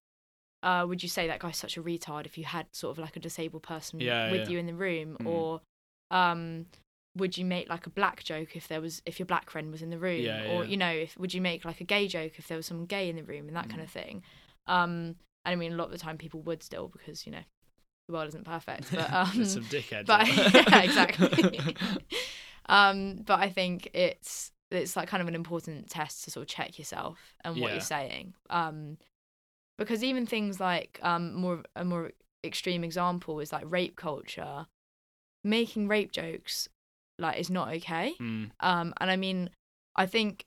uh, 0.65 0.85
would 0.89 1.03
you 1.03 1.09
say 1.09 1.27
that 1.29 1.39
guy's 1.39 1.57
such 1.57 1.77
a 1.77 1.83
retard 1.83 2.27
if 2.27 2.37
you 2.37 2.45
had 2.45 2.67
sort 2.73 2.91
of 2.97 2.99
like 3.05 3.15
a 3.17 3.21
disabled 3.21 3.63
person 3.63 4.01
Yeah, 4.01 4.31
with 4.31 4.43
yeah. 4.43 4.49
you 4.51 4.59
in 4.59 4.67
the 4.67 4.75
room, 4.75 5.17
Mm. 5.21 5.27
or 5.29 5.61
um, 6.11 6.67
would 7.17 7.39
you 7.39 7.45
make 7.45 7.69
like 7.69 7.87
a 7.87 7.91
black 7.91 8.25
joke 8.25 8.57
if 8.57 8.67
there 8.67 8.81
was 8.81 9.01
if 9.07 9.19
your 9.21 9.27
black 9.27 9.51
friend 9.51 9.71
was 9.71 9.83
in 9.83 9.91
the 9.91 9.99
room, 9.99 10.25
Yeah, 10.25 10.51
or 10.51 10.65
you 10.65 10.77
know, 10.77 10.91
if 10.91 11.17
would 11.19 11.33
you 11.35 11.41
make 11.41 11.65
like 11.65 11.81
a 11.81 11.85
gay 11.85 12.09
joke 12.09 12.33
if 12.39 12.49
there 12.49 12.57
was 12.57 12.67
someone 12.67 12.87
gay 12.87 13.09
in 13.09 13.17
the 13.17 13.23
room 13.23 13.47
and 13.47 13.57
that 13.57 13.69
kind 13.69 13.81
Mm. 13.81 13.85
of 13.85 13.91
thing? 13.91 14.23
Um, 14.67 14.91
and 15.45 15.53
I 15.53 15.57
mean, 15.57 15.73
a 15.73 15.77
lot 15.77 15.87
of 15.87 15.93
the 15.93 15.99
time 15.99 16.19
people 16.19 16.41
would 16.43 16.63
still 16.63 16.89
because 16.89 17.27
you 17.27 17.33
know 17.33 17.45
the 18.09 18.15
world 18.15 18.29
isn't 18.29 18.45
perfect, 18.45 18.91
but 18.93 19.13
um, 19.21 19.45
some 19.45 19.63
dickheads. 19.65 20.07
but 20.07 20.27
yeah, 20.55 20.83
exactly. 20.83 21.61
um, 22.67 23.17
but 23.27 23.41
I 23.41 23.51
think 23.51 23.91
it's 23.95 24.51
it's 24.71 24.97
like 24.97 25.09
kind 25.09 25.21
of 25.21 25.29
an 25.29 25.35
important 25.35 25.89
test 25.89 26.25
to 26.25 26.31
sort 26.31 26.43
of 26.43 26.49
check 26.49 26.79
yourself 26.79 27.19
and 27.45 27.61
what 27.61 27.73
you're 27.73 27.81
saying. 27.81 28.35
Because 29.79 30.05
even 30.05 30.27
things 30.27 30.61
like 30.61 30.99
um 31.03 31.35
more 31.35 31.63
a 31.75 31.85
more 31.85 32.13
extreme 32.45 32.85
example 32.85 33.41
is 33.41 33.53
like 33.53 33.65
rape 33.67 33.97
culture. 33.97 34.67
Making 35.43 35.89
rape 35.89 36.11
jokes 36.13 36.69
like 37.19 37.39
is 37.39 37.51
not 37.51 37.69
okay. 37.75 38.15
Mm, 38.21 38.51
Um, 38.61 38.95
and 39.01 39.11
I 39.11 39.17
mean, 39.17 39.51
I 39.97 40.07
think 40.07 40.45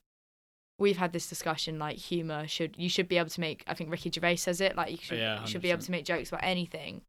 we've 0.80 0.98
had 0.98 1.12
this 1.14 1.28
discussion 1.28 1.80
like 1.80 1.98
humor 1.98 2.48
should 2.48 2.76
you 2.78 2.90
should 2.90 3.08
be 3.08 3.18
able 3.18 3.30
to 3.30 3.42
make. 3.42 3.64
I 3.68 3.74
think 3.74 3.92
Ricky 3.92 4.12
Gervais 4.12 4.38
says 4.38 4.62
it 4.62 4.76
like 4.76 4.92
you 4.92 4.98
should 5.02 5.20
Yeah, 5.20 5.42
you 5.42 5.48
should 5.48 5.62
be 5.62 5.72
able 5.72 5.84
to 5.84 5.92
make 5.92 6.06
jokes 6.06 6.30
about 6.30 6.44
anything 6.44 7.02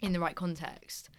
in 0.00 0.12
the 0.12 0.20
right 0.20 0.34
context. 0.34 1.10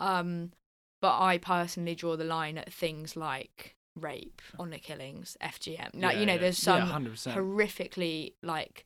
Um, 0.00 0.52
but 1.00 1.20
I 1.20 1.38
personally 1.38 1.94
draw 1.94 2.16
the 2.16 2.24
line 2.24 2.58
at 2.58 2.72
things 2.72 3.16
like 3.16 3.74
rape, 3.94 4.42
honor 4.58 4.78
killings, 4.78 5.36
FGM. 5.42 5.94
Like 5.94 6.14
yeah, 6.14 6.20
you 6.20 6.26
know, 6.26 6.34
yeah. 6.34 6.38
there's 6.38 6.58
some 6.58 6.88
100%. 6.88 7.34
horrifically 7.34 8.34
like 8.42 8.84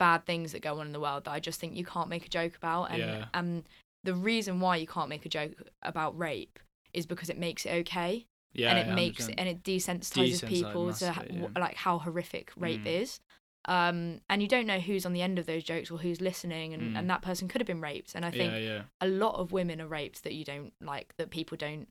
bad 0.00 0.26
things 0.26 0.50
that 0.52 0.62
go 0.62 0.80
on 0.80 0.86
in 0.88 0.92
the 0.92 0.98
world 1.00 1.24
that 1.24 1.30
I 1.30 1.38
just 1.40 1.60
think 1.60 1.76
you 1.76 1.84
can't 1.84 2.08
make 2.08 2.26
a 2.26 2.28
joke 2.28 2.56
about. 2.56 2.90
And 2.90 2.98
Yeah. 2.98 3.26
um, 3.34 3.64
the 4.02 4.14
reason 4.14 4.58
why 4.60 4.74
you 4.76 4.86
can't 4.86 5.08
make 5.08 5.24
a 5.26 5.28
joke 5.28 5.52
about 5.82 6.18
rape 6.18 6.58
is 6.92 7.06
because 7.06 7.28
it 7.30 7.38
makes 7.38 7.64
it 7.66 7.70
okay 7.82 8.26
yeah, 8.52 8.70
and 8.70 8.78
it 8.80 8.92
makes 8.94 9.26
100%. 9.28 9.34
and 9.38 9.48
it 9.48 9.62
desensitizes 9.62 10.40
Desensitizes 10.42 10.48
people 10.48 10.92
to 10.94 11.14
yeah. 11.30 11.46
like 11.60 11.76
how 11.76 11.98
horrific 11.98 12.50
rape 12.56 12.82
Mm. 12.84 13.00
is. 13.02 13.20
Um, 13.66 14.22
and 14.30 14.40
you 14.42 14.48
don't 14.48 14.66
know 14.66 14.80
who's 14.80 15.04
on 15.04 15.12
the 15.12 15.20
end 15.22 15.38
of 15.38 15.44
those 15.46 15.62
jokes 15.62 15.90
or 15.90 15.98
who's 15.98 16.20
listening, 16.22 16.72
and, 16.74 16.94
Mm. 16.94 16.98
and 16.98 17.10
that 17.10 17.20
person 17.22 17.46
could 17.46 17.60
have 17.60 17.66
been 17.66 17.82
raped. 17.82 18.14
And 18.14 18.24
I 18.24 18.30
think 18.30 18.52
yeah, 18.54 18.82
a 19.02 19.06
lot 19.06 19.34
of 19.36 19.52
women 19.52 19.80
are 19.82 19.86
raped 19.86 20.24
that 20.24 20.32
you 20.32 20.44
don't 20.44 20.72
like 20.80 21.14
that 21.18 21.28
people 21.30 21.56
don't 21.58 21.86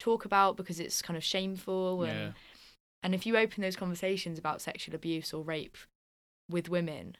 talk 0.00 0.24
about 0.24 0.56
because 0.56 0.80
it's 0.80 1.02
kind 1.02 1.16
of 1.18 1.22
shameful 1.22 2.02
and 2.04 2.34
and 3.02 3.14
if 3.14 3.24
you 3.26 3.36
open 3.36 3.62
those 3.62 3.76
conversations 3.76 4.38
about 4.38 4.62
sexual 4.62 4.94
abuse 4.94 5.32
or 5.34 5.42
rape 5.44 5.76
with 6.48 6.68
women 6.70 7.16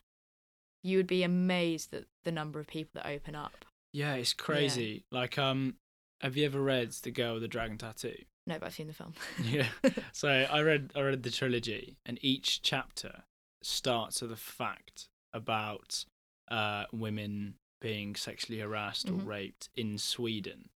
you 0.82 0.96
would 0.96 1.06
be 1.06 1.22
amazed 1.22 1.92
at 1.94 2.04
the 2.24 2.32
number 2.32 2.58
of 2.60 2.66
people 2.66 2.90
that 2.94 3.06
open 3.08 3.34
up 3.34 3.64
Yeah, 3.92 4.14
it's 4.14 4.32
crazy. 4.34 5.04
Like, 5.10 5.36
um, 5.38 5.74
have 6.20 6.36
you 6.36 6.46
ever 6.46 6.60
read 6.60 6.92
The 6.92 7.10
Girl 7.10 7.34
with 7.34 7.42
the 7.42 7.48
Dragon 7.48 7.78
Tattoo? 7.78 8.16
no 8.46 8.58
but 8.58 8.66
i've 8.66 8.74
seen 8.74 8.86
the 8.86 8.92
film 8.94 9.12
yeah. 9.44 9.66
So 10.12 10.28
I 10.28 10.60
read 10.62 10.92
I 10.96 11.00
read 11.02 11.22
the 11.22 11.30
trilogy, 11.30 11.96
and 12.06 12.18
each 12.22 12.62
chapter 12.62 13.22
starts 13.62 14.22
with 14.22 14.32
a 14.32 14.36
fact 14.36 15.08
about 15.34 16.04
uh, 16.50 16.84
women 16.92 17.54
being 17.80 18.16
sexually 18.16 18.60
harassed 18.60 19.06
Mhm. 19.06 19.20
or 19.22 19.24
raped 19.24 19.68
in 19.76 19.98
Sweden, 19.98 20.70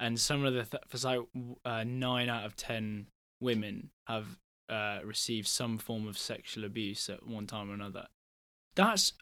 and 0.00 0.18
some 0.18 0.44
of 0.44 0.54
the 0.54 0.64
th- 0.64 0.82
for 0.88 0.98
like 1.06 1.20
uh, 1.64 1.84
nine 1.84 2.28
out 2.28 2.44
of 2.46 2.56
ten 2.56 3.06
women 3.40 3.90
have 4.06 4.38
uh, 4.68 4.98
received 5.04 5.46
some 5.46 5.78
form 5.78 6.08
of 6.08 6.18
sexual 6.18 6.64
abuse 6.64 7.08
at 7.10 7.26
one 7.26 7.46
time 7.46 7.70
or 7.70 7.74
another. 7.74 8.06
That's 8.74 9.12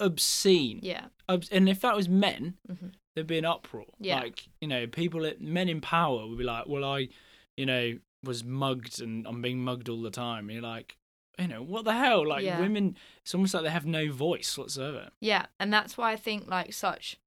obscene. 0.00 0.80
yeah 0.82 1.06
and 1.28 1.68
if 1.68 1.80
that 1.82 1.94
was 1.94 2.08
men, 2.08 2.54
hmm 2.68 2.88
there'd 3.14 3.26
be 3.26 3.38
an 3.38 3.44
uproar. 3.44 3.86
Yeah. 3.98 4.20
Like, 4.20 4.48
you 4.60 4.68
know, 4.68 4.86
people, 4.86 5.28
men 5.40 5.68
in 5.68 5.80
power 5.80 6.28
would 6.28 6.38
be 6.38 6.44
like, 6.44 6.66
well, 6.68 6.84
I, 6.84 7.08
you 7.56 7.66
know, 7.66 7.98
was 8.24 8.44
mugged 8.44 9.00
and 9.00 9.26
I'm 9.26 9.42
being 9.42 9.58
mugged 9.64 9.88
all 9.88 10.00
the 10.00 10.12
time. 10.12 10.44
And 10.48 10.52
you're 10.52 10.62
like, 10.62 10.96
you 11.36 11.48
know, 11.48 11.60
what 11.60 11.84
the 11.84 11.92
hell? 11.92 12.24
Like, 12.26 12.44
Yeah. 12.44 12.60
women, 12.60 12.96
it's 13.24 13.34
almost 13.34 13.52
like 13.52 13.64
they 13.64 13.70
have 13.70 13.84
no 13.84 14.12
voice 14.12 14.56
whatsoever. 14.56 15.10
yeah 15.20 15.46
and 15.58 15.72
that's 15.72 15.98
why 15.98 16.12
i 16.12 16.16
think 16.16 16.48
like 16.48 16.72
such 16.72 17.18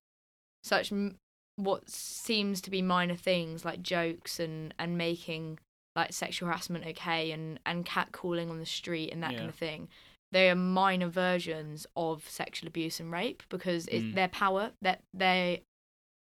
such 0.63 0.91
m- 0.91 1.17
what 1.57 1.89
seems 1.89 2.62
to 2.62 2.69
be 2.71 2.81
minor 2.81 3.15
things 3.15 3.65
like 3.65 3.81
jokes 3.83 4.39
and 4.39 4.73
and 4.79 4.97
making 4.97 5.59
like 5.95 6.13
sexual 6.13 6.47
harassment 6.47 6.86
okay 6.88 7.31
and 7.31 7.59
and 7.65 7.86
catcalling 7.86 8.49
on 8.49 8.57
the 8.59 8.65
street 8.65 9.12
and 9.12 9.21
that 9.21 9.31
Yeah. 9.33 9.38
kind 9.39 9.49
of 9.49 9.55
thing 9.55 9.89
they 10.34 10.50
are 10.50 10.56
minor 10.56 11.08
versions 11.08 11.86
of 11.96 12.28
sexual 12.30 12.67
abuse 12.67 13.00
and 13.00 13.12
rape 13.12 13.43
because 13.50 13.88
it's 13.88 14.04
Mm. 14.04 14.15
their 14.15 14.28
power 14.28 14.72
that 14.82 15.02
they 15.13 15.63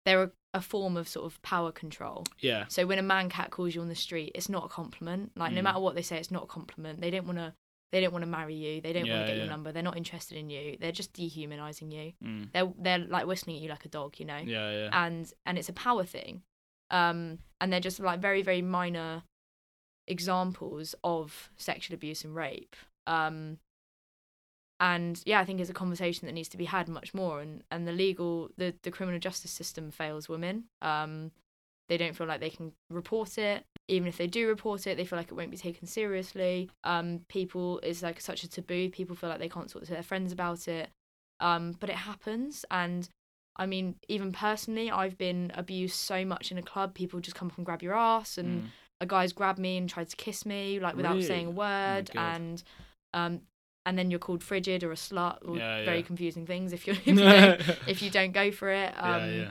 they're 0.04 0.22
a, 0.24 0.30
a 0.54 0.60
form 0.62 0.96
of 0.96 1.06
sort 1.06 1.26
of 1.26 1.40
power 1.42 1.70
control 1.70 2.24
Yeah. 2.40 2.64
so 2.68 2.86
when 2.86 2.98
a 2.98 3.02
man 3.14 3.28
cat 3.28 3.50
calls 3.50 3.74
you 3.74 3.80
on 3.82 3.88
the 3.88 3.94
street 4.06 4.32
it's 4.34 4.48
not 4.48 4.64
a 4.64 4.68
compliment 4.68 5.32
like 5.36 5.52
no 5.52 5.60
Mm. 5.60 5.64
matter 5.64 5.80
what 5.80 5.94
they 5.94 6.02
say 6.10 6.16
it's 6.18 6.30
not 6.30 6.44
a 6.44 6.46
compliment 6.58 7.00
they 7.00 7.10
don't 7.10 7.26
want 7.26 7.38
to 7.38 7.52
they 7.92 8.00
don't 8.02 8.12
want 8.12 8.22
to 8.22 8.30
marry 8.38 8.54
you 8.54 8.80
they 8.80 8.92
don't 8.94 9.08
want 9.08 9.22
to 9.22 9.26
get 9.26 9.36
yeah. 9.36 9.42
your 9.44 9.50
number 9.54 9.72
they're 9.72 9.82
not 9.90 9.96
interested 9.96 10.36
in 10.38 10.48
you 10.50 10.76
they're 10.80 10.92
just 11.02 11.12
dehumanizing 11.12 11.90
you 11.90 12.12
Mm. 12.24 12.50
they're 12.52 12.72
they're 12.78 12.98
like 13.16 13.26
whistling 13.26 13.56
at 13.56 13.62
you 13.62 13.68
like 13.68 13.84
a 13.84 13.88
dog 13.98 14.18
you 14.20 14.26
know 14.26 14.38
Yeah, 14.38 14.70
yeah. 14.70 15.04
and 15.06 15.30
and 15.46 15.58
it's 15.58 15.68
a 15.68 15.74
power 15.74 16.04
thing 16.04 16.42
um 16.90 17.38
and 17.60 17.70
they're 17.70 17.86
just 17.88 18.00
like 18.00 18.20
very 18.20 18.42
very 18.42 18.62
minor 18.62 19.22
examples 20.06 20.94
of 21.04 21.50
sexual 21.56 21.94
abuse 21.94 22.24
and 22.24 22.34
rape 22.34 22.76
um 23.06 23.58
and 24.80 25.20
yeah 25.26 25.40
i 25.40 25.44
think 25.44 25.60
it's 25.60 25.70
a 25.70 25.74
conversation 25.74 26.26
that 26.26 26.32
needs 26.32 26.48
to 26.50 26.56
be 26.56 26.64
had 26.66 26.88
much 26.88 27.12
more. 27.14 27.40
And 27.40 27.62
and 27.70 27.86
the 27.86 27.92
legal 27.92 28.50
the 28.56 28.74
the 28.82 28.90
criminal 28.90 29.20
justice 29.20 29.50
system 29.50 29.90
fails 29.90 30.28
women. 30.28 30.64
Um 30.82 31.32
they 31.88 31.96
don't 31.96 32.14
feel 32.14 32.26
like 32.26 32.40
they 32.40 32.50
can 32.50 32.72
report 32.90 33.38
it. 33.38 33.64
Even 33.88 34.06
if 34.08 34.18
they 34.18 34.26
do 34.26 34.46
report 34.46 34.86
it 34.86 34.96
they 34.96 35.04
feel 35.04 35.18
like 35.18 35.28
it 35.28 35.34
won't 35.34 35.50
be 35.50 35.56
taken 35.56 35.86
seriously. 35.86 36.70
Um 36.84 37.20
people 37.28 37.80
is 37.80 38.02
like 38.02 38.20
such 38.20 38.44
a 38.44 38.48
taboo. 38.48 38.90
People 38.90 39.16
feel 39.16 39.30
like 39.30 39.38
they 39.40 39.48
can't 39.48 39.68
talk 39.70 39.82
to 39.84 39.90
their 39.90 40.02
friends 40.02 40.32
about 40.32 40.68
it. 40.68 40.90
Um 41.40 41.72
but 41.80 41.90
it 41.90 41.96
happens. 41.96 42.64
And 42.70 43.08
I 43.60 43.66
mean, 43.66 43.96
even 44.08 44.30
personally, 44.30 44.88
I've 44.88 45.18
been 45.18 45.50
abused 45.54 45.96
so 45.96 46.24
much 46.24 46.52
in 46.52 46.58
a 46.58 46.62
club. 46.62 46.94
People 46.94 47.18
just 47.18 47.34
come 47.36 47.48
up 47.48 47.56
and 47.56 47.66
grab 47.66 47.82
your 47.82 47.94
ass, 47.96 48.38
and 48.38 48.62
Mm. 48.62 48.66
a 49.00 49.06
guy's 49.06 49.32
grabbed 49.32 49.58
me 49.58 49.76
and 49.76 49.88
tried 49.90 50.08
to 50.10 50.14
kiss 50.16 50.46
me, 50.46 50.78
like 50.78 50.94
without 50.94 51.16
saying 51.24 51.46
a 51.48 51.50
word. 51.50 52.10
God. 52.14 52.22
and 52.36 52.62
um, 53.14 53.40
and 53.88 53.98
then 53.98 54.10
you're 54.10 54.20
called 54.20 54.44
frigid 54.44 54.84
or 54.84 54.92
a 54.92 54.96
slut 54.96 55.38
or 55.48 55.56
Yeah, 55.56 55.82
very 55.82 56.00
yeah. 56.00 56.02
confusing 56.04 56.44
things 56.44 56.74
if 56.74 56.86
you 56.86 56.92
if 57.06 57.06
you 57.06 57.14
don't, 57.16 57.60
if 57.88 58.02
you 58.02 58.10
don't 58.10 58.32
go 58.32 58.52
for 58.52 58.68
it. 58.68 58.92
Um, 58.98 59.30
yeah, 59.30 59.50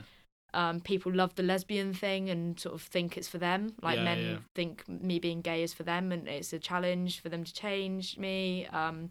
um, 0.54 0.80
people 0.80 1.12
love 1.12 1.34
the 1.34 1.42
lesbian 1.42 1.92
thing 1.92 2.30
and 2.30 2.58
sort 2.58 2.74
of 2.76 2.82
think 2.82 3.16
it's 3.18 3.26
for 3.28 3.38
them. 3.38 3.74
Like 3.82 3.98
men 4.04 4.44
think 4.54 4.88
me 4.88 5.18
being 5.18 5.40
gay 5.42 5.64
is 5.64 5.74
for 5.74 5.82
them, 5.82 6.12
and 6.12 6.28
it's 6.28 6.52
a 6.52 6.58
challenge 6.60 7.20
for 7.20 7.28
them 7.28 7.42
to 7.42 7.52
change 7.52 8.16
me. 8.16 8.66
Um, 8.68 9.10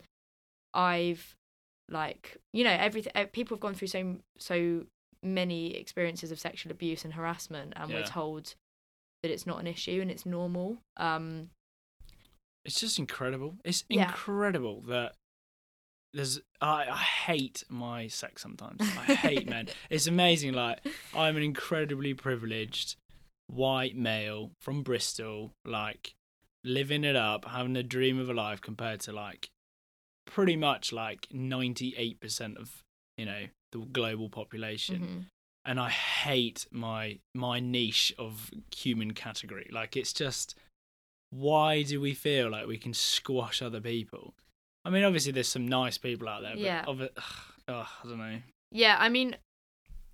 I've 0.73 1.36
like 1.89 2.38
you 2.53 2.63
know 2.63 2.71
everything. 2.80 3.11
People 3.34 3.55
have 3.55 3.61
gone 3.61 3.73
through 3.75 3.89
so 3.89 4.15
so 4.39 4.86
many 5.21 5.75
experiences 5.75 6.32
of 6.32 6.39
sexual 6.39 6.71
abuse 6.71 7.03
and 7.03 7.13
harassment, 7.15 7.73
and 7.75 7.89
we're 7.91 8.03
told 8.03 8.55
that 9.23 9.32
it's 9.32 9.45
not 9.47 9.59
an 9.59 9.67
issue 9.67 9.99
and 10.01 10.09
it's 10.09 10.25
normal. 10.25 10.78
Um, 10.95 11.49
It's 12.68 12.80
just 12.80 12.99
incredible. 12.99 13.57
It's 13.63 13.84
Yeah. 13.89 14.09
incredible 14.09 14.82
that 14.88 15.15
there's. 16.13 16.39
I, 16.61 16.88
I 16.89 16.97
hate 16.97 17.63
my 17.70 18.07
sex 18.07 18.41
sometimes. 18.41 18.82
I 18.82 19.13
hate 19.15 19.47
men. 19.49 19.70
It's 19.89 20.07
amazing. 20.07 20.53
Like 20.53 20.80
I'm 21.15 21.38
an 21.38 21.43
incredibly 21.43 22.13
privileged 22.13 22.95
white 23.47 23.95
male 23.95 24.51
from 24.61 24.84
Bristol, 24.84 25.53
like 25.65 26.13
living 26.63 27.03
it 27.03 27.15
up, 27.15 27.45
having 27.45 27.76
a 27.78 27.84
dream 27.84 28.20
of 28.20 28.30
a 28.30 28.34
life, 28.34 28.61
compared 28.61 28.99
to 29.01 29.11
like 29.13 29.49
pretty 30.26 30.55
much 30.55 30.91
like 30.91 31.28
ninety 31.32 31.93
eight 31.97 32.20
percent 32.20 32.57
of 32.57 32.84
you 33.18 33.26
know 33.26 33.45
the 33.72 33.80
global 33.80 34.30
population. 34.30 34.99
mhm. 35.01 35.26
and 35.65 35.80
I 35.80 35.89
hate 35.89 36.65
my 36.72 37.20
my 37.36 37.59
niche 37.59 38.13
of 38.18 38.51
human 38.76 39.13
category. 39.13 39.70
Like 39.72 39.95
it's 39.97 40.13
just 40.13 40.55
why 41.32 41.84
do 41.84 41.99
we 42.01 42.13
feel 42.13 42.49
like 42.49 42.67
we 42.67 42.78
can 42.78 42.93
squash 42.93 43.61
other 43.61 43.82
people? 43.82 44.34
I 44.86 44.89
mean, 44.89 45.03
obviously 45.03 45.32
there's 45.34 45.47
some 45.49 45.67
nice 45.67 45.97
people 45.97 46.30
out 46.30 46.41
there, 46.41 46.51
but 46.53 46.59
Yeah. 46.61 46.84
it, 46.88 47.17
ugh, 47.67 47.88
I 48.03 48.07
don't 48.07 48.17
know. 48.17 48.39
Yeah, 48.71 48.95
I 48.99 49.09
mean, 49.09 49.36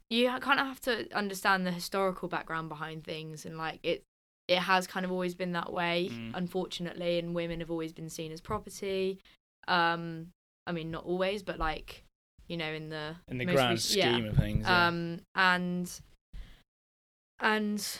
you 0.09 0.29
kind 0.39 0.59
of 0.59 0.67
have 0.67 0.81
to 0.81 1.07
understand 1.15 1.65
the 1.65 1.71
historical 1.71 2.27
background 2.27 2.69
behind 2.69 3.03
things, 3.03 3.45
and 3.45 3.57
like 3.57 3.79
it, 3.83 4.03
it 4.47 4.59
has 4.59 4.85
kind 4.87 5.05
of 5.05 5.11
always 5.11 5.35
been 5.35 5.53
that 5.53 5.71
way, 5.71 6.09
Mm. 6.11 6.31
unfortunately, 6.35 7.17
and 7.19 7.33
women 7.33 7.59
have 7.61 7.71
always 7.71 7.93
been 7.93 8.09
seen 8.09 8.31
as 8.31 8.41
property. 8.41 9.19
Um, 9.67 10.31
I 10.67 10.71
mean, 10.71 10.91
not 10.91 11.05
always, 11.05 11.43
but 11.43 11.57
like, 11.59 12.03
you 12.47 12.57
know, 12.57 12.71
in 12.71 12.89
the 12.89 13.15
In 13.27 13.37
the 13.37 13.45
grand 13.45 13.69
rec- 13.71 13.79
scheme 13.79 14.23
yeah. 14.25 14.29
of 14.31 14.37
things, 14.37 14.65
yeah. 14.67 14.87
Um, 14.87 15.21
and 15.35 16.01
and 17.39 17.99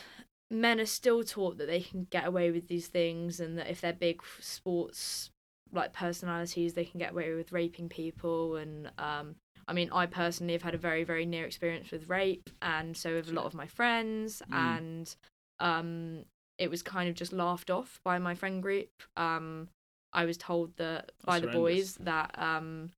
men 0.54 0.80
are 0.80 0.86
still 0.86 1.22
taught 1.24 1.58
that 1.58 1.66
they 1.66 1.80
can 1.80 2.06
get 2.10 2.26
away 2.26 2.50
with 2.50 2.68
these 2.68 2.86
things, 2.86 3.40
and 3.40 3.58
that 3.58 3.68
if 3.70 3.80
they're 3.80 3.92
big 3.92 4.22
sports 4.40 5.30
like 5.72 5.92
personalities, 5.92 6.74
they 6.74 6.84
can 6.84 6.98
get 7.00 7.12
away 7.12 7.32
with 7.34 7.52
raping 7.52 7.88
people. 7.88 8.56
And 8.56 8.90
um, 8.98 9.34
I 9.66 9.72
mean, 9.72 9.90
I 9.92 10.06
personally 10.06 10.52
have 10.52 10.62
had 10.62 10.74
a 10.74 10.78
very 10.78 11.04
very 11.04 11.26
near 11.26 11.44
experience 11.44 11.90
with 11.90 12.08
rape, 12.08 12.48
and 12.62 12.96
so 12.96 13.16
have 13.16 13.28
a 13.28 13.32
lot 13.32 13.46
of 13.46 13.54
my 13.54 13.66
friends, 13.66 14.42
Mm. 14.50 14.56
and 14.56 15.16
um, 15.60 16.24
it 16.58 16.70
was 16.70 16.82
kind 16.82 17.08
of 17.08 17.14
just 17.14 17.32
laughed 17.32 17.70
off 17.70 18.00
by 18.04 18.18
my 18.18 18.34
friend 18.34 18.62
group. 18.62 18.90
Um, 19.16 19.68
I 20.12 20.24
was 20.24 20.36
told 20.36 20.76
that 20.76 21.10
by 21.24 21.40
That's 21.40 21.52
the 21.52 21.58
boys 21.58 21.94
that 21.96 22.34
um, 22.38 22.90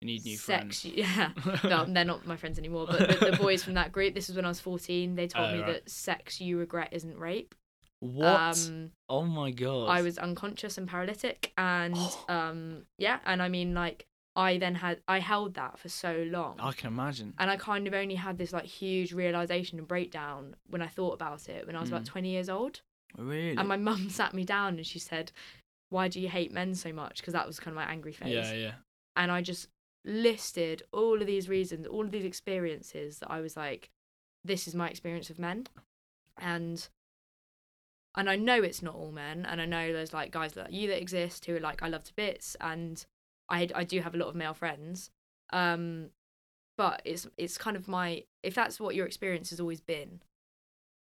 you 0.00 0.06
need 0.06 0.24
new 0.24 0.36
sex, 0.36 0.82
friends. 0.82 0.84
yeah, 0.96 1.30
no, 1.64 1.84
they're 1.88 2.04
not 2.04 2.26
my 2.26 2.36
friends 2.36 2.58
anymore. 2.58 2.86
But 2.90 3.20
the, 3.20 3.30
the 3.30 3.36
boys 3.36 3.62
from 3.62 3.74
that 3.74 3.92
group, 3.92 4.14
this 4.14 4.28
was 4.28 4.36
when 4.36 4.44
I 4.44 4.48
was 4.48 4.60
fourteen. 4.60 5.14
They 5.14 5.26
told 5.28 5.50
Oh, 5.50 5.52
me 5.52 5.58
right. 5.62 5.66
that 5.74 5.90
sex 5.90 6.40
you 6.40 6.58
regret 6.58 6.88
isn't 6.92 7.18
rape. 7.18 7.54
what? 8.00 8.56
Um, 8.66 8.92
oh 9.08 9.22
my 9.24 9.50
god! 9.50 9.86
I 9.88 10.02
was 10.02 10.16
unconscious 10.18 10.78
and 10.78 10.88
paralytic, 10.88 11.52
and 11.58 11.96
um, 12.28 12.82
yeah, 12.98 13.18
and 13.26 13.42
I 13.42 13.48
mean, 13.48 13.74
like, 13.74 14.06
I 14.36 14.56
then 14.58 14.74
had 14.76 15.00
I 15.06 15.18
held 15.18 15.54
that 15.54 15.78
for 15.78 15.88
so 15.90 16.24
long, 16.28 16.56
I 16.60 16.72
can 16.72 16.88
imagine. 16.88 17.34
and 17.38 17.50
I 17.50 17.56
kind 17.56 17.86
of 17.86 17.92
only 17.92 18.14
had 18.14 18.38
this 18.38 18.52
like 18.54 18.64
huge 18.64 19.12
realization 19.12 19.78
and 19.78 19.86
breakdown 19.86 20.56
when 20.70 20.80
I 20.80 20.86
thought 20.86 21.12
about 21.12 21.48
it 21.50 21.66
when 21.66 21.76
I 21.76 21.80
was 21.80 21.90
about 21.90 22.02
Mm. 22.04 22.06
twenty 22.06 22.30
years 22.30 22.48
old, 22.48 22.80
Really? 23.18 23.56
and 23.56 23.68
my 23.68 23.76
mum 23.76 24.08
sat 24.20 24.32
me 24.32 24.44
down 24.44 24.76
and 24.78 24.86
she 24.86 24.98
said, 24.98 25.30
"Why 25.90 26.08
do 26.08 26.20
you 26.20 26.28
hate 26.30 26.52
men 26.52 26.74
so 26.74 26.90
much?" 26.94 27.18
Because 27.18 27.34
that 27.34 27.46
was 27.46 27.60
kind 27.60 27.76
of 27.76 27.84
my 27.84 27.90
angry 27.92 28.12
phase 28.12 28.32
yeah, 28.32 28.52
yeah. 28.54 28.72
and 29.16 29.30
I 29.30 29.42
just 29.42 29.68
listed 30.04 30.82
all 30.92 31.20
of 31.20 31.26
these 31.26 31.48
reasons, 31.48 31.86
all 31.86 32.04
of 32.04 32.10
these 32.10 32.24
experiences 32.24 33.18
that 33.18 33.30
I 33.30 33.40
was 33.40 33.56
like, 33.56 33.90
this 34.44 34.66
is 34.66 34.74
my 34.74 34.88
experience 34.88 35.30
of 35.30 35.38
men, 35.38 35.66
and 36.38 36.88
and 38.16 38.28
I 38.28 38.36
know 38.36 38.62
it's 38.62 38.82
not 38.82 38.94
all 38.94 39.12
men, 39.12 39.46
and 39.46 39.60
I 39.60 39.66
know 39.66 39.92
there's 39.92 40.12
like 40.12 40.32
guys 40.32 40.56
like 40.56 40.72
you 40.72 40.88
that 40.88 41.00
exist 41.00 41.44
who 41.44 41.56
are 41.56 41.60
like 41.60 41.82
I 41.82 41.88
love 41.88 42.04
to 42.04 42.14
bits, 42.14 42.56
and 42.60 43.04
I 43.48 43.68
I 43.74 43.84
do 43.84 44.00
have 44.00 44.14
a 44.14 44.18
lot 44.18 44.28
of 44.28 44.34
male 44.34 44.54
friends, 44.54 45.10
um, 45.52 46.10
but 46.76 47.02
it's 47.04 47.26
it's 47.36 47.58
kind 47.58 47.76
of 47.76 47.86
my 47.88 48.24
if 48.42 48.54
that's 48.54 48.80
what 48.80 48.94
your 48.94 49.06
experience 49.06 49.50
has 49.50 49.60
always 49.60 49.80
been 49.80 50.22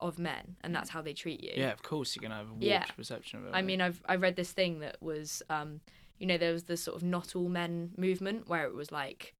of 0.01 0.19
men, 0.19 0.55
and 0.61 0.73
that's 0.75 0.89
how 0.91 1.01
they 1.01 1.13
treat 1.13 1.43
you. 1.43 1.53
Yeah, 1.55 1.71
of 1.71 1.81
course 1.81 2.15
you're 2.15 2.21
gonna 2.21 2.35
have 2.35 2.47
a 2.49 2.53
warped 2.53 2.65
Yeah. 2.65 2.85
perception 2.95 3.39
of 3.39 3.45
it. 3.47 3.51
I 3.53 3.61
mean, 3.61 3.81
I've 3.81 4.01
I 4.07 4.15
read 4.15 4.35
this 4.35 4.51
thing 4.51 4.79
that 4.79 5.01
was, 5.01 5.41
um, 5.49 5.81
you 6.19 6.27
know, 6.27 6.37
there 6.37 6.53
was 6.53 6.63
the 6.65 6.77
sort 6.77 6.95
of 6.97 7.03
not 7.03 7.35
all 7.35 7.49
men 7.49 7.91
movement 7.97 8.47
where 8.47 8.65
it 8.65 8.73
was 8.75 8.91
like, 8.91 9.33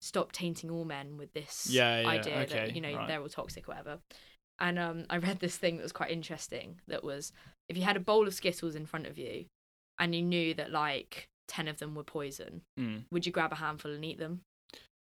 stop 0.00 0.32
tainting 0.32 0.70
all 0.70 0.84
men 0.84 1.16
with 1.16 1.32
this 1.32 1.68
Yeah, 1.70 2.00
yeah, 2.02 2.08
idea 2.08 2.36
okay, 2.40 2.46
that 2.66 2.74
you 2.74 2.80
know 2.82 2.94
right. 2.94 3.08
they're 3.08 3.20
all 3.20 3.28
toxic, 3.28 3.66
or 3.68 3.72
whatever. 3.72 3.98
And 4.58 4.78
um, 4.78 5.04
I 5.10 5.18
read 5.18 5.40
this 5.40 5.56
thing 5.56 5.76
that 5.76 5.82
was 5.82 5.92
quite 5.92 6.10
interesting. 6.10 6.80
That 6.88 7.04
was 7.04 7.32
if 7.68 7.76
you 7.76 7.82
had 7.84 7.96
a 7.96 8.00
bowl 8.00 8.26
of 8.26 8.34
Skittles 8.34 8.74
in 8.74 8.86
front 8.86 9.06
of 9.06 9.16
you, 9.18 9.46
and 9.98 10.14
you 10.14 10.22
knew 10.22 10.52
that 10.54 10.70
like 10.70 11.28
ten 11.48 11.68
of 11.68 11.78
them 11.78 11.94
were 11.94 12.04
poison, 12.04 12.62
Mm. 12.78 13.04
would 13.10 13.24
you 13.26 13.32
grab 13.32 13.52
a 13.52 13.56
handful 13.56 13.92
and 13.92 14.04
eat 14.04 14.18
them? 14.18 14.40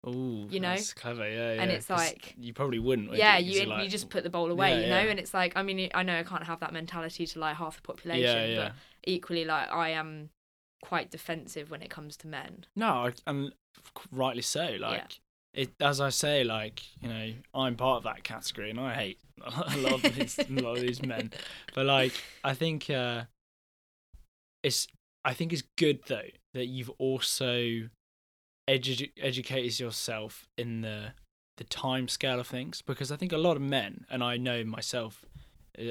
Ooh, 0.07 0.47
you 0.49 0.61
know? 0.61 0.69
that's 0.77 0.95
clever. 0.95 1.29
Yeah, 1.29 1.55
yeah. 1.55 1.63
And 1.63 1.71
it's 1.73 1.91
like- 1.91 2.35
you 2.39 2.53
probably 2.55 2.79
wouldn't. 2.79 3.11
would 3.11 3.19
yeah, 3.19 3.37
you 3.39 3.63
you're 3.63 3.81
you 3.81 3.89
just 3.89 4.11
put 4.11 4.23
the 4.23 4.31
bowl 4.31 4.51
away, 4.51 4.71
Yeah, 4.77 4.81
you 4.81 4.87
know. 4.91 5.03
yeah. 5.03 5.11
And 5.11 5.19
it's 5.19 5.35
like, 5.35 5.55
I 5.57 5.63
mean, 5.65 5.91
I 5.93 6.03
know 6.05 6.19
I 6.19 6.23
can't 6.23 6.45
have 6.45 6.61
that 6.61 6.73
mentality 6.73 7.27
to 7.27 7.39
like 7.41 7.57
half 7.57 7.77
the 7.77 7.83
population, 7.83 8.23
Yeah, 8.23 8.45
yeah. 8.47 8.57
but 8.69 8.73
equally, 9.05 9.45
like 9.45 9.71
I 9.73 9.91
am 9.91 10.31
quite 10.83 11.11
defensive 11.11 11.71
when 11.71 11.83
it 11.83 11.91
comes 11.91 12.17
to 12.19 12.27
men. 12.27 12.65
No, 12.77 12.87
I- 13.07 13.13
and 13.27 13.53
rightly 14.13 14.43
so. 14.43 14.77
Like 14.79 15.21
it, 15.55 15.71
as 15.81 16.01
I 16.01 16.11
say, 16.11 16.45
like 16.45 16.83
you 17.01 17.09
know, 17.09 17.33
I'm 17.55 17.77
part 17.77 17.99
of 17.99 18.03
that 18.05 18.23
category, 18.25 18.71
and 18.71 18.79
I 18.81 18.95
hate 18.95 19.19
a 19.45 19.77
lot 19.79 20.05
of 20.05 20.15
these, 20.15 20.39
a 20.39 20.47
lot 20.53 20.77
of 20.77 20.81
these 20.83 21.03
men. 21.03 21.33
But 21.75 21.87
like, 21.87 22.13
I 22.45 22.55
think 22.55 22.91
uh, 22.91 23.25
it's, 24.63 24.87
I 25.25 25.35
think 25.35 25.53
it's 25.53 25.63
good 25.77 26.01
though 26.07 26.29
that 26.55 26.67
you've 26.67 26.91
also 26.99 27.89
edu- 28.69 29.11
educated 29.21 29.79
yourself 29.79 30.49
in 30.57 30.81
the 30.81 31.13
the 31.57 31.65
time 31.65 32.07
scale 32.07 32.39
of 32.39 32.47
things 32.47 32.83
because 32.83 33.11
I 33.11 33.17
think 33.17 33.33
a 33.33 33.37
lot 33.39 33.57
of 33.57 33.63
men, 33.63 34.07
and 34.11 34.23
I 34.23 34.37
know 34.37 34.63
myself, 34.65 35.25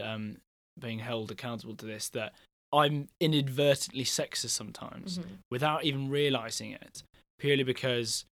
um, 0.01 0.37
being 0.79 0.99
held 0.99 1.29
accountable 1.29 1.75
to 1.75 1.85
this, 1.85 2.07
that 2.09 2.33
I'm 2.73 3.07
inadvertently 3.19 4.03
sexist 4.03 4.49
sometimes 4.49 5.19
Mhm. 5.19 5.37
without 5.49 5.83
even 5.85 6.09
realizing 6.09 6.71
it 6.71 7.03
purely 7.39 7.63
because 7.63 8.25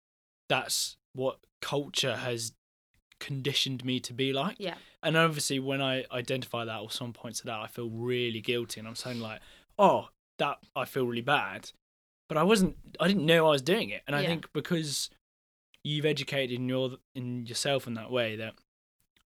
that's 0.49 0.97
what 1.13 1.39
culture 1.61 2.17
has 2.17 2.53
conditioned 3.21 3.85
me 3.85 4.01
to 4.01 4.13
be 4.13 4.33
like 4.33 4.57
Yeah. 4.59 4.77
and 5.03 5.17
obviously 5.17 5.59
when 5.59 5.81
i 5.81 6.05
identify 6.11 6.65
that 6.65 6.81
or 6.81 6.91
someone 6.91 7.13
points 7.13 7.41
it 7.41 7.49
out 7.49 7.63
i 7.63 7.67
feel 7.69 7.89
really 7.89 8.41
guilty 8.41 8.81
and 8.81 8.89
i'm 8.89 8.97
saying 8.97 9.21
like 9.21 9.41
oh 9.79 10.09
that 10.39 10.59
i 10.75 10.85
feel 10.85 11.07
really 11.07 11.23
bad 11.23 11.71
but 12.29 12.37
i 12.37 12.43
wasn't 12.43 12.77
i 13.01 13.07
didn't 13.09 13.25
know 13.25 13.47
i 13.47 13.51
was 13.51 13.63
doing 13.63 13.89
it 13.91 14.03
and 14.07 14.15
i 14.17 14.21
Yeah. 14.23 14.29
think 14.29 14.53
because 14.53 15.09
you've 15.85 16.05
educated 16.05 16.57
in 16.57 16.69
your 16.69 16.99
in 17.15 17.47
yourself 17.47 17.87
in 17.87 17.95
that 17.95 18.11
way 18.11 18.37
that 18.37 18.55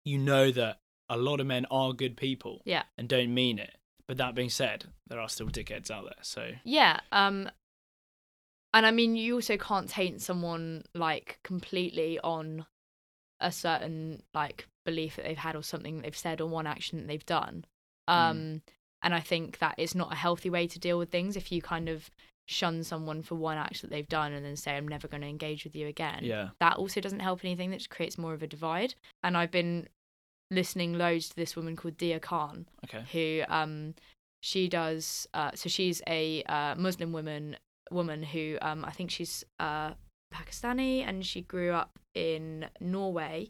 you 0.04 0.18
know 0.18 0.52
that 0.52 0.80
a 1.10 1.18
lot 1.18 1.40
of 1.40 1.48
men 1.48 1.66
are 1.72 1.94
good 1.94 2.18
people 2.18 2.62
Yeah. 2.66 2.84
and 2.98 3.08
don't 3.08 3.34
mean 3.34 3.58
it 3.58 3.78
but 4.08 4.18
that 4.18 4.36
being 4.36 4.50
said 4.50 4.86
there 5.08 5.20
are 5.20 5.30
still 5.30 5.48
dickheads 5.48 5.92
out 5.92 6.04
there 6.06 6.22
so 6.22 6.52
Yeah. 6.64 7.00
Um 7.12 7.50
and 8.74 8.86
I 8.86 8.92
mean 8.92 9.16
you 9.16 9.36
also 9.36 9.58
can't 9.58 9.90
taint 9.90 10.22
someone 10.22 10.84
like 10.94 11.40
completely 11.44 12.20
on 12.20 12.66
a 13.40 13.52
certain 13.52 14.24
like 14.34 14.68
belief 14.86 15.16
that 15.16 15.26
they've 15.26 15.38
had 15.38 15.56
or 15.56 15.64
something 15.64 16.02
they've 16.02 16.16
said 16.16 16.42
or 16.42 16.48
one 16.48 16.68
action 16.68 17.00
that 17.00 17.08
they've 17.08 17.26
done. 17.26 17.66
Um 18.08 18.62
and 19.04 19.14
I 19.14 19.20
think 19.20 19.60
that 19.60 19.76
is 19.78 19.94
not 19.94 20.12
a 20.12 20.16
healthy 20.16 20.50
way 20.50 20.68
to 20.68 20.80
deal 20.80 20.98
with 20.98 21.10
things 21.10 21.36
if 21.36 21.52
you 21.52 21.62
kind 21.62 21.88
of 21.88 22.10
shun 22.48 22.82
someone 22.84 23.22
for 23.22 23.36
one 23.36 23.58
act 23.58 23.82
that 23.82 23.90
they've 23.90 24.08
done 24.08 24.32
and 24.32 24.46
then 24.46 24.56
say 24.56 24.76
I'm 24.76 24.88
never 24.88 25.08
going 25.08 25.22
to 25.22 25.28
engage 25.28 25.66
with 25.66 25.76
you 25.76 25.88
again. 25.88 26.20
yeah 26.24 26.50
That 26.62 26.78
also 26.78 27.02
doesn't 27.02 27.20
help 27.20 27.44
anything 27.44 27.72
that 27.72 27.78
just 27.78 27.90
creates 27.90 28.18
more 28.18 28.34
of 28.34 28.42
a 28.42 28.48
divide. 28.48 28.96
And 29.22 29.36
I've 29.38 29.52
been 29.52 29.90
listening 30.52 30.94
loads 30.94 31.30
to 31.30 31.36
this 31.36 31.56
woman 31.56 31.76
called 31.76 31.98
Deeyah 31.98 32.22
Khan 32.22 32.68
okay 32.86 33.04
who 33.12 33.44
um 33.54 33.94
she 34.42 34.68
does 34.70 35.28
uh 35.34 35.52
so 35.56 35.68
she's 35.70 36.02
a 36.08 36.44
uh, 36.44 36.76
Muslim 36.76 37.12
woman 37.12 37.58
woman 37.92 38.24
who 38.24 38.58
um 38.62 38.86
I 38.86 38.92
think 38.92 39.12
she's 39.12 39.44
uh 39.60 39.92
Pakistani 40.34 41.06
and 41.08 41.26
she 41.26 41.42
grew 41.42 41.72
up 41.72 42.00
in 42.14 42.68
Norway 42.80 43.50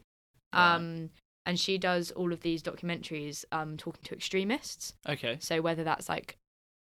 Right. 0.54 0.74
um 0.74 1.10
and 1.46 1.58
she 1.60 1.76
does 1.78 2.10
all 2.12 2.32
of 2.32 2.40
these 2.40 2.62
documentaries 2.62 3.44
um 3.52 3.76
talking 3.76 4.02
to 4.04 4.14
extremists 4.14 4.94
okay 5.08 5.36
so 5.40 5.60
whether 5.60 5.84
that's 5.84 6.08
like 6.08 6.36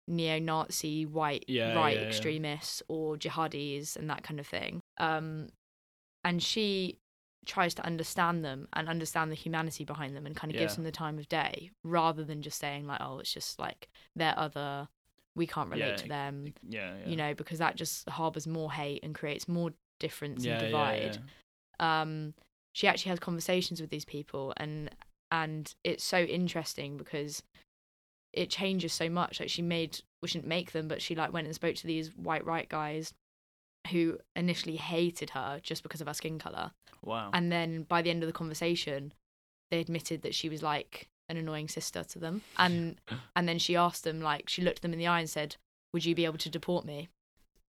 neo-Nazi 0.08 1.06
white 1.06 1.44
Yeah, 1.48 1.74
right 1.74 1.96
yeah, 1.96 2.02
yeah. 2.02 2.08
extremists 2.08 2.82
or 2.88 3.16
jihadis 3.16 3.96
and 3.96 4.10
that 4.10 4.22
kind 4.22 4.40
of 4.40 4.46
thing. 4.46 4.80
Um, 4.98 5.48
and 6.24 6.42
she 6.42 6.98
tries 7.47 7.74
to 7.74 7.84
understand 7.84 8.45
them 8.45 8.68
and 8.72 8.88
understand 8.88 9.30
the 9.30 9.36
humanity 9.36 9.84
behind 9.84 10.14
them 10.16 10.26
and 10.26 10.36
kind 10.36 10.53
of 10.53 10.59
gives 10.59 10.76
them 10.76 10.84
the 10.84 10.93
time 10.93 11.18
of 11.18 11.28
day 11.28 11.70
rather 11.82 12.22
than 12.24 12.40
just 12.43 12.59
saying 12.59 12.86
like, 12.86 13.01
oh, 13.01 13.18
it's 13.18 13.32
just 13.32 13.59
like 13.59 13.88
they're 14.14 14.38
other, 14.38 14.88
we 15.34 15.47
can't 15.47 15.70
relate 15.70 15.88
Yeah, 15.88 15.97
to 15.97 16.09
them, 16.09 16.55
Yeah, 16.68 16.93
yeah. 17.03 17.09
you 17.11 17.16
know, 17.16 17.34
because 17.34 17.59
that 17.59 17.76
just 17.76 18.09
harbors 18.09 18.47
more 18.47 18.70
hate 18.72 19.03
and 19.03 19.14
creates 19.14 19.49
more 19.49 19.72
difference 19.99 20.45
yeah, 20.45 20.53
and 20.55 20.62
yeah, 20.62 20.66
divide 20.68 21.18
yeah. 21.80 22.01
um, 22.03 22.34
she 22.72 22.86
actually 22.88 23.11
has 23.11 23.18
conversations 23.20 23.80
with 23.80 23.90
these 23.90 24.05
people 24.05 24.53
and 24.57 24.90
and 25.30 25.74
it's 25.84 26.05
so 26.05 26.18
interesting 26.18 26.97
because 26.97 27.43
it 28.32 28.51
changes 28.51 28.93
so 28.93 29.09
much 29.09 29.40
like 29.40 29.49
she 29.49 29.62
made 29.62 30.01
we 30.20 30.28
shouldn't 30.28 30.49
make 30.49 30.72
them 30.72 30.88
but 30.88 31.01
she 31.01 31.14
like 31.14 31.32
went 31.32 31.47
and 31.47 31.55
spoke 31.55 31.76
to 31.76 31.86
these 31.86 32.09
white 32.16 32.45
right 32.45 32.68
guys 32.68 33.12
who 33.90 34.18
initially 34.36 34.76
hated 34.76 35.30
her 35.30 35.60
just 35.62 35.82
because 35.82 36.00
of 36.00 36.06
her 36.06 36.14
skin 36.14 36.38
color. 36.38 36.72
Wow. 37.04 37.30
and 37.32 37.50
then 37.50 37.82
by 37.82 38.00
the 38.00 38.10
end 38.10 38.22
of 38.22 38.28
the 38.28 38.32
conversation 38.32 39.12
they 39.72 39.80
admitted 39.80 40.22
that 40.22 40.36
she 40.36 40.48
was 40.48 40.62
like 40.62 41.08
an 41.28 41.36
annoying 41.36 41.66
sister 41.68 42.04
to 42.04 42.18
them. 42.20 42.42
And 42.56 43.00
and 43.36 43.48
then 43.48 43.58
she 43.58 43.74
asked 43.74 44.04
them 44.04 44.20
like 44.20 44.48
she 44.48 44.62
looked 44.62 44.82
them 44.82 44.92
in 44.92 44.98
the 45.00 45.06
eye 45.08 45.18
and 45.20 45.28
said 45.30 45.56
would 45.92 46.04
you 46.04 46.14
be 46.14 46.24
able 46.24 46.38
to 46.38 46.48
deport 46.50 46.84
me? 46.84 47.08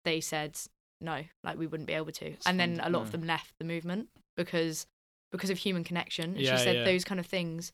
They 0.03 0.21
said 0.21 0.59
no 1.01 1.23
like 1.43 1.57
we 1.57 1.65
wouldn't 1.67 1.87
be 1.87 1.93
able 1.93 2.11
to. 2.11 2.35
And 2.45 2.59
then 2.59 2.79
a 2.83 2.89
lot 2.89 3.01
of 3.01 3.11
them 3.11 3.23
left 3.25 3.53
the 3.57 3.65
movement 3.65 4.09
because 4.37 4.85
because 5.31 5.49
of 5.49 5.57
human 5.57 5.83
connection. 5.83 6.31
And 6.35 6.39
Yeah, 6.41 6.55
she 6.57 6.63
said 6.63 6.75
yeah. 6.77 6.83
those 6.83 7.03
kind 7.03 7.19
of 7.19 7.25
things 7.25 7.71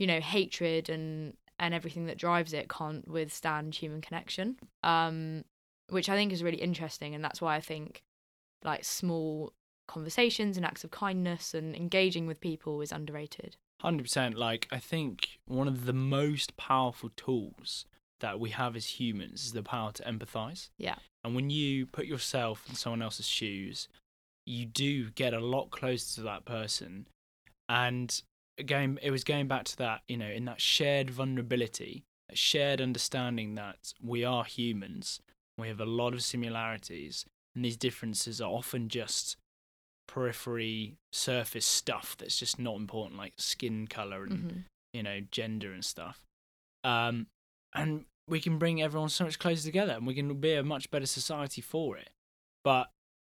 you 0.00 0.06
know 0.08 0.20
hatred 0.20 0.88
and 0.88 1.36
and 1.60 1.72
everything 1.74 2.06
that 2.06 2.16
drives 2.18 2.52
it 2.52 2.68
can't 2.68 3.06
withstand 3.06 3.76
human 3.76 4.00
connection. 4.00 4.56
Um 4.82 5.44
which 5.90 6.08
i 6.08 6.14
think 6.14 6.32
is 6.32 6.42
really 6.42 6.60
interesting 6.60 7.14
and 7.14 7.24
that's 7.24 7.40
why 7.40 7.56
i 7.56 7.60
think 7.60 8.02
like 8.64 8.84
small 8.84 9.52
conversations 9.88 10.56
and 10.56 10.64
acts 10.64 10.84
of 10.84 10.90
kindness 10.90 11.54
and 11.54 11.74
engaging 11.74 12.26
with 12.26 12.40
people 12.40 12.80
is 12.80 12.92
underrated 12.92 13.56
Hundred 13.80 14.02
percent. 14.02 14.36
Like 14.36 14.68
I 14.70 14.78
think 14.78 15.38
one 15.46 15.66
of 15.66 15.86
the 15.86 15.94
most 15.94 16.56
powerful 16.58 17.10
tools 17.16 17.86
that 18.20 18.38
we 18.38 18.50
have 18.50 18.76
as 18.76 19.00
humans 19.00 19.46
is 19.46 19.52
the 19.52 19.62
power 19.62 19.90
to 19.92 20.02
empathize. 20.02 20.68
Yeah. 20.76 20.96
And 21.24 21.34
when 21.34 21.48
you 21.48 21.86
put 21.86 22.04
yourself 22.04 22.64
in 22.68 22.74
someone 22.74 23.00
else's 23.00 23.26
shoes, 23.26 23.88
you 24.44 24.66
do 24.66 25.08
get 25.10 25.32
a 25.32 25.40
lot 25.40 25.70
closer 25.70 26.16
to 26.16 26.22
that 26.22 26.44
person. 26.44 27.06
And 27.70 28.20
again, 28.58 28.98
it 29.02 29.10
was 29.10 29.24
going 29.24 29.48
back 29.48 29.64
to 29.64 29.78
that, 29.78 30.02
you 30.08 30.18
know, 30.18 30.28
in 30.28 30.44
that 30.44 30.60
shared 30.60 31.08
vulnerability, 31.08 32.04
a 32.30 32.36
shared 32.36 32.82
understanding 32.82 33.54
that 33.54 33.94
we 34.02 34.24
are 34.24 34.44
humans. 34.44 35.20
We 35.60 35.68
have 35.68 35.80
a 35.80 35.86
lot 35.86 36.14
of 36.14 36.22
similarities, 36.22 37.24
and 37.54 37.64
these 37.64 37.76
differences 37.76 38.40
are 38.40 38.50
often 38.50 38.88
just 38.88 39.36
periphery 40.08 40.96
surface 41.12 41.64
stuff 41.66 42.16
that's 42.18 42.36
just 42.38 42.58
not 42.58 42.74
important 42.76 43.16
like 43.16 43.32
skin 43.36 43.86
color 43.86 44.24
and 44.24 44.50
Mhm. 44.50 44.64
you 44.92 45.02
know 45.04 45.20
gender 45.30 45.72
and 45.72 45.84
stuff 45.84 46.20
um 46.82 47.28
and 47.74 48.06
we 48.26 48.40
can 48.40 48.58
bring 48.58 48.82
everyone 48.82 49.08
so 49.08 49.24
much 49.24 49.38
closer 49.38 49.62
together 49.62 49.92
and 49.92 50.06
we 50.08 50.14
can 50.14 50.40
be 50.40 50.54
a 50.54 50.64
much 50.64 50.90
better 50.90 51.06
society 51.06 51.60
for 51.60 51.96
it 51.96 52.10
but 52.64 52.90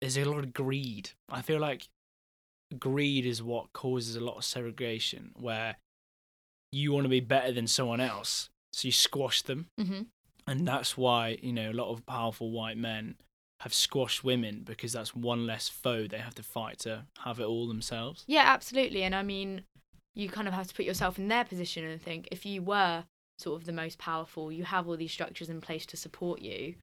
there's 0.00 0.16
a 0.16 0.24
lot 0.24 0.44
of 0.44 0.52
greed 0.52 1.10
i 1.28 1.42
feel 1.42 1.58
like 1.58 1.88
greed 2.78 3.26
is 3.26 3.42
what 3.42 3.72
causes 3.72 4.14
a 4.14 4.20
lot 4.20 4.36
of 4.36 4.44
segregation 4.44 5.32
where 5.34 5.76
you 6.70 6.92
want 6.92 7.04
to 7.04 7.08
be 7.08 7.18
better 7.18 7.50
than 7.50 7.66
someone 7.66 8.00
else 8.00 8.48
so 8.72 8.86
you 8.86 8.92
squash 8.92 9.42
them 9.42 9.66
Mhm. 9.76 10.06
And 10.50 10.66
that's 10.66 10.96
why 10.96 11.38
you 11.42 11.52
know 11.52 11.70
a 11.70 11.72
lot 11.72 11.90
of 11.90 12.04
powerful 12.06 12.50
white 12.50 12.76
men 12.76 13.14
have 13.60 13.74
squashed 13.74 14.24
women 14.24 14.62
because 14.64 14.92
that's 14.92 15.14
one 15.14 15.46
less 15.46 15.68
foe 15.68 16.06
they 16.06 16.18
have 16.18 16.34
to 16.34 16.42
fight 16.42 16.78
to 16.78 17.04
have 17.18 17.38
it 17.38 17.44
all 17.44 17.68
themselves 17.68 18.24
Yeah, 18.26 18.44
absolutely. 18.46 19.02
And 19.02 19.14
I 19.14 19.22
mean, 19.22 19.62
you 20.14 20.28
kind 20.28 20.48
of 20.48 20.54
have 20.54 20.66
to 20.66 20.74
put 20.74 20.86
yourself 20.86 21.18
in 21.18 21.28
their 21.28 21.44
position 21.44 21.84
and 21.84 22.00
think 22.00 22.28
if 22.32 22.44
you 22.46 22.62
were 22.62 23.04
sort 23.38 23.60
of 23.60 23.66
the 23.66 23.72
most 23.72 23.98
powerful, 23.98 24.50
you 24.50 24.64
have 24.64 24.88
all 24.88 24.96
these 24.96 25.12
structures 25.12 25.48
in 25.48 25.60
place 25.60 25.86
to 25.86 25.96
support 25.96 26.40
you, 26.40 26.74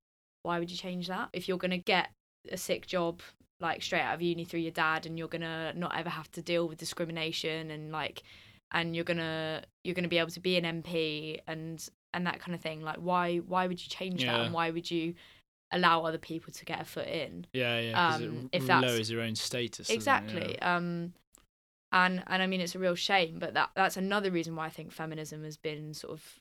why 0.44 0.60
would 0.60 0.72
you 0.72 0.78
change 0.78 1.08
that? 1.08 1.30
If 1.34 1.48
you're 1.48 1.58
going 1.58 1.72
to 1.72 1.78
get 1.78 2.10
a 2.52 2.58
sick 2.58 2.86
job 2.86 3.22
like 3.60 3.82
straight 3.82 4.02
out 4.02 4.14
of 4.14 4.22
uni 4.22 4.46
through 4.46 4.60
your 4.60 4.72
dad 4.72 5.08
and 5.08 5.18
you're 5.18 5.28
going 5.28 5.42
to 5.42 5.74
not 5.76 5.98
ever 5.98 6.10
have 6.10 6.32
to 6.32 6.44
deal 6.44 6.68
with 6.68 6.78
discrimination 6.78 7.72
and 7.72 7.92
like 7.92 8.22
and 8.72 8.96
you're 8.96 9.04
going 9.04 9.18
to 9.18 9.64
you're 9.84 9.96
going 9.96 10.04
to 10.04 10.10
be 10.10 10.20
able 10.20 10.30
to 10.30 10.40
be 10.40 10.58
an 10.58 10.84
MP 10.84 11.40
and 11.48 11.90
and 12.14 12.26
that 12.26 12.40
kind 12.40 12.56
of 12.56 12.62
thing, 12.62 12.82
like 12.82 12.98
why 12.98 13.38
why 13.38 13.68
would 13.68 13.82
you 13.82 13.90
change 13.90 14.24
that 14.24 14.40
and 14.42 14.54
why 14.54 14.70
would 14.72 14.90
you 14.90 15.14
allow 15.72 16.04
other 16.06 16.18
people 16.18 16.52
to 16.54 16.66
get 16.66 16.82
a 16.82 16.86
foot 16.86 17.08
in? 17.08 17.46
yeah 17.54 17.80
yeah 17.80 17.90
because 18.18 18.22
Um, 18.28 18.50
it 18.52 18.58
if 18.62 18.68
that's- 18.68 18.90
lowers 18.92 19.12
your 19.12 19.22
own 19.22 19.36
status 19.36 19.90
exactly 19.90 20.56
Yeah. 20.60 20.76
um 20.78 21.14
and 21.92 22.24
and 22.28 22.42
i 22.44 22.48
mean 22.48 22.60
it's 22.62 22.76
a 22.76 22.80
real 22.80 22.96
shame 22.96 23.40
but 23.40 23.54
that 23.54 23.70
that's 23.76 23.98
another 23.98 24.30
reason 24.32 24.56
why 24.56 24.66
i 24.66 24.70
think 24.70 24.92
feminism 24.92 25.44
has 25.44 25.56
been 25.58 25.94
sort 25.94 26.14
of 26.14 26.40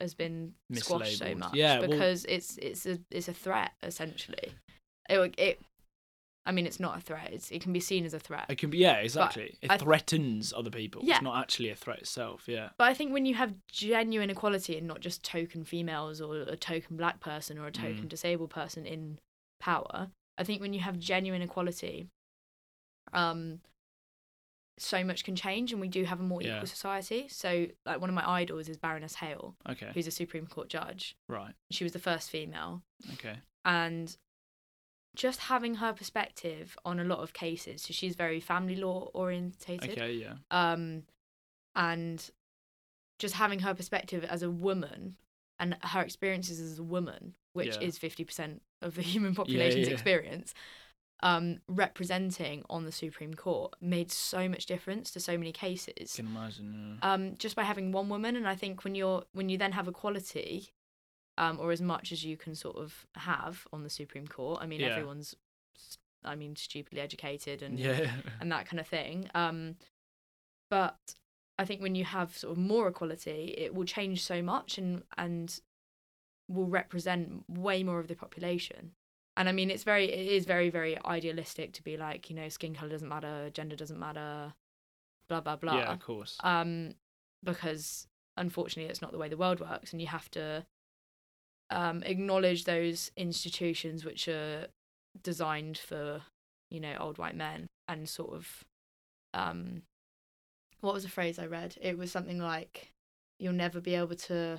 has 0.00 0.14
been 0.14 0.54
squashed 0.74 1.18
so 1.18 1.34
much 1.34 1.54
Yeah, 1.54 1.80
well- 1.80 1.88
because 1.88 2.24
it's 2.24 2.56
it's 2.58 2.86
a 2.86 2.98
it's 3.10 3.28
a 3.28 3.34
threat 3.34 3.72
essentially 3.82 4.52
it 5.08 5.34
it 5.38 5.60
i 6.46 6.52
mean 6.52 6.66
it's 6.66 6.80
not 6.80 6.96
a 6.98 7.00
threat. 7.00 7.30
It's, 7.32 7.50
it 7.50 7.60
can 7.62 7.72
be 7.72 7.80
seen 7.80 8.04
as 8.04 8.14
a 8.14 8.18
threat. 8.18 8.46
It 8.48 8.58
can 8.58 8.70
be 8.70 8.78
yeah 8.78 8.94
exactly. 8.96 9.58
It 9.62 9.68
th- 9.68 9.80
threatens 9.80 10.52
other 10.52 10.70
people. 10.70 11.02
Yeah. 11.04 11.16
it's 11.16 11.22
not 11.22 11.38
actually 11.38 11.70
a 11.70 11.76
threat 11.76 11.98
itself 12.00 12.44
yeah. 12.46 12.70
But 12.78 12.84
i 12.88 12.94
think 12.94 13.12
when 13.12 13.26
you 13.26 13.34
have 13.34 13.54
genuine 13.70 14.30
equality 14.30 14.76
and 14.78 14.86
not 14.86 15.00
just 15.00 15.22
token 15.24 15.64
females 15.64 16.20
or 16.20 16.36
a 16.42 16.56
token 16.56 16.96
black 16.96 17.20
person 17.20 17.58
or 17.58 17.66
a 17.66 17.72
token 17.72 18.04
Mm. 18.04 18.08
disabled 18.08 18.50
person 18.50 18.86
in 18.86 19.18
power 19.60 20.08
i 20.38 20.44
think 20.44 20.60
when 20.62 20.72
you 20.72 20.80
have 20.80 20.98
genuine 20.98 21.42
equality 21.42 22.06
um 23.12 23.60
so 24.78 25.04
much 25.04 25.24
can 25.24 25.36
change 25.36 25.72
and 25.72 25.80
we 25.80 25.88
do 25.88 26.04
have 26.04 26.20
a 26.20 26.22
more 26.22 26.40
Yeah. 26.42 26.56
equal 26.56 26.66
society. 26.66 27.28
So 27.28 27.66
like 27.84 28.00
one 28.00 28.08
of 28.08 28.14
my 28.14 28.26
idols 28.26 28.66
is 28.66 28.78
baroness 28.78 29.14
hale 29.16 29.54
okay. 29.68 29.90
who's 29.92 30.06
a 30.06 30.10
supreme 30.10 30.46
court 30.46 30.68
judge. 30.70 31.16
Right. 31.28 31.52
She 31.70 31.84
was 31.84 31.92
the 31.92 31.98
first 31.98 32.30
female. 32.30 32.82
Okay. 33.14 33.36
And 33.66 34.16
just 35.16 35.40
having 35.40 35.76
her 35.76 35.92
perspective 35.92 36.76
on 36.84 37.00
a 37.00 37.04
lot 37.04 37.18
of 37.18 37.32
cases 37.32 37.82
so 37.82 37.92
she's 37.92 38.14
very 38.14 38.40
family 38.40 38.76
law 38.76 39.08
orientated 39.14 39.90
okay 39.90 40.12
yeah 40.12 40.34
um 40.50 41.02
and 41.74 42.30
just 43.18 43.34
having 43.34 43.60
her 43.60 43.74
perspective 43.74 44.24
as 44.24 44.42
a 44.42 44.50
woman 44.50 45.16
and 45.58 45.76
her 45.82 46.00
experiences 46.00 46.58
as 46.60 46.78
a 46.78 46.82
woman 46.82 47.34
which 47.52 47.76
Yeah. 47.76 47.80
is 47.80 47.98
50% 47.98 48.60
of 48.80 48.94
the 48.94 49.02
human 49.12 49.34
population's 49.34 49.88
yeah. 49.88 49.92
experience 49.92 50.54
um 51.22 51.60
representing 51.68 52.64
on 52.70 52.86
the 52.86 52.92
supreme 52.92 53.34
court 53.34 53.74
made 53.80 54.10
so 54.10 54.48
much 54.48 54.64
difference 54.64 55.10
to 55.10 55.20
so 55.20 55.36
many 55.36 55.52
cases 55.52 56.14
can 56.14 56.26
imagine 56.26 56.98
yeah. 57.02 57.12
um 57.12 57.34
just 57.36 57.54
by 57.54 57.62
having 57.62 57.92
one 57.92 58.08
woman 58.08 58.36
and 58.36 58.48
i 58.48 58.54
think 58.54 58.84
when 58.84 58.94
you're 58.94 59.22
when 59.32 59.50
you 59.50 59.58
then 59.58 59.72
have 59.72 59.86
equality 59.86 60.72
um 61.38 61.58
or 61.60 61.70
as 61.72 61.80
much 61.80 62.12
as 62.12 62.24
you 62.24 62.36
can 62.36 62.54
sort 62.54 62.76
of 62.76 63.06
have 63.14 63.66
on 63.72 63.82
the 63.82 63.90
supreme 63.90 64.26
court 64.26 64.58
i 64.62 64.66
mean 64.66 64.80
Yeah. 64.80 64.88
everyone's 64.88 65.34
i 66.24 66.34
mean 66.34 66.54
stupidly 66.56 67.00
educated 67.00 67.62
and 67.62 67.78
yeah 67.78 68.10
and 68.40 68.50
that 68.52 68.66
kind 68.66 68.80
of 68.80 68.86
thing. 68.86 69.28
Um, 69.34 69.76
but 70.70 71.14
I 71.58 71.64
think 71.64 71.82
when 71.82 71.94
you 71.94 72.04
have 72.04 72.36
sort 72.36 72.52
of 72.52 72.58
more 72.58 72.88
equality, 72.88 73.54
it 73.58 73.74
will 73.74 73.84
change 73.84 74.22
so 74.22 74.40
much 74.42 74.78
and 74.78 75.02
and 75.18 75.58
will 76.48 76.66
represent 76.66 77.44
way 77.48 77.82
more 77.82 78.00
of 78.00 78.08
the 78.08 78.14
population. 78.14 78.92
And 79.36 79.48
I 79.48 79.52
mean, 79.52 79.70
it's 79.70 79.84
very, 79.84 80.10
it 80.12 80.26
is 80.32 80.44
very, 80.44 80.68
very 80.68 80.98
idealistic 81.04 81.72
to 81.74 81.82
be 81.82 81.96
like, 81.96 82.28
you 82.28 82.36
know, 82.36 82.48
skin 82.48 82.74
color 82.74 82.90
doesn't 82.90 83.08
matter, 83.08 83.50
gender 83.50 83.76
doesn't 83.76 83.98
matter, 83.98 84.52
blah 85.28 85.40
blah 85.40 85.56
blah. 85.56 85.76
yeah 85.76 85.92
of 85.92 86.00
course 86.00 86.36
Um, 86.42 86.94
because 87.42 88.06
unfortunately, 88.36 88.90
it's 88.90 89.02
not 89.02 89.12
the 89.12 89.18
way 89.18 89.28
the 89.28 89.36
world 89.36 89.60
works, 89.60 89.92
and 89.92 90.00
you 90.00 90.08
have 90.08 90.30
to 90.32 90.66
um, 91.70 92.02
acknowledge 92.04 92.64
those 92.64 93.10
institutions 93.16 94.04
which 94.04 94.28
are 94.28 94.66
designed 95.22 95.78
for, 95.78 96.22
you 96.70 96.80
know, 96.80 96.94
old 96.98 97.18
white 97.18 97.36
men, 97.36 97.66
and 97.88 98.08
sort 98.08 98.34
of, 98.34 98.64
um, 99.34 99.82
what 100.80 100.94
was 100.94 101.04
the 101.04 101.08
phrase 101.10 101.38
I 101.38 101.46
read? 101.46 101.76
It 101.80 101.98
was 101.98 102.10
something 102.10 102.38
like, 102.38 102.90
"You'll 103.38 103.52
never 103.52 103.80
be 103.80 103.94
able 103.94 104.16
to." 104.16 104.58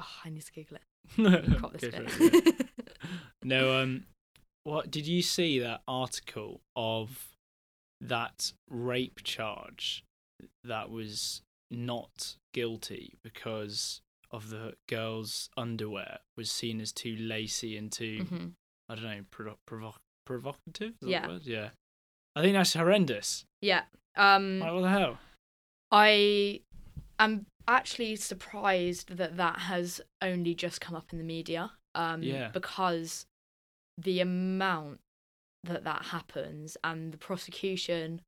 Oh, 0.00 0.06
I 0.24 0.30
need 0.30 0.42
to 0.42 0.52
Google 0.52 0.76
it. 0.76 0.82
Crop 1.58 1.72
this 1.72 1.90
bit. 1.90 1.94
it, 1.94 2.44
yeah. 2.44 2.66
no 3.42 3.80
um 3.80 4.04
what 4.64 4.90
did 4.90 5.06
you 5.06 5.22
see 5.22 5.58
that 5.58 5.80
article 5.88 6.60
of 6.76 7.28
that 8.00 8.52
rape 8.68 9.22
charge 9.24 10.04
that 10.64 10.90
was 10.90 11.40
not 11.70 12.36
guilty 12.52 13.14
because 13.22 14.00
of 14.30 14.50
the 14.50 14.74
girl's 14.88 15.48
underwear 15.56 16.18
was 16.36 16.50
seen 16.50 16.80
as 16.80 16.92
too 16.92 17.16
lacy 17.16 17.76
and 17.76 17.90
too 17.90 18.18
Mhm. 18.24 18.52
I 18.88 18.94
don't 18.94 19.04
know 19.04 19.24
provo- 19.30 19.58
provo- 19.66 19.96
provocative. 20.26 20.94
Yeah. 21.02 21.38
yeah. 21.42 21.70
I 22.36 22.42
think 22.42 22.54
that's 22.54 22.74
horrendous. 22.74 23.44
Yeah. 23.60 23.84
Um, 24.16 24.60
Like, 24.60 24.72
what 24.72 24.82
the 24.82 24.88
hell? 24.90 25.18
I 25.90 26.60
am 27.18 27.46
actually 27.66 28.16
surprised 28.16 29.16
that 29.16 29.36
that 29.36 29.58
has 29.60 30.00
only 30.22 30.54
just 30.54 30.80
come 30.80 30.94
up 30.94 31.12
in 31.12 31.18
the 31.18 31.24
media. 31.24 31.72
Um, 31.94 32.22
Yeah. 32.22 32.48
Because 32.50 33.26
the 33.96 34.20
amount 34.20 35.00
that 35.64 35.84
that 35.84 36.06
happens 36.06 36.76
and 36.84 37.12
the 37.12 37.18
prosecution 37.18 38.22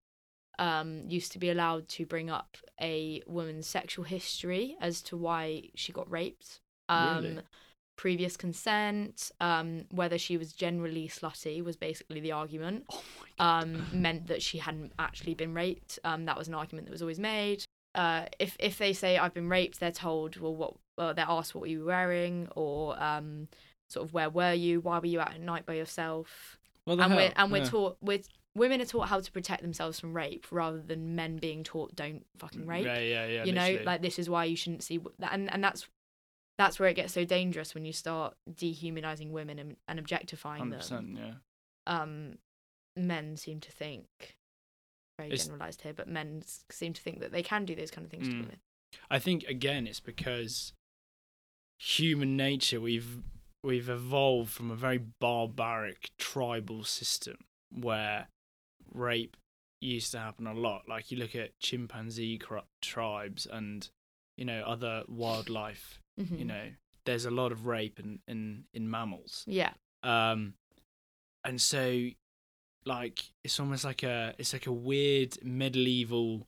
um, 0.61 1.03
used 1.09 1.33
to 1.33 1.39
be 1.41 1.51
allowed 1.51 1.89
to 1.89 2.07
bring 2.07 2.31
up 2.31 2.57
a 2.81 3.23
woman's 3.27 3.67
sexual 3.67 4.05
history 4.05 4.77
as 4.81 5.03
to 5.03 5.17
why 5.17 5.65
she 5.75 5.93
got 5.93 6.09
raped. 6.11 6.61
Um, 6.89 7.23
Really? 7.25 7.39
Previous 7.97 8.37
consent, 8.37 9.31
um, 9.41 9.85
whether 9.91 10.17
she 10.17 10.39
was 10.39 10.55
generally 10.55 11.07
slutty 11.09 11.63
was 11.63 11.77
basically 11.77 12.21
the 12.21 12.33
argument 12.33 12.85
Oh 12.89 13.03
my 13.21 13.27
god. 13.39 13.63
um, 13.65 13.87
meant 13.93 14.27
that 14.29 14.41
she 14.41 14.57
hadn't 14.59 14.93
actually 14.99 15.35
been 15.35 15.53
raped. 15.53 15.99
Um, 16.05 16.25
that 16.25 16.39
was 16.39 16.49
an 16.49 16.55
argument 16.55 16.87
that 16.87 16.93
was 16.93 17.03
always 17.03 17.19
made. 17.19 17.63
Uh, 17.95 18.25
if 18.39 18.57
if 18.59 18.79
they 18.79 18.95
say 18.95 19.19
I've 19.19 19.35
been 19.35 19.51
raped, 19.51 19.81
they're 19.81 19.93
told, 19.93 20.37
well, 20.39 20.55
what? 20.55 20.75
Well, 20.97 21.13
they're 21.15 21.27
asked 21.29 21.55
what 21.55 21.63
were 21.63 21.67
you 21.67 21.85
wearing, 21.85 22.49
or 22.57 22.99
um, 23.03 23.49
sort 23.89 24.07
of 24.07 24.15
where 24.15 24.31
were 24.31 24.55
you? 24.55 24.81
Why 24.81 24.99
were 24.99 25.07
you 25.07 25.21
out 25.21 25.35
at 25.35 25.41
night 25.41 25.67
by 25.67 25.75
yourself? 25.75 26.59
The 26.87 26.93
and 27.03 27.15
we're 27.17 27.33
and 27.37 27.53
we're 27.53 27.59
Yeah. 27.59 27.69
taught 27.69 27.97
we're 28.01 28.23
women 28.57 28.81
are 28.81 28.85
taught 28.87 29.09
how 29.09 29.21
to 29.21 29.33
protect 29.33 29.63
themselves 29.63 30.01
from 30.01 30.13
rape 30.15 30.47
rather 30.51 30.81
than 30.81 31.15
men 31.15 31.37
being 31.37 31.63
taught 31.65 31.95
don't 31.95 32.25
fucking 32.39 32.67
rape. 32.67 32.85
Yeah, 32.85 32.99
yeah, 32.99 33.27
yeah. 33.27 33.45
you 33.45 33.53
know, 33.53 33.79
like 33.85 34.03
this 34.03 34.19
is 34.19 34.29
why 34.29 34.45
you 34.45 34.57
shouldn't 34.57 34.83
see 34.83 34.97
w- 34.99 35.15
and 35.21 35.53
and 35.53 35.63
that's 35.63 35.87
that's 36.59 36.79
where 36.79 36.89
it 36.89 36.95
gets 36.95 37.13
so 37.15 37.25
dangerous 37.25 37.75
when 37.75 37.85
you 37.87 37.93
start 37.93 38.35
dehumanizing 38.55 39.33
women 39.33 39.59
and, 39.59 39.77
and 39.89 39.99
objectifying 39.99 40.69
them. 40.71 41.17
Yeah. 41.19 41.33
um, 41.87 42.35
men 42.97 43.37
seem 43.37 43.61
to 43.61 43.73
think 43.73 44.07
very 45.17 45.31
It's- 45.31 45.47
generalized 45.47 45.83
here, 45.83 45.95
but 45.95 46.09
men 46.09 46.43
seem 46.71 46.93
to 46.93 47.01
think 47.01 47.21
that 47.21 47.33
they 47.33 47.43
can 47.43 47.65
do 47.65 47.75
those 47.75 47.91
kind 47.91 48.05
of 48.05 48.11
things 48.11 48.29
to 48.29 48.35
Mm. 48.35 48.41
women. 48.43 48.61
I 49.09 49.19
think 49.21 49.45
again, 49.45 49.87
it's 49.87 50.01
because 50.01 50.73
human 51.79 52.37
nature. 52.37 52.81
We've 52.81 53.23
we've 53.63 53.89
evolved 53.89 54.51
from 54.51 54.71
a 54.71 54.75
very 54.77 54.99
barbaric 55.21 56.11
tribal 56.19 56.83
system 56.85 57.37
where 57.73 58.29
rape 58.93 59.36
used 59.80 60.12
to 60.12 60.18
happen 60.18 60.47
a 60.47 60.55
lot. 60.55 60.82
Like 60.88 61.11
you 61.11 61.18
look 61.18 61.34
at 61.34 61.59
chimpanzee 61.59 62.38
cri- 62.38 62.61
tribes 62.82 63.47
and 63.51 63.88
you 64.36 64.45
know 64.45 64.62
other 64.62 65.05
wildlife. 65.09 66.01
Mhm. 66.20 66.38
You 66.38 66.45
know, 66.45 66.64
there's 67.07 67.24
a 67.24 67.30
lot 67.30 67.53
of 67.53 67.66
rape 67.66 67.99
in 67.99 68.20
in, 68.28 68.64
in 68.74 68.91
mammals. 68.91 69.45
Yeah, 69.47 69.72
um 70.03 70.55
and 71.45 71.61
so 71.61 72.09
like 72.84 73.20
it's 73.45 73.59
almost 73.61 73.84
like 73.84 74.03
a 74.03 74.34
it's 74.38 74.53
like 74.53 74.66
a 74.66 74.72
weird 74.72 75.36
medieval 75.43 76.47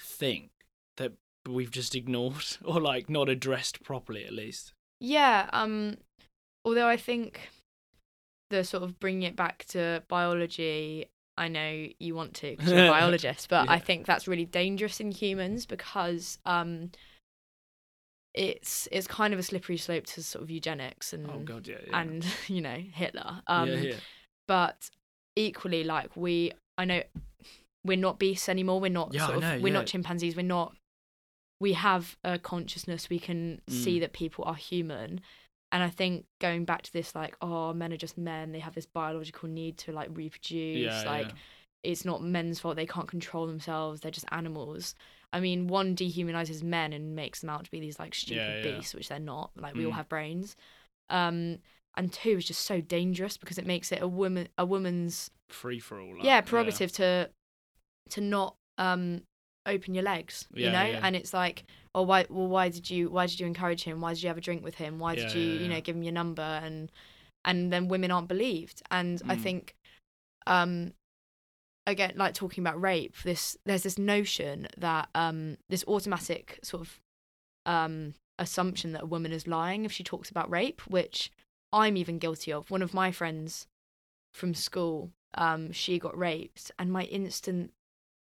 thing 0.00 0.50
that 0.96 1.12
we've 1.48 1.70
just 1.70 1.94
ignored 2.00 2.44
or 2.64 2.80
like 2.80 3.08
not 3.10 3.28
addressed 3.28 3.82
properly 3.82 4.24
at 4.24 4.32
least 4.32 4.72
yeah. 5.04 5.50
Um, 5.52 5.96
although 6.64 6.86
I 6.86 6.96
think 6.96 7.50
the 8.50 8.62
sort 8.62 8.84
of 8.84 9.00
bringing 9.00 9.22
it 9.24 9.34
back 9.34 9.64
to 9.70 10.04
biology. 10.08 11.06
I 11.36 11.48
know 11.48 11.86
you 11.98 12.14
want 12.14 12.34
to 12.34 12.50
because 12.50 12.70
you're 12.72 12.86
a 12.86 12.90
biologist, 12.98 13.48
but 13.48 13.68
I 13.68 13.78
think 13.78 14.06
that's 14.06 14.28
really 14.28 14.44
dangerous 14.44 15.00
in 15.00 15.10
humans 15.10 15.64
because 15.66 16.38
um, 16.44 16.90
it's 18.34 18.88
it's 18.90 19.06
kind 19.06 19.34
of 19.34 19.38
a 19.40 19.42
slippery 19.42 19.76
slope 19.76 20.06
to 20.06 20.22
sort 20.22 20.42
of 20.42 20.50
eugenics 20.50 21.12
and 21.12 21.28
oh 21.30 21.40
god 21.44 21.66
yeah, 21.68 21.76
yeah. 21.86 22.00
and 22.00 22.26
you 22.48 22.60
know 22.60 22.76
Hitler. 22.92 23.42
Um, 23.46 23.68
yeah, 23.68 23.74
yeah. 23.76 23.94
but 24.48 24.90
equally 25.36 25.82
like 25.84 26.14
we 26.14 26.52
i 26.76 26.84
know 26.84 27.02
we're 27.84 27.96
not 27.96 28.18
beasts 28.18 28.48
anymore 28.50 28.80
we're 28.80 28.90
not 28.90 29.12
Yeah, 29.14 29.24
sort 29.26 29.36
of 29.38 29.42
know, 29.42 29.58
we're 29.60 29.68
yeah. 29.68 29.72
not 29.78 29.86
chimpanzees 29.86 30.36
we're 30.36 30.42
not 30.42 30.74
we 31.60 31.72
have 31.74 32.16
a 32.24 32.38
consciousness 32.38 33.08
we 33.08 33.18
can 33.18 33.60
see 33.68 33.96
Mm. 33.98 34.00
that 34.00 34.12
people 34.12 34.44
are 34.44 34.54
human 34.54 35.20
and 35.72 35.82
i 35.82 35.88
think 35.88 36.24
going 36.40 36.64
back 36.64 36.82
to 36.82 36.92
this 36.92 37.14
like 37.14 37.34
oh 37.40 37.72
men 37.72 37.92
are 37.92 37.96
just 37.96 38.16
men. 38.18 38.52
They 38.52 38.60
have 38.60 38.74
this 38.74 38.86
biological 38.86 39.48
need 39.48 39.78
to 39.78 39.92
like 39.92 40.08
reproduce. 40.12 41.04
Yeah, 41.04 41.10
like 41.10 41.26
yeah. 41.26 41.32
it's 41.82 42.04
not 42.04 42.22
men's 42.22 42.60
fault. 42.60 42.76
They 42.76 42.86
can't 42.86 43.08
control 43.08 43.46
themselves. 43.46 44.00
They're 44.00 44.10
just 44.10 44.26
animals. 44.30 44.94
I 45.32 45.40
mean 45.40 45.66
one 45.66 45.96
dehumanizes 45.96 46.62
men 46.62 46.92
and 46.92 47.16
makes 47.16 47.40
them 47.40 47.50
out 47.50 47.64
to 47.64 47.70
be 47.70 47.80
these 47.80 47.98
like 47.98 48.14
stupid 48.14 48.44
Yeah, 48.62 48.62
beasts 48.62 48.94
which 48.94 49.08
they're 49.08 49.18
not. 49.18 49.50
Like 49.56 49.74
we 49.74 49.84
all 49.86 49.92
Mm. 49.92 49.96
have 49.96 50.08
brains. 50.08 50.56
Um 51.10 51.58
and 51.96 52.12
two 52.12 52.36
is 52.38 52.44
just 52.44 52.62
so 52.62 52.80
dangerous 52.80 53.36
because 53.36 53.58
it 53.58 53.66
makes 53.66 53.92
it 53.92 54.00
a 54.02 54.08
woman 54.08 54.48
a 54.58 54.64
woman's 54.64 55.30
free 55.48 55.78
for 55.78 56.00
all 56.00 56.14
yeah 56.22 56.40
prerogative 56.40 56.92
to 56.92 57.30
to 58.10 58.20
not 58.20 58.56
um 58.78 59.22
open 59.66 59.94
your 59.94 60.04
legs 60.04 60.46
you 60.54 60.70
know? 60.70 60.78
and 61.02 61.14
it's 61.16 61.32
like 61.32 61.64
oh 61.94 62.02
why 62.02 62.26
well 62.30 62.48
why 62.48 62.68
did 62.68 62.90
you 62.90 63.10
why 63.10 63.26
did 63.26 63.40
you 63.40 63.46
encourage 63.46 63.82
him? 63.84 64.00
Why 64.00 64.14
did 64.14 64.22
you 64.22 64.28
have 64.28 64.38
a 64.38 64.42
drink 64.42 64.64
with 64.64 64.76
him? 64.76 64.98
Why 64.98 65.14
did 65.14 65.32
you 65.34 65.40
yeah, 65.42 65.62
you 65.62 65.68
know 65.68 65.80
give 65.80 65.96
him 65.96 66.02
your 66.02 66.12
number? 66.12 66.42
And 66.42 66.90
and 67.44 67.72
then 67.72 67.88
women 67.88 68.10
aren't 68.10 68.28
believed. 68.28 68.82
And 68.90 69.20
i 69.28 69.34
Mm. 69.36 69.40
think 69.40 69.74
um 70.46 70.92
again 71.86 72.12
like 72.16 72.34
talking 72.34 72.62
about 72.62 72.80
rape 72.80 73.16
this 73.24 73.56
there's 73.66 73.82
this 73.82 73.98
notion 73.98 74.68
that 74.76 75.08
um 75.14 75.56
this 75.68 75.84
automatic 75.88 76.60
sort 76.62 76.80
of 76.82 77.00
um 77.66 78.14
assumption 78.38 78.92
that 78.92 79.02
a 79.02 79.06
woman 79.06 79.32
is 79.32 79.46
lying 79.46 79.84
if 79.84 79.92
she 79.92 80.04
talks 80.04 80.30
about 80.30 80.50
rape 80.50 80.80
which 80.88 81.30
i'm 81.72 81.96
even 81.96 82.18
guilty 82.18 82.52
of. 82.52 82.70
One 82.70 82.82
of 82.82 82.94
my 82.94 83.10
friends 83.12 83.66
from 84.34 84.54
school 84.54 85.10
um 85.34 85.72
she 85.72 85.98
got 85.98 86.16
raped 86.16 86.70
and 86.78 86.92
my 86.92 87.02
instant 87.04 87.72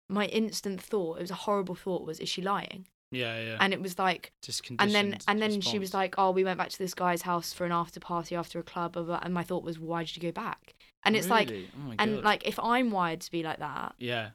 my 0.08 0.26
instant 0.26 0.80
thought 0.80 1.18
it 1.18 1.22
was 1.22 1.30
a 1.30 1.34
horrible 1.46 1.74
thought 1.74 2.06
was 2.06 2.20
is 2.20 2.28
she 2.28 2.42
lying 2.42 2.86
yeah 3.12 3.40
yeah 3.40 3.56
and 3.60 3.72
it 3.72 3.80
was 3.80 3.98
like 3.98 4.32
just 4.42 4.68
and 4.78 4.90
then 4.90 5.16
and 5.28 5.40
then 5.40 5.60
she 5.60 5.78
was 5.78 5.94
like 5.94 6.16
oh 6.18 6.32
we 6.32 6.42
went 6.42 6.58
back 6.58 6.70
to 6.70 6.78
this 6.78 6.92
guy's 6.92 7.22
house 7.22 7.52
for 7.52 7.64
an 7.64 7.72
after 7.72 8.00
party 8.00 8.34
after 8.34 8.58
a 8.58 8.62
club 8.64 8.92
blah, 8.92 9.02
blah, 9.02 9.20
and 9.22 9.32
my 9.32 9.44
thought 9.44 9.62
was 9.62 9.78
why 9.78 10.02
did 10.02 10.16
you 10.16 10.22
go 10.22 10.32
back 10.32 10.74
and 11.04 11.14
it's 11.14 11.28
like 11.28 11.50
oh 11.50 11.92
and 12.00 12.22
like 12.22 12.46
if 12.46 12.58
i'm 12.58 12.90
wired 12.90 13.20
to 13.20 13.30
be 13.30 13.44
like 13.44 13.60
that 13.60 13.94
yeah 13.98 14.30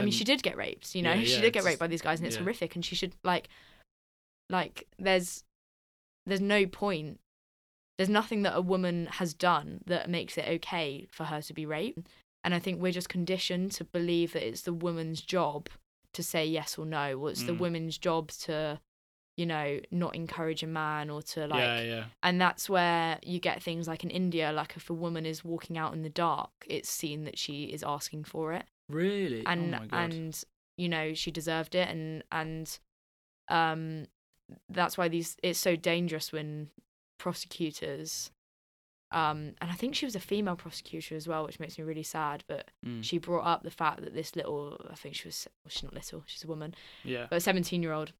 I 0.00 0.04
mean, 0.04 0.12
she 0.12 0.24
did 0.24 0.42
get 0.42 0.56
raped, 0.56 0.94
you 0.94 1.02
know. 1.02 1.12
Yeah, 1.12 1.24
she 1.24 1.40
did 1.40 1.52
get 1.52 1.64
raped 1.64 1.78
by 1.78 1.86
these 1.86 2.02
guys, 2.02 2.20
and 2.20 2.26
it's 2.26 2.36
yeah. 2.36 2.42
horrific. 2.42 2.74
And 2.74 2.84
she 2.84 2.94
should 2.94 3.14
like, 3.22 3.48
like, 4.48 4.86
there's, 4.98 5.44
there's 6.26 6.40
no 6.40 6.66
point. 6.66 7.20
There's 7.98 8.08
nothing 8.08 8.42
that 8.42 8.56
a 8.56 8.62
woman 8.62 9.08
has 9.12 9.34
done 9.34 9.82
that 9.86 10.08
makes 10.08 10.38
it 10.38 10.48
okay 10.48 11.06
for 11.10 11.24
her 11.24 11.42
to 11.42 11.52
be 11.52 11.66
raped. 11.66 12.08
And 12.42 12.54
I 12.54 12.58
think 12.58 12.80
we're 12.80 12.92
just 12.92 13.10
conditioned 13.10 13.72
to 13.72 13.84
believe 13.84 14.32
that 14.32 14.46
it's 14.46 14.62
the 14.62 14.72
woman's 14.72 15.20
job 15.20 15.68
to 16.12 16.22
say 16.22 16.44
yes 16.46 16.78
or 16.78 16.86
no, 16.86 17.18
or 17.18 17.30
it's 17.30 17.44
the 17.44 17.52
Mm. 17.54 17.60
women's 17.60 17.98
job 17.98 18.30
to, 18.32 18.80
you 19.36 19.46
know, 19.46 19.80
not 19.90 20.14
encourage 20.14 20.62
a 20.62 20.66
man 20.66 21.08
or 21.10 21.22
to 21.22 21.46
like 21.46 21.64
yeah 21.64 21.80
yeah 21.82 22.04
and 22.22 22.40
that's 22.40 22.68
where 22.68 23.18
you 23.22 23.38
get 23.40 23.62
things 23.62 23.88
like 23.88 24.04
in 24.04 24.10
India, 24.10 24.52
like 24.52 24.76
if 24.76 24.90
a 24.90 24.94
woman 24.94 25.24
is 25.24 25.44
walking 25.44 25.78
out 25.78 25.92
in 25.94 26.02
the 26.02 26.10
dark, 26.10 26.50
it's 26.66 26.90
seen 26.90 27.24
that 27.24 27.38
she 27.38 27.64
is 27.64 27.82
asking 27.82 28.24
for 28.24 28.52
it 28.52 28.64
really 28.88 29.46
and 29.46 29.74
oh 29.74 29.78
my 29.78 29.86
God. 29.86 29.98
and 30.12 30.44
you 30.76 30.88
know 30.88 31.14
she 31.14 31.30
deserved 31.30 31.74
it 31.74 31.88
and 31.88 32.24
and 32.32 32.78
um 33.48 34.06
that's 34.68 34.98
why 34.98 35.06
these 35.08 35.36
it's 35.42 35.58
so 35.60 35.76
dangerous 35.76 36.32
when 36.32 36.70
prosecutors 37.18 38.30
um 39.12 39.52
and 39.60 39.70
i 39.70 39.74
think 39.74 39.94
she 39.94 40.04
was 40.04 40.14
a 40.14 40.20
female 40.20 40.56
prosecutor 40.56 41.16
as 41.16 41.26
well 41.26 41.44
which 41.44 41.58
makes 41.60 41.76
me 41.78 41.84
really 41.84 42.02
sad 42.02 42.44
but 42.46 42.70
Mm. 42.86 43.02
she 43.04 43.18
brought 43.18 43.44
up 43.44 43.62
the 43.62 43.70
fact 43.70 44.00
that 44.02 44.14
this 44.14 44.34
little 44.36 44.80
i 44.90 44.94
think 44.94 45.14
she 45.14 45.28
was 45.28 45.46
well, 45.64 45.70
she's 45.70 45.82
not 45.82 45.94
little 45.94 46.22
she's 46.26 46.44
a 46.44 46.48
woman 46.48 46.74
yeah 47.04 47.26
but 47.28 47.36
a 47.36 47.40
17 47.40 47.82
year 47.82 47.92
old 47.92 48.12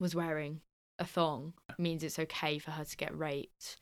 was 0.00 0.14
wearing 0.14 0.60
a 0.98 1.04
thong 1.04 1.52
means 1.78 2.02
it's 2.02 2.18
okay 2.18 2.58
for 2.58 2.72
her 2.72 2.84
to 2.84 2.96
get 2.96 3.16
raped 3.16 3.76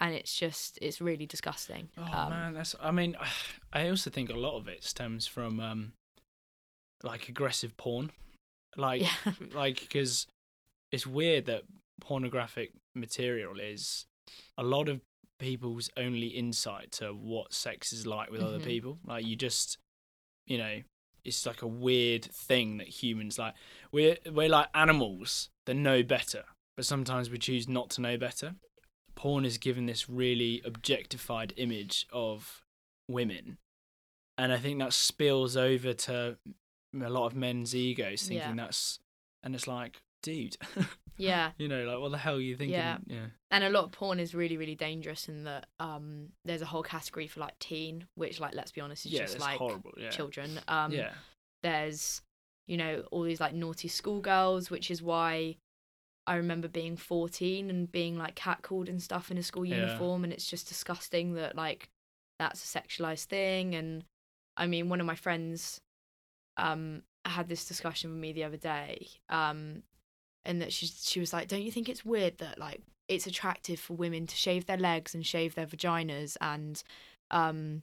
and 0.00 0.14
it's 0.14 0.34
just 0.34 0.78
it's 0.80 1.00
really 1.00 1.26
disgusting 1.26 1.90
Oh 1.98 2.02
um, 2.02 2.30
man, 2.30 2.54
that's. 2.54 2.74
I 2.80 2.90
mean, 2.90 3.16
I 3.72 3.88
also 3.90 4.08
think 4.08 4.30
a 4.30 4.34
lot 4.34 4.56
of 4.56 4.66
it 4.68 4.82
stems 4.82 5.26
from 5.26 5.60
um, 5.60 5.92
like 7.02 7.28
aggressive 7.28 7.76
porn, 7.76 8.10
like 8.76 9.02
yeah 9.02 9.32
like 9.54 9.80
because 9.80 10.26
it's 10.92 11.06
weird 11.06 11.44
that 11.46 11.64
pornographic 12.00 12.72
material 12.94 13.60
is 13.60 14.06
a 14.56 14.62
lot 14.62 14.88
of 14.88 15.00
people's 15.40 15.90
only 15.96 16.28
insight 16.28 16.92
to 16.92 17.12
what 17.12 17.52
sex 17.52 17.92
is 17.92 18.06
like 18.06 18.30
with 18.30 18.40
other 18.40 18.60
Mhm. 18.60 18.64
people. 18.64 18.98
Like 19.04 19.24
you 19.26 19.34
just, 19.34 19.78
you 20.46 20.56
know, 20.58 20.82
it's 21.24 21.44
like 21.44 21.62
a 21.62 21.66
weird 21.66 22.24
thing 22.24 22.76
that 22.76 22.88
humans 23.02 23.38
like. 23.38 23.54
We're 23.90 24.18
we're 24.30 24.48
like 24.48 24.68
animals 24.74 25.50
that 25.66 25.74
know 25.74 26.02
better, 26.02 26.44
but 26.76 26.84
sometimes 26.86 27.28
we 27.30 27.38
choose 27.38 27.68
not 27.68 27.90
to 27.90 28.00
know 28.00 28.16
better. 28.16 28.54
Porn 29.16 29.44
is 29.44 29.58
given 29.58 29.86
this 29.86 30.08
really 30.08 30.62
objectified 30.64 31.52
image 31.56 32.06
of 32.12 32.62
women, 33.08 33.58
and 34.38 34.52
I 34.52 34.58
think 34.58 34.78
that 34.78 34.92
spills 34.94 35.56
over 35.56 35.92
to 35.92 36.38
a 36.94 37.10
lot 37.10 37.26
of 37.26 37.34
men's 37.34 37.74
egos, 37.74 38.22
thinking 38.26 38.56
Yeah. 38.56 38.64
that's, 38.64 38.98
and 39.42 39.54
it's 39.54 39.66
like, 39.66 40.02
dude, 40.22 40.56
yeah 41.16 41.50
you 41.58 41.68
know, 41.68 41.84
like 41.84 41.98
what 41.98 42.10
the 42.10 42.18
hell 42.18 42.36
are 42.36 42.40
you 42.40 42.56
thinking? 42.56 42.74
Yeah. 42.74 42.98
yeah, 43.06 43.26
and 43.50 43.64
a 43.64 43.70
lot 43.70 43.84
of 43.84 43.92
porn 43.92 44.20
is 44.20 44.34
really 44.34 44.56
really 44.56 44.74
dangerous 44.74 45.28
in 45.28 45.44
that 45.44 45.66
um 45.78 46.28
there's 46.44 46.62
a 46.62 46.66
whole 46.66 46.82
category 46.82 47.26
for 47.26 47.40
like 47.40 47.58
teen 47.58 48.06
which 48.14 48.40
like 48.40 48.54
let's 48.54 48.72
be 48.72 48.80
honest 48.80 49.06
is 49.06 49.12
yeah 49.12 49.20
just 49.20 49.40
like 49.40 49.58
horrible. 49.58 49.92
Yeah, 49.96 50.10
children 50.10 50.60
um 50.68 50.92
yeah, 50.92 51.10
there's 51.62 52.22
you 52.70 52.76
know, 52.76 53.02
all 53.10 53.24
these 53.24 53.40
like 53.40 53.52
naughty 53.52 53.88
schoolgirls, 53.88 54.70
which 54.70 54.92
is 54.92 55.02
why 55.02 55.56
I 56.28 56.36
remember 56.36 56.68
being 56.68 56.96
14 56.96 57.68
and 57.68 57.90
being 57.90 58.16
like 58.16 58.36
catcalled 58.36 58.88
and 58.88 59.02
stuff 59.02 59.32
in 59.32 59.38
a 59.38 59.42
school 59.42 59.64
uniform. 59.64 60.22
And 60.22 60.32
it's 60.32 60.48
just 60.48 60.68
disgusting 60.68 61.34
that 61.34 61.56
like 61.56 61.88
that's 62.38 62.62
a 62.62 62.78
sexualized 62.78 63.24
thing. 63.24 63.74
And 63.74 64.04
I 64.56 64.68
mean, 64.68 64.88
one 64.88 65.00
of 65.00 65.06
my 65.06 65.16
friends 65.16 65.80
um, 66.56 67.02
had 67.24 67.48
this 67.48 67.64
discussion 67.64 68.10
with 68.12 68.20
me 68.20 68.32
the 68.32 68.44
other 68.44 68.56
day. 68.56 69.08
Um, 69.28 69.82
and 70.44 70.60
that 70.62 70.72
she, 70.72 70.86
she 70.86 71.20
was 71.20 71.32
like, 71.32 71.48
Don't 71.48 71.62
you 71.62 71.70
think 71.72 71.88
it's 71.88 72.04
weird 72.04 72.38
that 72.38 72.58
like 72.58 72.80
it's 73.08 73.26
attractive 73.26 73.78
for 73.80 73.94
women 73.94 74.26
to 74.26 74.36
shave 74.36 74.66
their 74.66 74.76
legs 74.76 75.14
and 75.14 75.26
shave 75.26 75.54
their 75.54 75.66
vaginas 75.66 76.36
and 76.40 76.82
um 77.30 77.82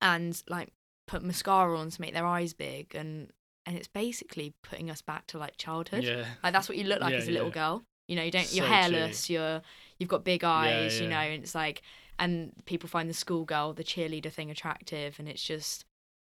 and 0.00 0.42
like 0.48 0.68
put 1.06 1.22
mascara 1.22 1.78
on 1.78 1.90
to 1.90 2.00
make 2.00 2.12
their 2.14 2.26
eyes 2.26 2.52
big 2.52 2.94
and 2.94 3.30
and 3.66 3.76
it's 3.76 3.88
basically 3.88 4.54
putting 4.62 4.90
us 4.90 5.02
back 5.02 5.26
to 5.26 5.38
like 5.38 5.56
childhood 5.56 6.04
Yeah. 6.04 6.24
like 6.42 6.52
that's 6.52 6.68
what 6.68 6.78
you 6.78 6.84
look 6.84 7.00
like 7.00 7.12
Yeah, 7.12 7.18
as 7.18 7.28
a 7.28 7.32
little 7.32 7.48
yeah. 7.48 7.54
girl 7.54 7.82
you 8.06 8.16
know 8.16 8.22
you 8.22 8.30
don't 8.30 8.52
you're 8.52 8.66
So 8.66 8.72
hairless 8.72 9.30
you're 9.30 9.62
you've 9.98 10.08
got 10.08 10.24
big 10.24 10.44
eyes 10.44 10.98
you 11.00 11.04
yeah. 11.08 11.10
know 11.10 11.32
and 11.32 11.42
it's 11.42 11.54
like 11.54 11.82
and 12.18 12.52
people 12.66 12.88
find 12.88 13.08
the 13.08 13.14
schoolgirl 13.14 13.72
the 13.74 13.84
cheerleader 13.84 14.32
thing 14.32 14.50
attractive 14.50 15.18
and 15.18 15.28
it's 15.28 15.42
just 15.42 15.84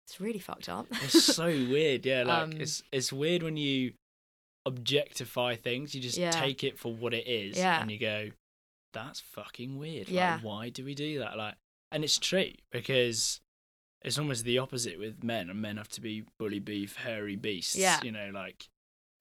it's 0.05 0.21
really 0.21 0.39
fucked 0.39 0.69
up 0.69 0.88
It's 1.03 1.21
so 1.35 1.45
weird. 1.69 2.05
Yeah, 2.05 2.23
like 2.23 2.43
Um, 2.43 2.51
it's 2.53 2.81
it's 2.93 3.11
weird 3.11 3.43
when 3.43 3.57
you 3.57 3.93
objectify 4.68 5.55
things. 5.55 5.95
You 5.95 6.01
just 6.01 6.18
Yeah. 6.18 6.32
take 6.32 6.63
it 6.63 6.78
for 6.78 6.93
what 6.93 7.13
it 7.13 7.28
is, 7.28 7.57
Yeah. 7.57 7.82
and 7.82 7.89
you 7.91 7.97
go, 7.97 8.32
"That's 8.93 9.20
fucking 9.22 9.78
weird." 9.78 10.09
Yeah. 10.09 10.36
Like, 10.36 10.43
why 10.43 10.70
do 10.70 10.84
we 10.86 10.93
do 10.93 11.20
that? 11.20 11.38
Like, 11.38 11.55
and 11.91 12.03
it's 12.03 12.18
true 12.20 12.51
because 12.72 13.39
it's 14.01 14.18
almost 14.20 14.43
the 14.43 14.57
opposite 14.59 14.99
with 14.99 15.24
men, 15.24 15.49
and 15.49 15.61
men 15.61 15.78
have 15.78 15.89
to 15.89 16.01
be 16.01 16.26
bully 16.38 16.59
beef, 16.59 16.97
hairy 16.97 17.36
beasts. 17.36 17.76
Yeah. 17.76 17.99
You 18.03 18.11
know, 18.11 18.30
like, 18.34 18.70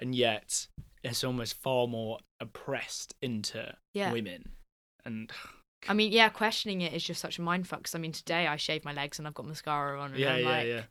and 0.01 0.15
yet 0.15 0.67
it's 1.03 1.25
almost 1.25 1.55
far 1.55 1.87
more 1.87 2.19
oppressed 2.41 3.15
into 3.23 3.77
yeah 3.95 4.13
women, 4.13 4.53
and 5.05 5.33
I 5.89 5.95
mean, 5.95 6.11
yeah, 6.13 6.29
questioning 6.31 6.81
it 6.81 6.93
is 6.93 7.05
just 7.05 7.21
such 7.21 7.39
a 7.39 7.43
mindfuck. 7.43 7.79
Because 7.79 7.95
I 7.95 7.99
mean, 7.99 8.13
today 8.13 8.47
I 8.47 8.57
shaved 8.57 8.85
my 8.85 8.93
legs 8.93 9.19
and 9.19 9.27
I've 9.29 9.35
got 9.35 9.47
mascara 9.47 10.01
on, 10.01 10.11
and 10.11 10.19
yeah, 10.21 10.35
I'm 10.35 10.41
yeah, 10.43 10.51
like, 10.51 10.67
yeah, 10.67 10.83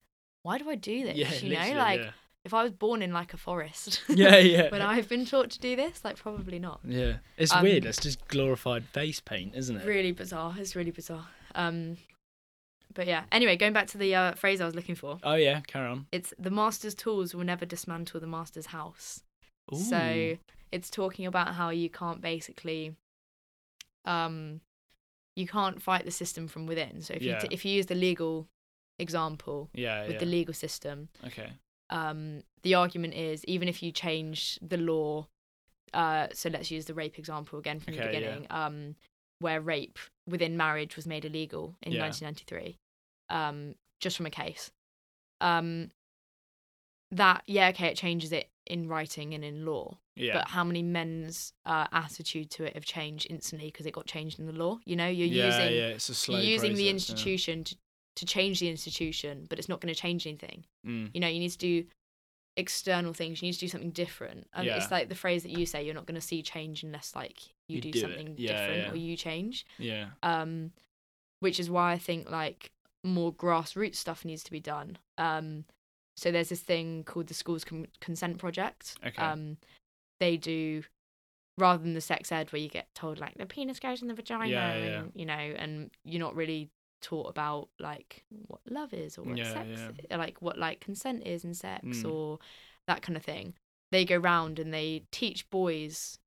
why 0.44 0.58
do 0.58 0.70
I 0.70 0.76
do 0.76 1.04
this? 1.04 1.44
you 1.44 1.50
know, 1.54 1.74
like. 1.74 2.02
If 2.46 2.54
I 2.54 2.64
was 2.64 2.72
born 2.72 3.02
in 3.02 3.12
like 3.12 3.34
a 3.34 3.38
forest, 3.38 4.02
yeah, 4.10 4.38
yeah. 4.38 4.70
would 4.72 4.80
I 4.82 4.96
have 4.96 5.10
been 5.10 5.26
taught 5.26 5.50
to 5.52 5.60
do 5.60 5.76
this? 5.76 6.06
Like, 6.06 6.16
probably 6.16 6.60
not. 6.60 6.80
Yeah, 6.86 7.18
it's 7.38 7.52
Um, 7.52 7.64
weird. 7.64 7.86
It's 7.86 7.98
just 8.00 8.26
glorified 8.28 8.86
face 8.86 9.20
paint, 9.20 9.54
isn't 9.56 9.78
it? 9.78 9.86
Really 9.86 10.12
bizarre. 10.12 10.56
It's 10.58 10.76
really 10.76 10.92
bizarre. 10.92 11.28
Um, 11.56 11.98
but 12.94 13.08
yeah. 13.08 13.24
Anyway, 13.32 13.58
going 13.58 13.74
back 13.74 13.88
to 13.88 13.98
the 13.98 14.14
uh, 14.16 14.34
phrase 14.36 14.62
I 14.62 14.66
was 14.66 14.76
looking 14.76 14.96
for, 14.96 15.20
Oh 15.24 15.36
yeah, 15.36 15.60
carry 15.68 15.88
on. 15.90 16.06
it's 16.12 16.34
the 16.40 16.52
master's 16.52 16.96
tools 16.96 17.34
will 17.36 17.44
never 17.44 17.66
dismantle 17.66 18.20
the 18.22 18.28
master's 18.28 18.68
house. 18.68 19.24
Ooh. 19.74 19.78
So 19.78 20.38
it's 20.72 20.90
talking 20.90 21.26
about 21.26 21.56
how 21.56 21.70
you 21.72 21.90
can't 21.90 22.22
basically, 22.22 22.96
um, 24.06 24.62
you 25.36 25.48
can't 25.48 25.82
fight 25.82 26.06
the 26.06 26.12
system 26.12 26.48
from 26.48 26.68
within. 26.68 27.02
So 27.02 27.14
if 27.16 27.22
you 27.24 27.36
t- 27.42 27.48
if 27.52 27.66
you 27.66 27.72
use 27.74 27.88
the 27.88 27.96
legal 27.96 28.48
example 29.00 29.70
yeah, 29.74 30.04
with 30.04 30.14
yeah. 30.14 30.20
the 30.20 30.26
legal 30.26 30.54
system, 30.54 31.10
okay. 31.26 31.50
Um, 31.90 32.42
the 32.64 32.76
argument 32.76 33.14
is 33.14 33.44
even 33.46 33.68
if 33.68 33.82
you 33.84 33.92
change 33.92 34.58
the 34.62 34.78
law, 34.78 35.28
uh, 35.94 36.28
so 36.34 36.50
let's 36.50 36.72
use 36.72 36.86
the 36.86 36.94
rape 36.94 37.18
example 37.20 37.60
again 37.60 37.80
from 37.80 37.94
the 37.94 38.00
Okay, 38.02 38.12
yeah. 38.14 38.20
beginning, 38.20 38.48
um, 38.50 38.96
where 39.40 39.62
rape 39.62 40.00
within 40.28 40.58
marriage 40.58 40.96
was 40.96 41.06
made 41.06 41.26
illegal 41.26 41.76
in 41.82 41.94
Yeah. 41.94 42.02
1993, 42.02 42.78
um, 43.30 43.76
just 44.00 44.18
from 44.18 44.26
a 44.26 44.32
case. 44.32 44.72
Um, 45.42 45.92
that 47.12 47.44
yeah, 47.46 47.70
okay, 47.70 47.88
it 47.88 47.98
changes 47.98 48.32
it 48.32 48.50
in 48.66 48.88
writing 48.88 49.34
and 49.34 49.44
in 49.46 49.64
law, 49.66 49.98
Yeah. 50.16 50.34
but 50.34 50.48
how 50.50 50.64
many 50.64 50.82
men's 50.82 51.54
uh, 51.66 51.88
attitude 51.92 52.50
to 52.52 52.64
it 52.66 52.74
have 52.74 52.84
changed 52.86 53.28
instantly 53.30 53.68
because 53.68 53.86
it 53.86 53.92
got 53.94 54.08
changed 54.08 54.40
in 54.40 54.48
the 54.48 54.54
law? 54.54 54.80
You 54.86 54.96
know, 54.96 55.08
you're 55.08 55.28
yeah, 55.28 55.46
using 55.46 55.78
yeah, 55.78 55.88
it's 55.90 56.10
a 56.10 56.16
slow 56.16 56.38
you're 56.38 56.46
using 56.46 56.74
the 56.74 56.76
process, 56.76 56.86
yeah. 56.86 56.92
institution 56.92 57.64
to, 57.66 57.76
to 58.16 58.26
change 58.26 58.60
the 58.60 58.70
institution, 58.70 59.46
but 59.50 59.60
it's 59.60 59.70
not 59.70 59.82
going 59.82 59.94
to 59.94 60.00
change 60.00 60.26
anything. 60.26 60.64
Mm. 60.88 61.12
You 61.14 61.20
know, 61.20 61.28
you 61.28 61.40
need 61.40 61.52
to 61.52 61.58
do 61.58 61.86
external 62.58 63.14
things. 63.14 63.42
You 63.42 63.48
need 63.48 63.54
to 63.54 63.60
do 63.60 63.68
something 63.68 63.92
different. 63.92 64.48
And 64.54 64.66
Yeah. 64.66 64.78
it's 64.78 64.90
like 64.92 65.10
the 65.10 65.16
phrase 65.16 65.44
that 65.44 65.52
you 65.52 65.66
say, 65.66 65.84
you're 65.84 65.94
not 65.94 66.06
going 66.06 66.16
to 66.16 66.22
see 66.26 66.42
change 66.42 66.84
unless 66.84 67.16
like 67.16 67.48
you, 67.68 67.76
You 67.76 67.82
do, 67.82 67.92
do 67.92 68.00
something 68.00 68.36
Yeah, 68.38 68.52
different 68.52 68.84
yeah. 68.84 68.92
or 68.92 68.96
you 68.96 69.18
change. 69.18 69.66
Yeah. 69.78 70.10
Um, 70.24 70.72
which 71.42 71.60
is 71.60 71.70
why 71.70 71.92
I 71.92 71.98
think 71.98 72.30
like 72.32 72.72
more 73.04 73.34
grassroots 73.34 73.96
stuff 73.96 74.24
needs 74.24 74.44
to 74.44 74.52
be 74.52 74.60
done. 74.62 74.98
Um, 75.18 75.66
so 76.16 76.32
there's 76.32 76.50
this 76.50 76.62
thing 76.62 77.04
called 77.04 77.28
the 77.28 77.34
Schools 77.34 77.66
Con- 77.66 77.88
Consent 78.00 78.38
Project. 78.38 78.96
Okay. 79.06 79.22
Um, 79.22 79.58
they 80.22 80.38
do 80.38 80.84
rather 81.58 81.84
than 81.84 81.94
the 81.94 82.02
sex 82.02 82.32
ed 82.32 82.52
where 82.52 82.62
you 82.62 82.70
get 82.70 82.88
told 82.96 83.20
like 83.20 83.36
the 83.38 83.46
penis 83.46 83.80
goes 83.80 84.02
in 84.02 84.08
the 84.08 84.14
vagina, 84.14 84.48
Yeah, 84.48 84.78
yeah. 84.78 85.00
and 85.00 85.12
you 85.14 85.26
know, 85.26 85.34
and 85.34 85.92
you're 86.06 86.20
not 86.22 86.36
really 86.36 86.70
taught 87.08 87.30
about 87.30 87.70
like 87.80 88.26
what 88.48 88.62
love 88.70 88.94
is 88.94 89.18
or 89.18 89.24
what 89.24 89.38
Yeah, 89.38 89.54
sex, 89.54 89.68
yeah. 90.10 90.18
like 90.18 90.42
what 90.42 90.58
like 90.58 90.80
consent 90.80 91.20
is 91.26 91.44
in 91.46 91.54
sex 91.54 91.86
Mm. 92.04 92.12
or 92.12 92.40
that 92.88 93.02
kind 93.02 93.16
of 93.18 93.24
thing. 93.24 93.54
They 93.92 94.04
go 94.06 94.18
round 94.18 94.60
and 94.60 94.74
they 94.74 95.04
teach 95.12 95.50
boys 95.50 96.18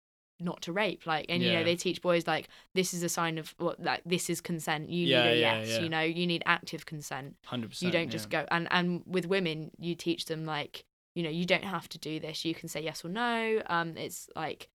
not 0.41 0.63
to 0.63 0.73
rape, 0.73 1.05
like, 1.05 1.27
and 1.29 1.43
you 1.43 1.53
know, 1.53 1.65
they 1.65 1.75
teach 1.75 2.01
boys 2.01 2.25
like 2.29 2.49
this 2.73 2.95
is 2.95 3.03
a 3.03 3.09
sign 3.09 3.39
of 3.39 3.55
what 3.59 3.83
like 3.83 4.03
this 4.07 4.31
is 4.31 4.41
consent. 4.41 4.89
You 4.89 5.07
Yeah, 5.09 5.23
need 5.25 5.29
a 5.31 5.41
yeah, 5.41 5.59
yes. 5.59 5.69
yeah. 5.69 5.81
You 5.83 5.89
know, 5.89 6.01
you 6.03 6.27
need 6.29 6.43
active 6.47 6.87
consent 6.87 7.35
Hundred 7.45 7.71
percent. 7.71 7.87
you 7.93 7.99
don't 7.99 8.11
just 8.11 8.31
go 8.31 8.47
and 8.51 8.69
and 8.71 9.03
with 9.07 9.27
women 9.27 9.73
you 9.79 9.95
teach 9.97 10.27
them 10.27 10.45
like 10.47 10.85
you 11.17 11.23
know 11.25 11.31
you 11.31 11.45
don't 11.45 11.65
have 11.65 11.89
to 11.89 11.99
do 11.99 12.21
this 12.21 12.45
you 12.45 12.55
can 12.55 12.69
say 12.69 12.81
yes 12.81 13.05
or 13.05 13.09
no 13.09 13.61
um 13.67 13.97
it's 13.97 14.29
like 14.37 14.69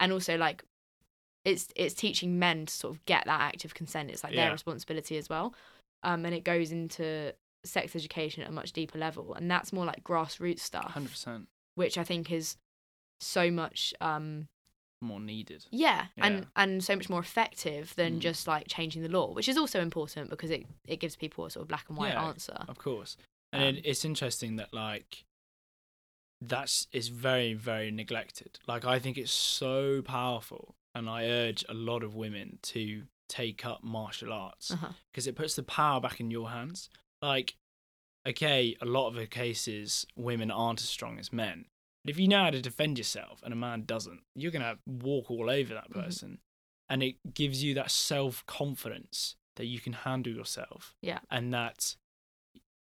and 0.00 0.10
also 0.12 0.38
like 0.38 0.64
it's 1.44 1.68
it's 1.76 1.94
teaching 1.94 2.38
men 2.38 2.66
to 2.66 2.72
sort 2.74 2.94
of 2.94 3.04
get 3.06 3.24
that 3.26 3.40
active 3.40 3.74
consent 3.74 4.10
it's 4.10 4.22
like 4.22 4.32
Yeah. 4.34 4.44
their 4.44 4.52
responsibility 4.52 5.16
as 5.16 5.28
well 5.28 5.54
um 6.02 6.24
and 6.26 6.34
it 6.34 6.44
goes 6.44 6.70
into 6.72 7.32
sex 7.64 7.94
education 7.96 8.42
at 8.42 8.48
a 8.48 8.52
much 8.52 8.72
deeper 8.72 8.98
level 8.98 9.34
and 9.34 9.50
that's 9.50 9.72
more 9.72 9.84
like 9.84 10.02
grassroots 10.04 10.60
stuff 10.60 10.90
Hundred 10.92 11.10
percent 11.10 11.48
which 11.74 11.96
i 11.98 12.04
think 12.04 12.30
is 12.30 12.56
so 13.20 13.50
much 13.50 13.92
um 14.00 14.46
more 15.02 15.18
needed. 15.20 15.64
yeah, 15.70 16.06
Yeah. 16.16 16.26
and 16.26 16.46
and 16.56 16.84
so 16.84 16.94
much 16.94 17.08
more 17.08 17.20
effective 17.20 17.94
than 17.96 18.16
Mm. 18.16 18.20
just 18.20 18.46
like 18.46 18.68
changing 18.68 19.02
the 19.02 19.08
law 19.08 19.32
which 19.32 19.48
is 19.48 19.56
also 19.56 19.80
important 19.80 20.28
because 20.28 20.50
it 20.50 20.66
it 20.86 21.00
gives 21.00 21.16
people 21.16 21.46
a 21.46 21.50
sort 21.50 21.62
of 21.62 21.68
black 21.68 21.86
and 21.88 21.96
white 21.96 22.12
Yeah. 22.12 22.22
answer 22.28 22.64
Of 22.68 22.76
course. 22.76 23.16
And 23.52 23.62
Um, 23.62 23.76
it, 23.76 23.86
it's 23.86 24.04
interesting 24.04 24.56
that 24.56 24.74
like 24.74 25.24
that's 26.40 26.86
is 26.92 27.08
very 27.08 27.54
very 27.54 27.90
neglected. 27.90 28.58
Like 28.66 28.84
I 28.84 28.98
think 28.98 29.18
it's 29.18 29.30
so 29.32 30.02
powerful, 30.02 30.74
and 30.94 31.08
I 31.08 31.24
urge 31.26 31.64
a 31.68 31.74
lot 31.74 32.02
of 32.02 32.14
women 32.14 32.58
to 32.62 33.02
take 33.28 33.64
up 33.64 33.82
martial 33.84 34.32
arts 34.32 34.72
uh-huh. 34.72 34.88
because 35.12 35.26
it 35.26 35.36
puts 35.36 35.54
the 35.54 35.62
power 35.62 36.00
back 36.00 36.18
in 36.20 36.30
your 36.30 36.50
hands. 36.50 36.90
Like, 37.22 37.54
okay, 38.26 38.76
a 38.80 38.86
lot 38.86 39.08
of 39.08 39.14
the 39.14 39.26
cases 39.26 40.06
women 40.16 40.50
aren't 40.50 40.80
as 40.80 40.88
strong 40.88 41.18
as 41.18 41.32
men. 41.32 41.66
But 42.04 42.10
if 42.10 42.18
you 42.18 42.28
know 42.28 42.44
how 42.44 42.50
to 42.50 42.62
defend 42.62 42.96
yourself 42.98 43.40
and 43.44 43.52
a 43.52 43.56
man 43.56 43.82
doesn't, 43.84 44.20
you're 44.34 44.50
gonna 44.50 44.78
walk 44.86 45.30
all 45.30 45.50
over 45.50 45.74
that 45.74 45.90
Mhm. 45.90 46.04
person, 46.04 46.38
and 46.88 47.02
it 47.02 47.16
gives 47.34 47.62
you 47.62 47.74
that 47.74 47.90
self 47.90 48.44
confidence 48.46 49.36
that 49.56 49.66
you 49.66 49.80
can 49.80 49.92
handle 49.92 50.32
yourself. 50.32 50.94
Yeah. 51.02 51.20
and 51.30 51.52
that 51.52 51.96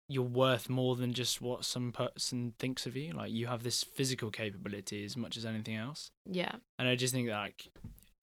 you're 0.09 0.23
worth 0.23 0.69
more 0.69 0.95
than 0.95 1.13
just 1.13 1.41
what 1.41 1.65
some 1.65 1.91
person 1.91 2.53
thinks 2.57 2.85
of 2.85 2.95
you. 2.95 3.11
Like 3.13 3.31
you 3.31 3.47
have 3.47 3.63
this 3.63 3.83
physical 3.83 4.31
capability 4.31 5.03
as 5.03 5.17
much 5.17 5.35
as 5.37 5.45
anything 5.45 5.75
else. 5.75 6.11
yeah 6.25 6.55
And 6.79 6.87
I 6.87 6.95
just 6.95 7.13
think 7.13 7.27
that 7.27 7.37
like 7.37 7.67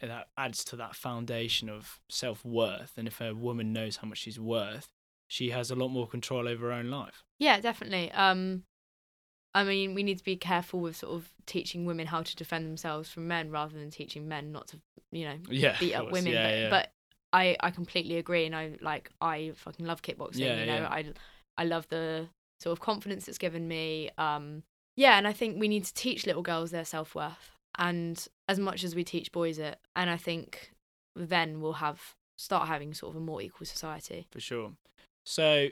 that 0.00 0.28
adds 0.36 0.64
to 0.64 0.76
that 0.76 0.94
foundation 0.94 1.68
of 1.68 2.00
self 2.08 2.44
worth. 2.44 2.92
And 2.96 3.06
if 3.06 3.20
a 3.20 3.34
woman 3.34 3.72
knows 3.72 3.96
how 3.96 4.08
much 4.08 4.18
she's 4.18 4.40
worth, 4.40 4.88
she 5.28 5.50
has 5.50 5.70
a 5.70 5.74
lot 5.74 5.88
more 5.88 6.06
control 6.08 6.48
over 6.48 6.66
her 6.66 6.72
own 6.72 6.90
life. 6.90 7.22
Yeah, 7.38 7.60
definitely. 7.60 8.10
Um, 8.12 8.64
I 9.54 9.64
mean, 9.64 9.94
we 9.94 10.02
need 10.02 10.18
to 10.18 10.24
be 10.24 10.36
careful 10.36 10.80
with 10.80 10.96
sort 10.96 11.14
of 11.14 11.32
teaching 11.46 11.84
women 11.84 12.06
how 12.06 12.22
to 12.22 12.36
defend 12.36 12.66
themselves 12.66 13.08
from 13.10 13.28
men 13.28 13.50
rather 13.50 13.78
than 13.78 13.90
teaching 13.90 14.26
men 14.26 14.52
not 14.52 14.68
to, 14.68 14.80
you 15.12 15.26
know, 15.26 15.36
Yeah, 15.48 15.76
beat 15.78 15.94
up 15.94 16.10
women. 16.10 16.32
Yeah, 16.32 16.42
but, 16.48 16.54
yeah. 16.58 16.70
but 16.70 16.92
I, 17.32 17.56
I 17.60 17.70
completely 17.70 18.16
agree, 18.16 18.46
and 18.46 18.54
I 18.54 18.76
like 18.80 19.10
I 19.20 19.52
fucking 19.56 19.86
love 19.86 20.02
kickboxing. 20.02 20.38
Yeah, 20.38 20.60
you 20.60 20.66
know. 20.66 20.88
I 20.90 21.04
I 21.56 21.64
love 21.64 21.88
the 21.88 22.28
sort 22.60 22.72
of 22.72 22.80
confidence 22.80 23.28
it's 23.28 23.38
given 23.38 23.68
me. 23.68 24.10
Um, 24.18 24.62
yeah, 24.96 25.18
and 25.18 25.26
I 25.26 25.32
think 25.32 25.58
we 25.58 25.68
need 25.68 25.84
to 25.84 25.94
teach 25.94 26.26
little 26.26 26.42
girls 26.42 26.70
their 26.70 26.84
self 26.84 27.14
worth, 27.14 27.52
and 27.78 28.26
as 28.48 28.58
much 28.58 28.84
as 28.84 28.94
we 28.94 29.04
teach 29.04 29.32
boys 29.32 29.58
it, 29.58 29.78
and 29.96 30.08
I 30.10 30.16
think 30.16 30.72
then 31.16 31.60
we'll 31.60 31.74
have 31.74 32.14
start 32.36 32.66
having 32.68 32.94
sort 32.94 33.14
of 33.14 33.22
a 33.22 33.24
more 33.24 33.40
equal 33.42 33.66
society. 33.66 34.26
for 34.32 34.40
sure. 34.40 34.72
So, 35.24 35.68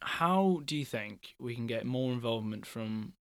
how 0.00 0.62
do 0.64 0.76
you 0.76 0.84
think 0.84 1.34
we 1.38 1.54
can 1.54 1.66
get 1.66 1.86
more 1.86 2.12
involvement 2.12 2.66
from 2.66 3.14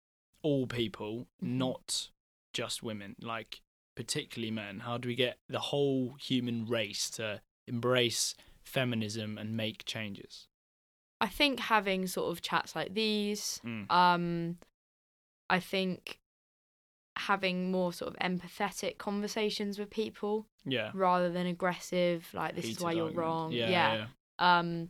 all 0.43 0.67
people, 0.67 1.27
Mhm. 1.43 1.57
not 1.59 2.11
just 2.53 2.83
women, 2.83 3.17
like 3.21 3.61
particularly 3.95 4.51
men? 4.51 4.81
How 4.81 4.99
do 4.99 5.09
we 5.09 5.15
get 5.15 5.39
the 5.49 5.59
whole 5.61 6.15
human 6.15 6.67
race 6.67 7.11
to 7.11 7.43
embrace 7.67 8.35
feminism 8.65 9.39
and 9.39 9.57
make 9.57 9.85
changes? 9.85 10.49
I 11.23 11.29
think 11.29 11.61
having 11.61 12.07
sort 12.07 12.31
of 12.33 12.43
chats 12.43 12.75
like 12.77 12.93
these, 12.95 13.61
Mm. 13.65 13.91
um, 13.91 14.59
I 15.49 15.61
think 15.61 16.19
having 17.17 17.71
more 17.71 17.93
sort 17.93 18.13
of 18.13 18.19
empathetic 18.21 18.99
conversations 18.99 19.79
with 19.79 19.91
people 19.91 20.47
Yeah. 20.65 20.91
rather 20.95 21.31
than 21.31 21.47
aggressive, 21.47 22.29
like 22.35 22.55
this 22.57 22.65
is 22.65 22.81
why 22.81 22.93
you're 22.93 23.05
argument. 23.05 23.27
wrong. 23.27 23.53
Yeah. 23.53 23.69
yeah. 23.71 23.95
yeah. 23.95 24.07
um 24.59 24.89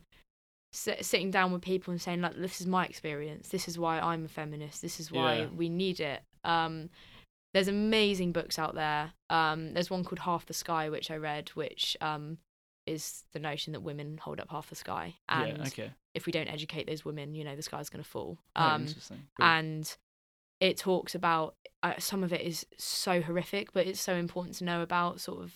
sit, 0.72 1.04
sitting 1.04 1.30
down 1.30 1.52
with 1.52 1.60
people 1.62 1.90
and 1.90 2.00
saying 2.00 2.22
like 2.22 2.34
this 2.36 2.60
is 2.60 2.66
my 2.66 2.86
experience 2.86 3.48
this 3.50 3.68
is 3.68 3.78
why 3.78 3.98
i'm 4.00 4.24
a 4.24 4.28
feminist 4.28 4.80
this 4.80 4.98
is 5.00 5.12
why 5.12 5.40
Yeah. 5.40 5.46
we 5.54 5.68
need 5.68 6.00
it 6.00 6.22
um 6.44 6.88
there's 7.52 7.68
amazing 7.68 8.32
books 8.32 8.58
out 8.58 8.74
there 8.74 9.12
um 9.28 9.74
there's 9.74 9.90
one 9.90 10.02
called 10.04 10.20
half 10.20 10.46
the 10.46 10.54
sky 10.54 10.88
which 10.88 11.10
i 11.10 11.16
read 11.16 11.50
which 11.50 11.96
um 12.00 12.38
is 12.86 13.24
the 13.32 13.38
notion 13.38 13.72
that 13.72 13.80
women 13.80 14.18
hold 14.18 14.40
up 14.40 14.50
half 14.50 14.68
the 14.68 14.74
sky 14.74 15.14
and 15.28 15.58
yeah. 15.58 15.66
Okay. 15.66 15.90
if 16.14 16.26
we 16.26 16.32
don't 16.32 16.48
educate 16.48 16.86
those 16.86 17.04
women 17.04 17.34
you 17.34 17.44
know 17.44 17.54
the 17.56 17.62
sky's 17.62 17.88
going 17.88 18.02
to 18.02 18.08
fall 18.08 18.38
Oh, 18.56 18.62
um 18.62 18.82
interesting. 18.86 19.22
Cool. 19.36 19.46
and 19.46 19.96
it 20.60 20.76
talks 20.76 21.14
about 21.14 21.54
uh, 21.82 21.94
some 21.98 22.22
of 22.22 22.32
it 22.32 22.40
is 22.40 22.66
so 22.78 23.20
horrific 23.20 23.72
but 23.72 23.86
it's 23.86 24.00
so 24.00 24.14
important 24.14 24.56
to 24.56 24.64
know 24.64 24.82
about 24.82 25.20
sort 25.20 25.42
of 25.42 25.52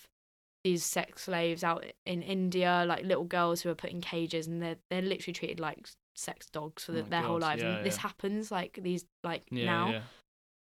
these 0.64 0.84
sex 0.84 1.22
slaves 1.24 1.62
out 1.62 1.84
in 2.04 2.22
India 2.22 2.84
like 2.88 3.04
little 3.04 3.24
girls 3.24 3.60
who 3.60 3.70
are 3.70 3.74
put 3.76 3.90
in 3.90 4.00
cages 4.00 4.46
and 4.48 4.60
they're 4.60 4.76
they're 4.90 5.02
literally 5.02 5.32
treated 5.34 5.60
like 5.60 5.88
sex 6.16 6.46
dogs 6.50 6.84
for 6.84 6.92
Oh 6.92 6.96
the, 6.96 7.02
my 7.04 7.08
their 7.08 7.22
whole 7.22 7.38
lives 7.38 7.62
yeah, 7.62 7.76
and 7.76 7.86
this 7.86 7.98
happens 7.98 8.50
like 8.50 8.78
these 8.82 9.04
like 9.22 9.44
yeah. 9.50 9.64
now 9.66 9.90
Yeah. 9.92 10.00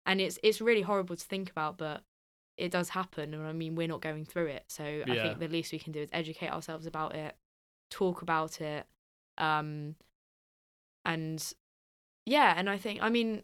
and 0.06 0.20
it's 0.20 0.38
it's 0.44 0.60
really 0.60 0.82
horrible 0.82 1.16
to 1.16 1.24
think 1.24 1.50
about 1.50 1.78
but 1.78 2.02
it 2.58 2.70
does 2.70 2.90
happen 2.90 3.32
and 3.34 3.46
I 3.46 3.52
mean 3.52 3.74
we're 3.74 3.88
not 3.88 4.00
going 4.00 4.24
through 4.24 4.46
it 4.46 4.64
so 4.68 4.84
I 4.84 5.14
think 5.14 5.38
the 5.38 5.48
least 5.48 5.72
we 5.72 5.78
can 5.78 5.92
do 5.92 6.00
is 6.00 6.08
educate 6.12 6.50
ourselves 6.50 6.86
about 6.86 7.14
it 7.14 7.36
talk 7.90 8.20
about 8.22 8.60
it 8.60 8.86
um 9.38 9.94
and 11.04 11.52
yeah 12.26 12.54
and 12.56 12.68
I 12.68 12.76
think 12.76 13.00
I 13.02 13.08
mean 13.08 13.42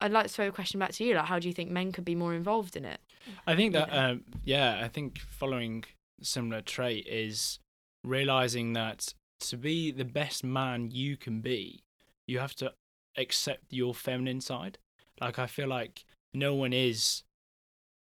I'd 0.00 0.12
like 0.12 0.26
to 0.26 0.32
throw 0.32 0.48
a 0.48 0.52
question 0.52 0.80
back 0.80 0.92
to 0.92 1.04
you 1.04 1.14
like 1.14 1.26
how 1.26 1.38
do 1.38 1.48
you 1.48 1.54
think 1.54 1.70
men 1.70 1.92
could 1.92 2.04
be 2.04 2.14
more 2.14 2.34
involved 2.34 2.76
in 2.76 2.84
it 2.84 3.00
I 3.46 3.56
think 3.56 3.74
you 3.74 3.80
that, 3.80 3.92
know? 3.92 4.10
um, 4.10 4.24
yeah, 4.44 4.80
I 4.82 4.88
think 4.88 5.18
following 5.18 5.84
similar 6.22 6.60
trait 6.60 7.06
is 7.06 7.58
realizing 8.02 8.72
that 8.74 9.14
to 9.40 9.56
be 9.56 9.90
the 9.90 10.04
best 10.04 10.44
man 10.44 10.90
you 10.90 11.16
can 11.16 11.40
be, 11.40 11.84
you 12.26 12.38
have 12.38 12.54
to 12.56 12.72
accept 13.16 13.64
your 13.70 13.94
feminine 13.94 14.40
side. 14.40 14.78
Like 15.20 15.38
I 15.38 15.46
feel 15.46 15.68
like 15.68 16.04
no 16.32 16.54
one 16.54 16.72
is 16.72 17.22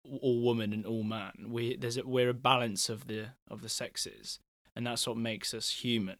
all 0.05 0.41
woman 0.43 0.73
and 0.73 0.87
all 0.87 1.03
man. 1.03 1.33
We 1.49 1.77
there's 1.77 1.97
a, 1.97 2.07
we're 2.07 2.31
a 2.31 2.35
balance 2.35 2.89
of 2.89 3.07
the 3.07 3.27
of 3.49 3.63
the 3.63 3.69
sexes, 3.69 4.39
and 4.75 4.87
that's 4.87 5.07
what 5.07 5.17
makes 5.17 5.55
us 5.55 5.71
human. 5.71 6.17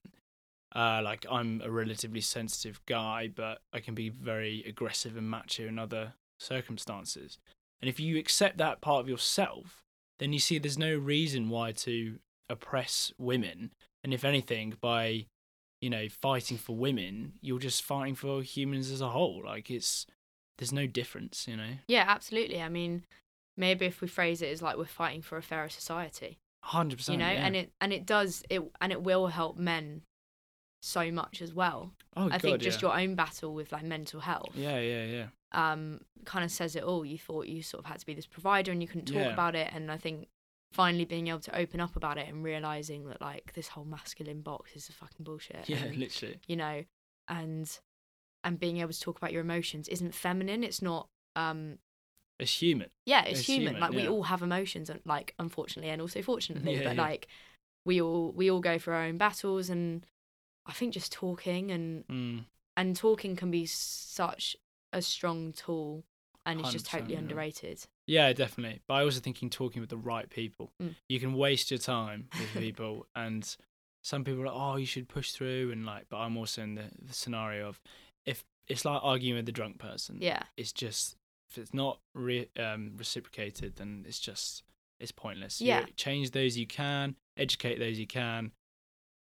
Uh, 0.75 1.01
like 1.03 1.27
I'm 1.31 1.61
a 1.65 1.71
relatively 1.71 2.21
sensitive 2.21 2.81
guy, 2.87 3.29
but 3.35 3.61
I 3.73 3.81
can 3.81 3.95
be 3.95 4.09
very 4.09 4.65
aggressive 4.69 5.17
and 5.17 5.29
macho 5.29 5.67
in 5.67 5.79
other 5.79 6.15
circumstances. 6.39 7.39
And 7.81 7.89
if 7.89 7.99
you 7.99 8.19
accept 8.19 8.59
that 8.59 8.81
part 8.81 9.01
of 9.01 9.09
yourself, 9.09 9.83
then 10.19 10.33
you 10.33 10.39
see 10.39 10.59
there's 10.59 10.79
no 10.79 10.95
reason 10.95 11.49
why 11.49 11.73
to 11.73 12.19
oppress 12.49 13.13
women. 13.19 13.73
And 14.05 14.15
if 14.15 14.25
anything, 14.25 14.75
by 14.81 15.27
you 15.81 15.91
know 15.91 16.09
fighting 16.09 16.59
for 16.59 16.77
women, 16.77 17.33
you're 17.41 17.59
just 17.59 17.83
fighting 17.83 18.15
for 18.15 18.43
humans 18.43 18.91
as 18.91 19.01
a 19.01 19.09
whole. 19.09 19.43
Like 19.45 19.71
it's 19.71 20.07
there's 20.59 20.73
no 20.73 20.87
difference, 20.87 21.49
you 21.49 21.57
know. 21.57 21.79
yeah 21.89 22.05
absolutely 22.07 22.61
I 22.61 22.69
mean 22.69 23.05
maybe 23.61 23.87
if 23.87 24.01
we 24.01 24.09
phrase 24.09 24.43
it 24.43 24.49
as 24.51 24.61
like 24.63 24.77
we're 24.77 24.85
fighting 24.87 25.23
for 25.23 25.37
a 25.39 25.43
fairer 25.43 25.69
society 25.69 26.39
Hundred 26.63 26.97
percent. 26.97 27.19
you 27.19 27.25
know 27.25 27.31
yeah. 27.33 27.47
and 27.47 27.57
it 27.57 27.71
and 27.81 27.93
it 27.93 28.05
does 28.07 28.43
it 28.51 28.61
and 28.81 28.91
it 28.93 29.03
will 29.03 29.29
help 29.29 29.57
men 29.57 30.03
so 30.83 31.11
much 31.11 31.41
as 31.43 31.53
well 31.55 31.93
oh, 32.17 32.29
i 32.33 32.39
think 32.39 32.61
just 32.61 32.81
yeah. 32.83 32.89
your 32.89 32.99
own 33.01 33.15
battle 33.15 33.55
with 33.55 33.71
like 33.73 33.83
mental 33.85 34.21
health 34.21 34.51
yeah, 34.55 34.79
yeah, 34.81 35.05
yeah. 35.05 35.27
um 35.53 36.01
kind 36.25 36.45
of 36.45 36.51
says 36.51 36.75
it 36.75 36.83
all 36.83 37.05
you 37.05 37.19
thought 37.19 37.47
you 37.47 37.63
sort 37.63 37.85
of 37.85 37.91
had 37.91 37.99
to 38.01 38.07
be 38.07 38.15
this 38.15 38.27
provider 38.27 38.73
and 38.73 38.81
you 38.83 38.89
couldn't 38.89 39.07
talk 39.07 39.17
Yeah. 39.17 39.33
about 39.33 39.55
it 39.55 39.71
and 39.75 39.91
i 39.93 39.97
think 39.99 40.29
finally 40.73 41.05
being 41.05 41.27
able 41.29 41.41
to 41.41 41.59
open 41.59 41.81
up 41.81 41.97
about 41.97 42.17
it 42.17 42.29
and 42.29 42.45
realizing 42.45 43.07
that 43.09 43.21
like 43.21 43.53
this 43.55 43.69
whole 43.69 43.85
masculine 43.85 44.41
box 44.41 44.75
is 44.77 44.89
a 44.89 44.93
fucking 44.93 45.25
bullshit 45.25 45.69
Yeah, 45.69 45.79
and, 45.79 45.97
literally. 45.97 46.39
you 46.47 46.57
know 46.57 46.85
and 47.29 47.79
and 48.45 48.59
being 48.59 48.79
able 48.79 48.93
to 48.93 49.01
talk 49.01 49.17
about 49.19 49.33
your 49.33 49.43
emotions 49.43 49.89
isn't 49.89 50.15
feminine 50.15 50.63
it's 50.65 50.81
not 50.81 51.09
um 51.37 51.79
It's 52.41 52.61
human. 52.63 52.89
yeah 53.07 53.25
it's, 53.25 53.41
It's 53.41 53.49
human. 53.49 53.75
human, 53.75 53.81
like 53.81 53.93
we 53.93 54.09
all 54.09 54.25
have 54.25 54.43
emotions 54.43 54.91
and 54.91 55.01
like 55.05 55.35
unfortunately 55.39 55.91
and 55.91 56.01
also 56.03 56.23
fortunately 56.23 56.77
Yeah, 56.79 56.85
but 56.85 56.97
yeah. 56.97 57.03
like 57.03 57.29
we 57.85 58.01
all 58.01 58.33
we 58.33 58.51
all 58.51 58.61
go 58.61 58.79
through 58.79 58.95
our 58.95 59.05
own 59.05 59.19
battles 59.19 59.71
and 59.71 60.05
i 60.67 60.73
think 60.73 60.93
just 60.95 61.13
talking 61.13 61.71
and 61.71 62.05
Mm. 62.09 62.45
and 62.77 62.97
talking 62.97 63.37
can 63.37 63.51
be 63.51 63.67
such 63.67 64.57
a 64.93 65.01
strong 65.03 65.53
tool 65.53 66.05
and 66.47 66.61
it's 66.61 66.73
just 66.73 66.87
totally 66.87 67.13
yeah. 67.15 67.19
underrated 67.21 67.85
Yeah, 68.07 68.33
definitely. 68.33 68.81
But 68.89 68.95
I 68.95 69.03
also 69.05 69.21
thinking 69.21 69.51
talking 69.51 69.81
with 69.81 69.91
the 69.91 69.97
right 70.13 70.29
people. 70.29 70.73
Mm. 70.83 70.97
You 71.09 71.21
can 71.21 71.35
waste 71.35 71.71
your 71.71 71.79
time 71.79 72.29
with 72.41 72.53
people, 72.65 73.07
and 73.15 73.45
some 74.03 74.25
people 74.25 74.43
are 74.43 74.47
like, 74.47 74.55
"Oh, 74.57 74.77
you 74.77 74.87
should 74.87 75.09
push 75.09 75.31
through," 75.31 75.71
and 75.71 75.87
like. 75.87 76.07
But 76.09 76.17
I'm 76.17 76.37
also 76.37 76.63
in 76.63 76.75
the, 76.75 76.87
the 77.01 77.13
scenario 77.13 77.69
of 77.69 77.81
if 78.27 78.43
it's 78.67 78.85
like 78.85 79.01
arguing 79.05 79.37
with 79.37 79.47
the 79.47 79.53
drunk 79.53 79.79
person. 79.79 80.17
yeah 80.21 80.43
It's 80.57 80.73
just 80.73 81.15
if 81.51 81.59
it's 81.59 81.75
not 81.75 81.99
re- 82.15 82.49
um, 82.59 82.93
reciprocated, 82.97 83.77
then 83.77 84.05
it's 84.09 84.19
just 84.21 84.63
it's 84.99 85.13
pointless. 85.13 85.61
Yeah. 85.61 85.81
You 85.81 85.87
change 85.97 86.31
those 86.33 86.57
you 86.59 86.67
can, 86.67 87.17
educate 87.37 87.79
those 87.79 87.99
you 87.99 88.07
can, 88.07 88.53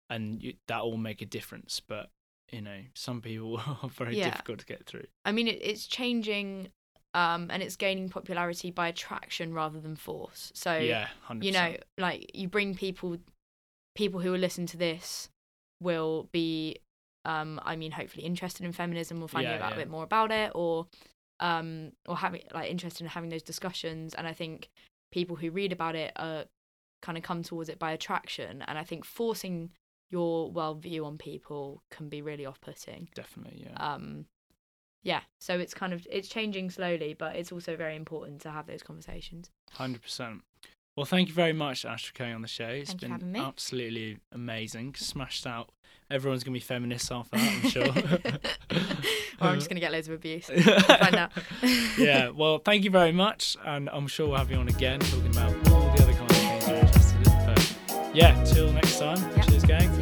and 0.09 0.41
you, 0.43 0.53
that 0.67 0.83
will 0.83 0.97
make 0.97 1.21
a 1.21 1.25
difference. 1.25 1.79
But 1.79 2.09
you 2.51 2.61
know, 2.61 2.79
some 2.95 3.21
people 3.21 3.57
are 3.83 3.89
very 3.89 4.17
Yeah. 4.17 4.29
difficult 4.31 4.59
to 4.59 4.65
get 4.65 4.85
through. 4.85 5.05
i 5.25 5.31
mean 5.31 5.47
it, 5.47 5.59
it's 5.61 5.85
changing 5.85 6.69
um 7.13 7.47
and 7.51 7.61
it's 7.63 7.75
gaining 7.75 8.09
popularity 8.09 8.71
by 8.71 8.87
attraction 8.87 9.53
rather 9.53 9.79
than 9.79 9.95
force 9.95 10.51
so 10.55 10.75
yeah, 10.77 11.07
hundred 11.23 11.45
you 11.45 11.51
know 11.51 11.75
like 11.97 12.29
you 12.35 12.47
bring 12.47 12.75
people 12.75 13.17
people 13.95 14.19
who 14.19 14.31
will 14.31 14.39
listen 14.39 14.65
to 14.67 14.77
this 14.77 15.29
will 15.81 16.27
be 16.31 16.77
um 17.25 17.59
i 17.63 17.75
mean 17.75 17.91
hopefully 17.91 18.23
interested 18.25 18.63
in 18.65 18.71
feminism 18.71 19.21
or 19.23 19.27
finding 19.27 19.51
Yeah, 19.53 19.63
out 19.65 19.71
yeah. 19.71 19.75
a 19.75 19.79
bit 19.79 19.89
more 19.89 20.03
about 20.03 20.31
it 20.31 20.51
or 20.55 20.87
um 21.39 21.91
or 22.07 22.17
having 22.17 22.41
like 22.53 22.69
interested 22.69 23.01
in 23.03 23.09
having 23.09 23.29
those 23.29 23.43
discussions 23.43 24.13
and 24.13 24.27
i 24.27 24.33
think 24.33 24.69
people 25.11 25.35
who 25.35 25.49
read 25.51 25.71
about 25.71 25.95
it 25.95 26.11
uh 26.15 26.43
kind 27.01 27.17
of 27.17 27.23
come 27.23 27.43
towards 27.43 27.69
it 27.69 27.79
by 27.79 27.91
attraction 27.91 28.63
and 28.67 28.77
i 28.77 28.83
think 28.83 29.05
forcing 29.05 29.69
your 30.11 30.51
worldview 30.51 31.05
on 31.05 31.17
people 31.17 31.81
can 31.91 32.09
be 32.09 32.21
really 32.21 32.45
off-putting 32.45 33.07
definitely. 33.15 33.65
Yeah. 33.69 33.93
um 33.93 34.25
yeah 35.03 35.21
so 35.39 35.57
it's 35.57 35.73
kind 35.73 35.93
of 35.93 36.05
it's 36.11 36.27
changing 36.27 36.69
slowly 36.69 37.15
but 37.17 37.35
it's 37.35 37.51
also 37.51 37.75
very 37.75 37.95
important 37.95 38.41
to 38.41 38.49
have 38.51 38.67
those 38.67 38.83
conversations 38.83 39.49
Hundred 39.73 40.01
percent. 40.01 40.41
Well, 40.95 41.05
thank 41.05 41.29
you 41.29 41.33
very 41.33 41.53
much, 41.53 41.83
for 41.83 42.13
coming 42.13 42.33
on 42.33 42.41
the 42.41 42.47
show. 42.47 42.67
It's 42.67 42.91
Thank 42.91 43.19
been 43.21 43.35
absolutely 43.35 44.17
amazing. 44.33 44.95
Smashed 44.95 45.47
out. 45.47 45.69
Everyone's 46.11 46.43
gonna 46.43 46.53
be 46.53 46.59
feminists 46.59 47.11
after 47.11 47.37
that, 47.37 47.63
I'm 47.63 47.69
sure. 47.69 47.87
or 49.41 49.47
i'm 49.47 49.55
just 49.55 49.69
gonna 49.69 49.79
get 49.79 49.91
loads 49.91 50.07
of 50.07 50.15
abuse 50.15 50.45
find 50.47 51.15
out. 51.15 51.31
yeah. 51.97 52.29
Well, 52.29 52.57
thank 52.59 52.83
you 52.83 52.89
very 52.89 53.11
much, 53.11 53.55
and 53.63 53.89
I'm 53.89 54.07
sure 54.07 54.27
we'll 54.29 54.37
have 54.37 54.49
you 54.49 54.57
on 54.57 54.67
again 54.67 54.99
talking 54.99 55.27
about 55.27 55.53
all 55.69 55.95
the 55.95 56.03
other 56.03 56.13
kind 56.13 56.31
of 56.31 56.37
things 56.37 56.67
you're 56.67 56.77
interested 56.77 57.27
in. 57.27 57.45
But 57.45 58.15
yeah, 58.15 58.43
till 58.43 58.71
next 58.71 58.97
time. 58.97 59.17
Yeah. 59.35 59.43
Cheers, 59.43 59.63
gang. 59.65 59.98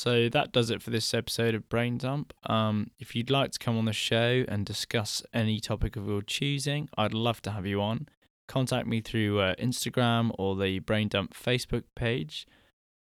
So 0.00 0.30
that 0.30 0.50
does 0.50 0.70
it 0.70 0.80
for 0.80 0.88
this 0.88 1.12
episode 1.12 1.54
of 1.54 1.68
Brain 1.68 1.98
Dump. 1.98 2.32
Um, 2.46 2.90
if 2.98 3.14
you'd 3.14 3.28
like 3.28 3.50
to 3.50 3.58
come 3.58 3.76
on 3.76 3.84
the 3.84 3.92
show 3.92 4.46
and 4.48 4.64
discuss 4.64 5.22
any 5.34 5.60
topic 5.60 5.94
of 5.94 6.06
your 6.06 6.22
choosing, 6.22 6.88
I'd 6.96 7.12
love 7.12 7.42
to 7.42 7.50
have 7.50 7.66
you 7.66 7.82
on. 7.82 8.08
Contact 8.48 8.86
me 8.86 9.02
through 9.02 9.40
uh, 9.40 9.54
Instagram 9.56 10.30
or 10.38 10.56
the 10.56 10.78
Brain 10.78 11.08
Dump 11.08 11.34
Facebook 11.34 11.82
page. 11.94 12.46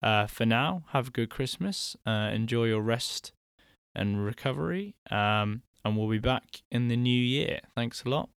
Uh, 0.02 0.26
for 0.26 0.44
now, 0.44 0.82
have 0.88 1.06
a 1.06 1.10
good 1.12 1.30
Christmas. 1.30 1.96
Uh, 2.04 2.30
enjoy 2.34 2.64
your 2.64 2.82
rest 2.82 3.30
and 3.94 4.24
recovery. 4.24 4.96
Um, 5.08 5.62
and 5.84 5.96
we'll 5.96 6.10
be 6.10 6.18
back 6.18 6.62
in 6.68 6.88
the 6.88 6.96
new 6.96 7.10
year. 7.10 7.60
Thanks 7.76 8.02
a 8.02 8.08
lot. 8.08 8.28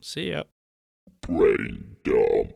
See 0.00 0.30
ya. 0.30 0.44
Brain 1.20 1.96
dump. 2.04 2.54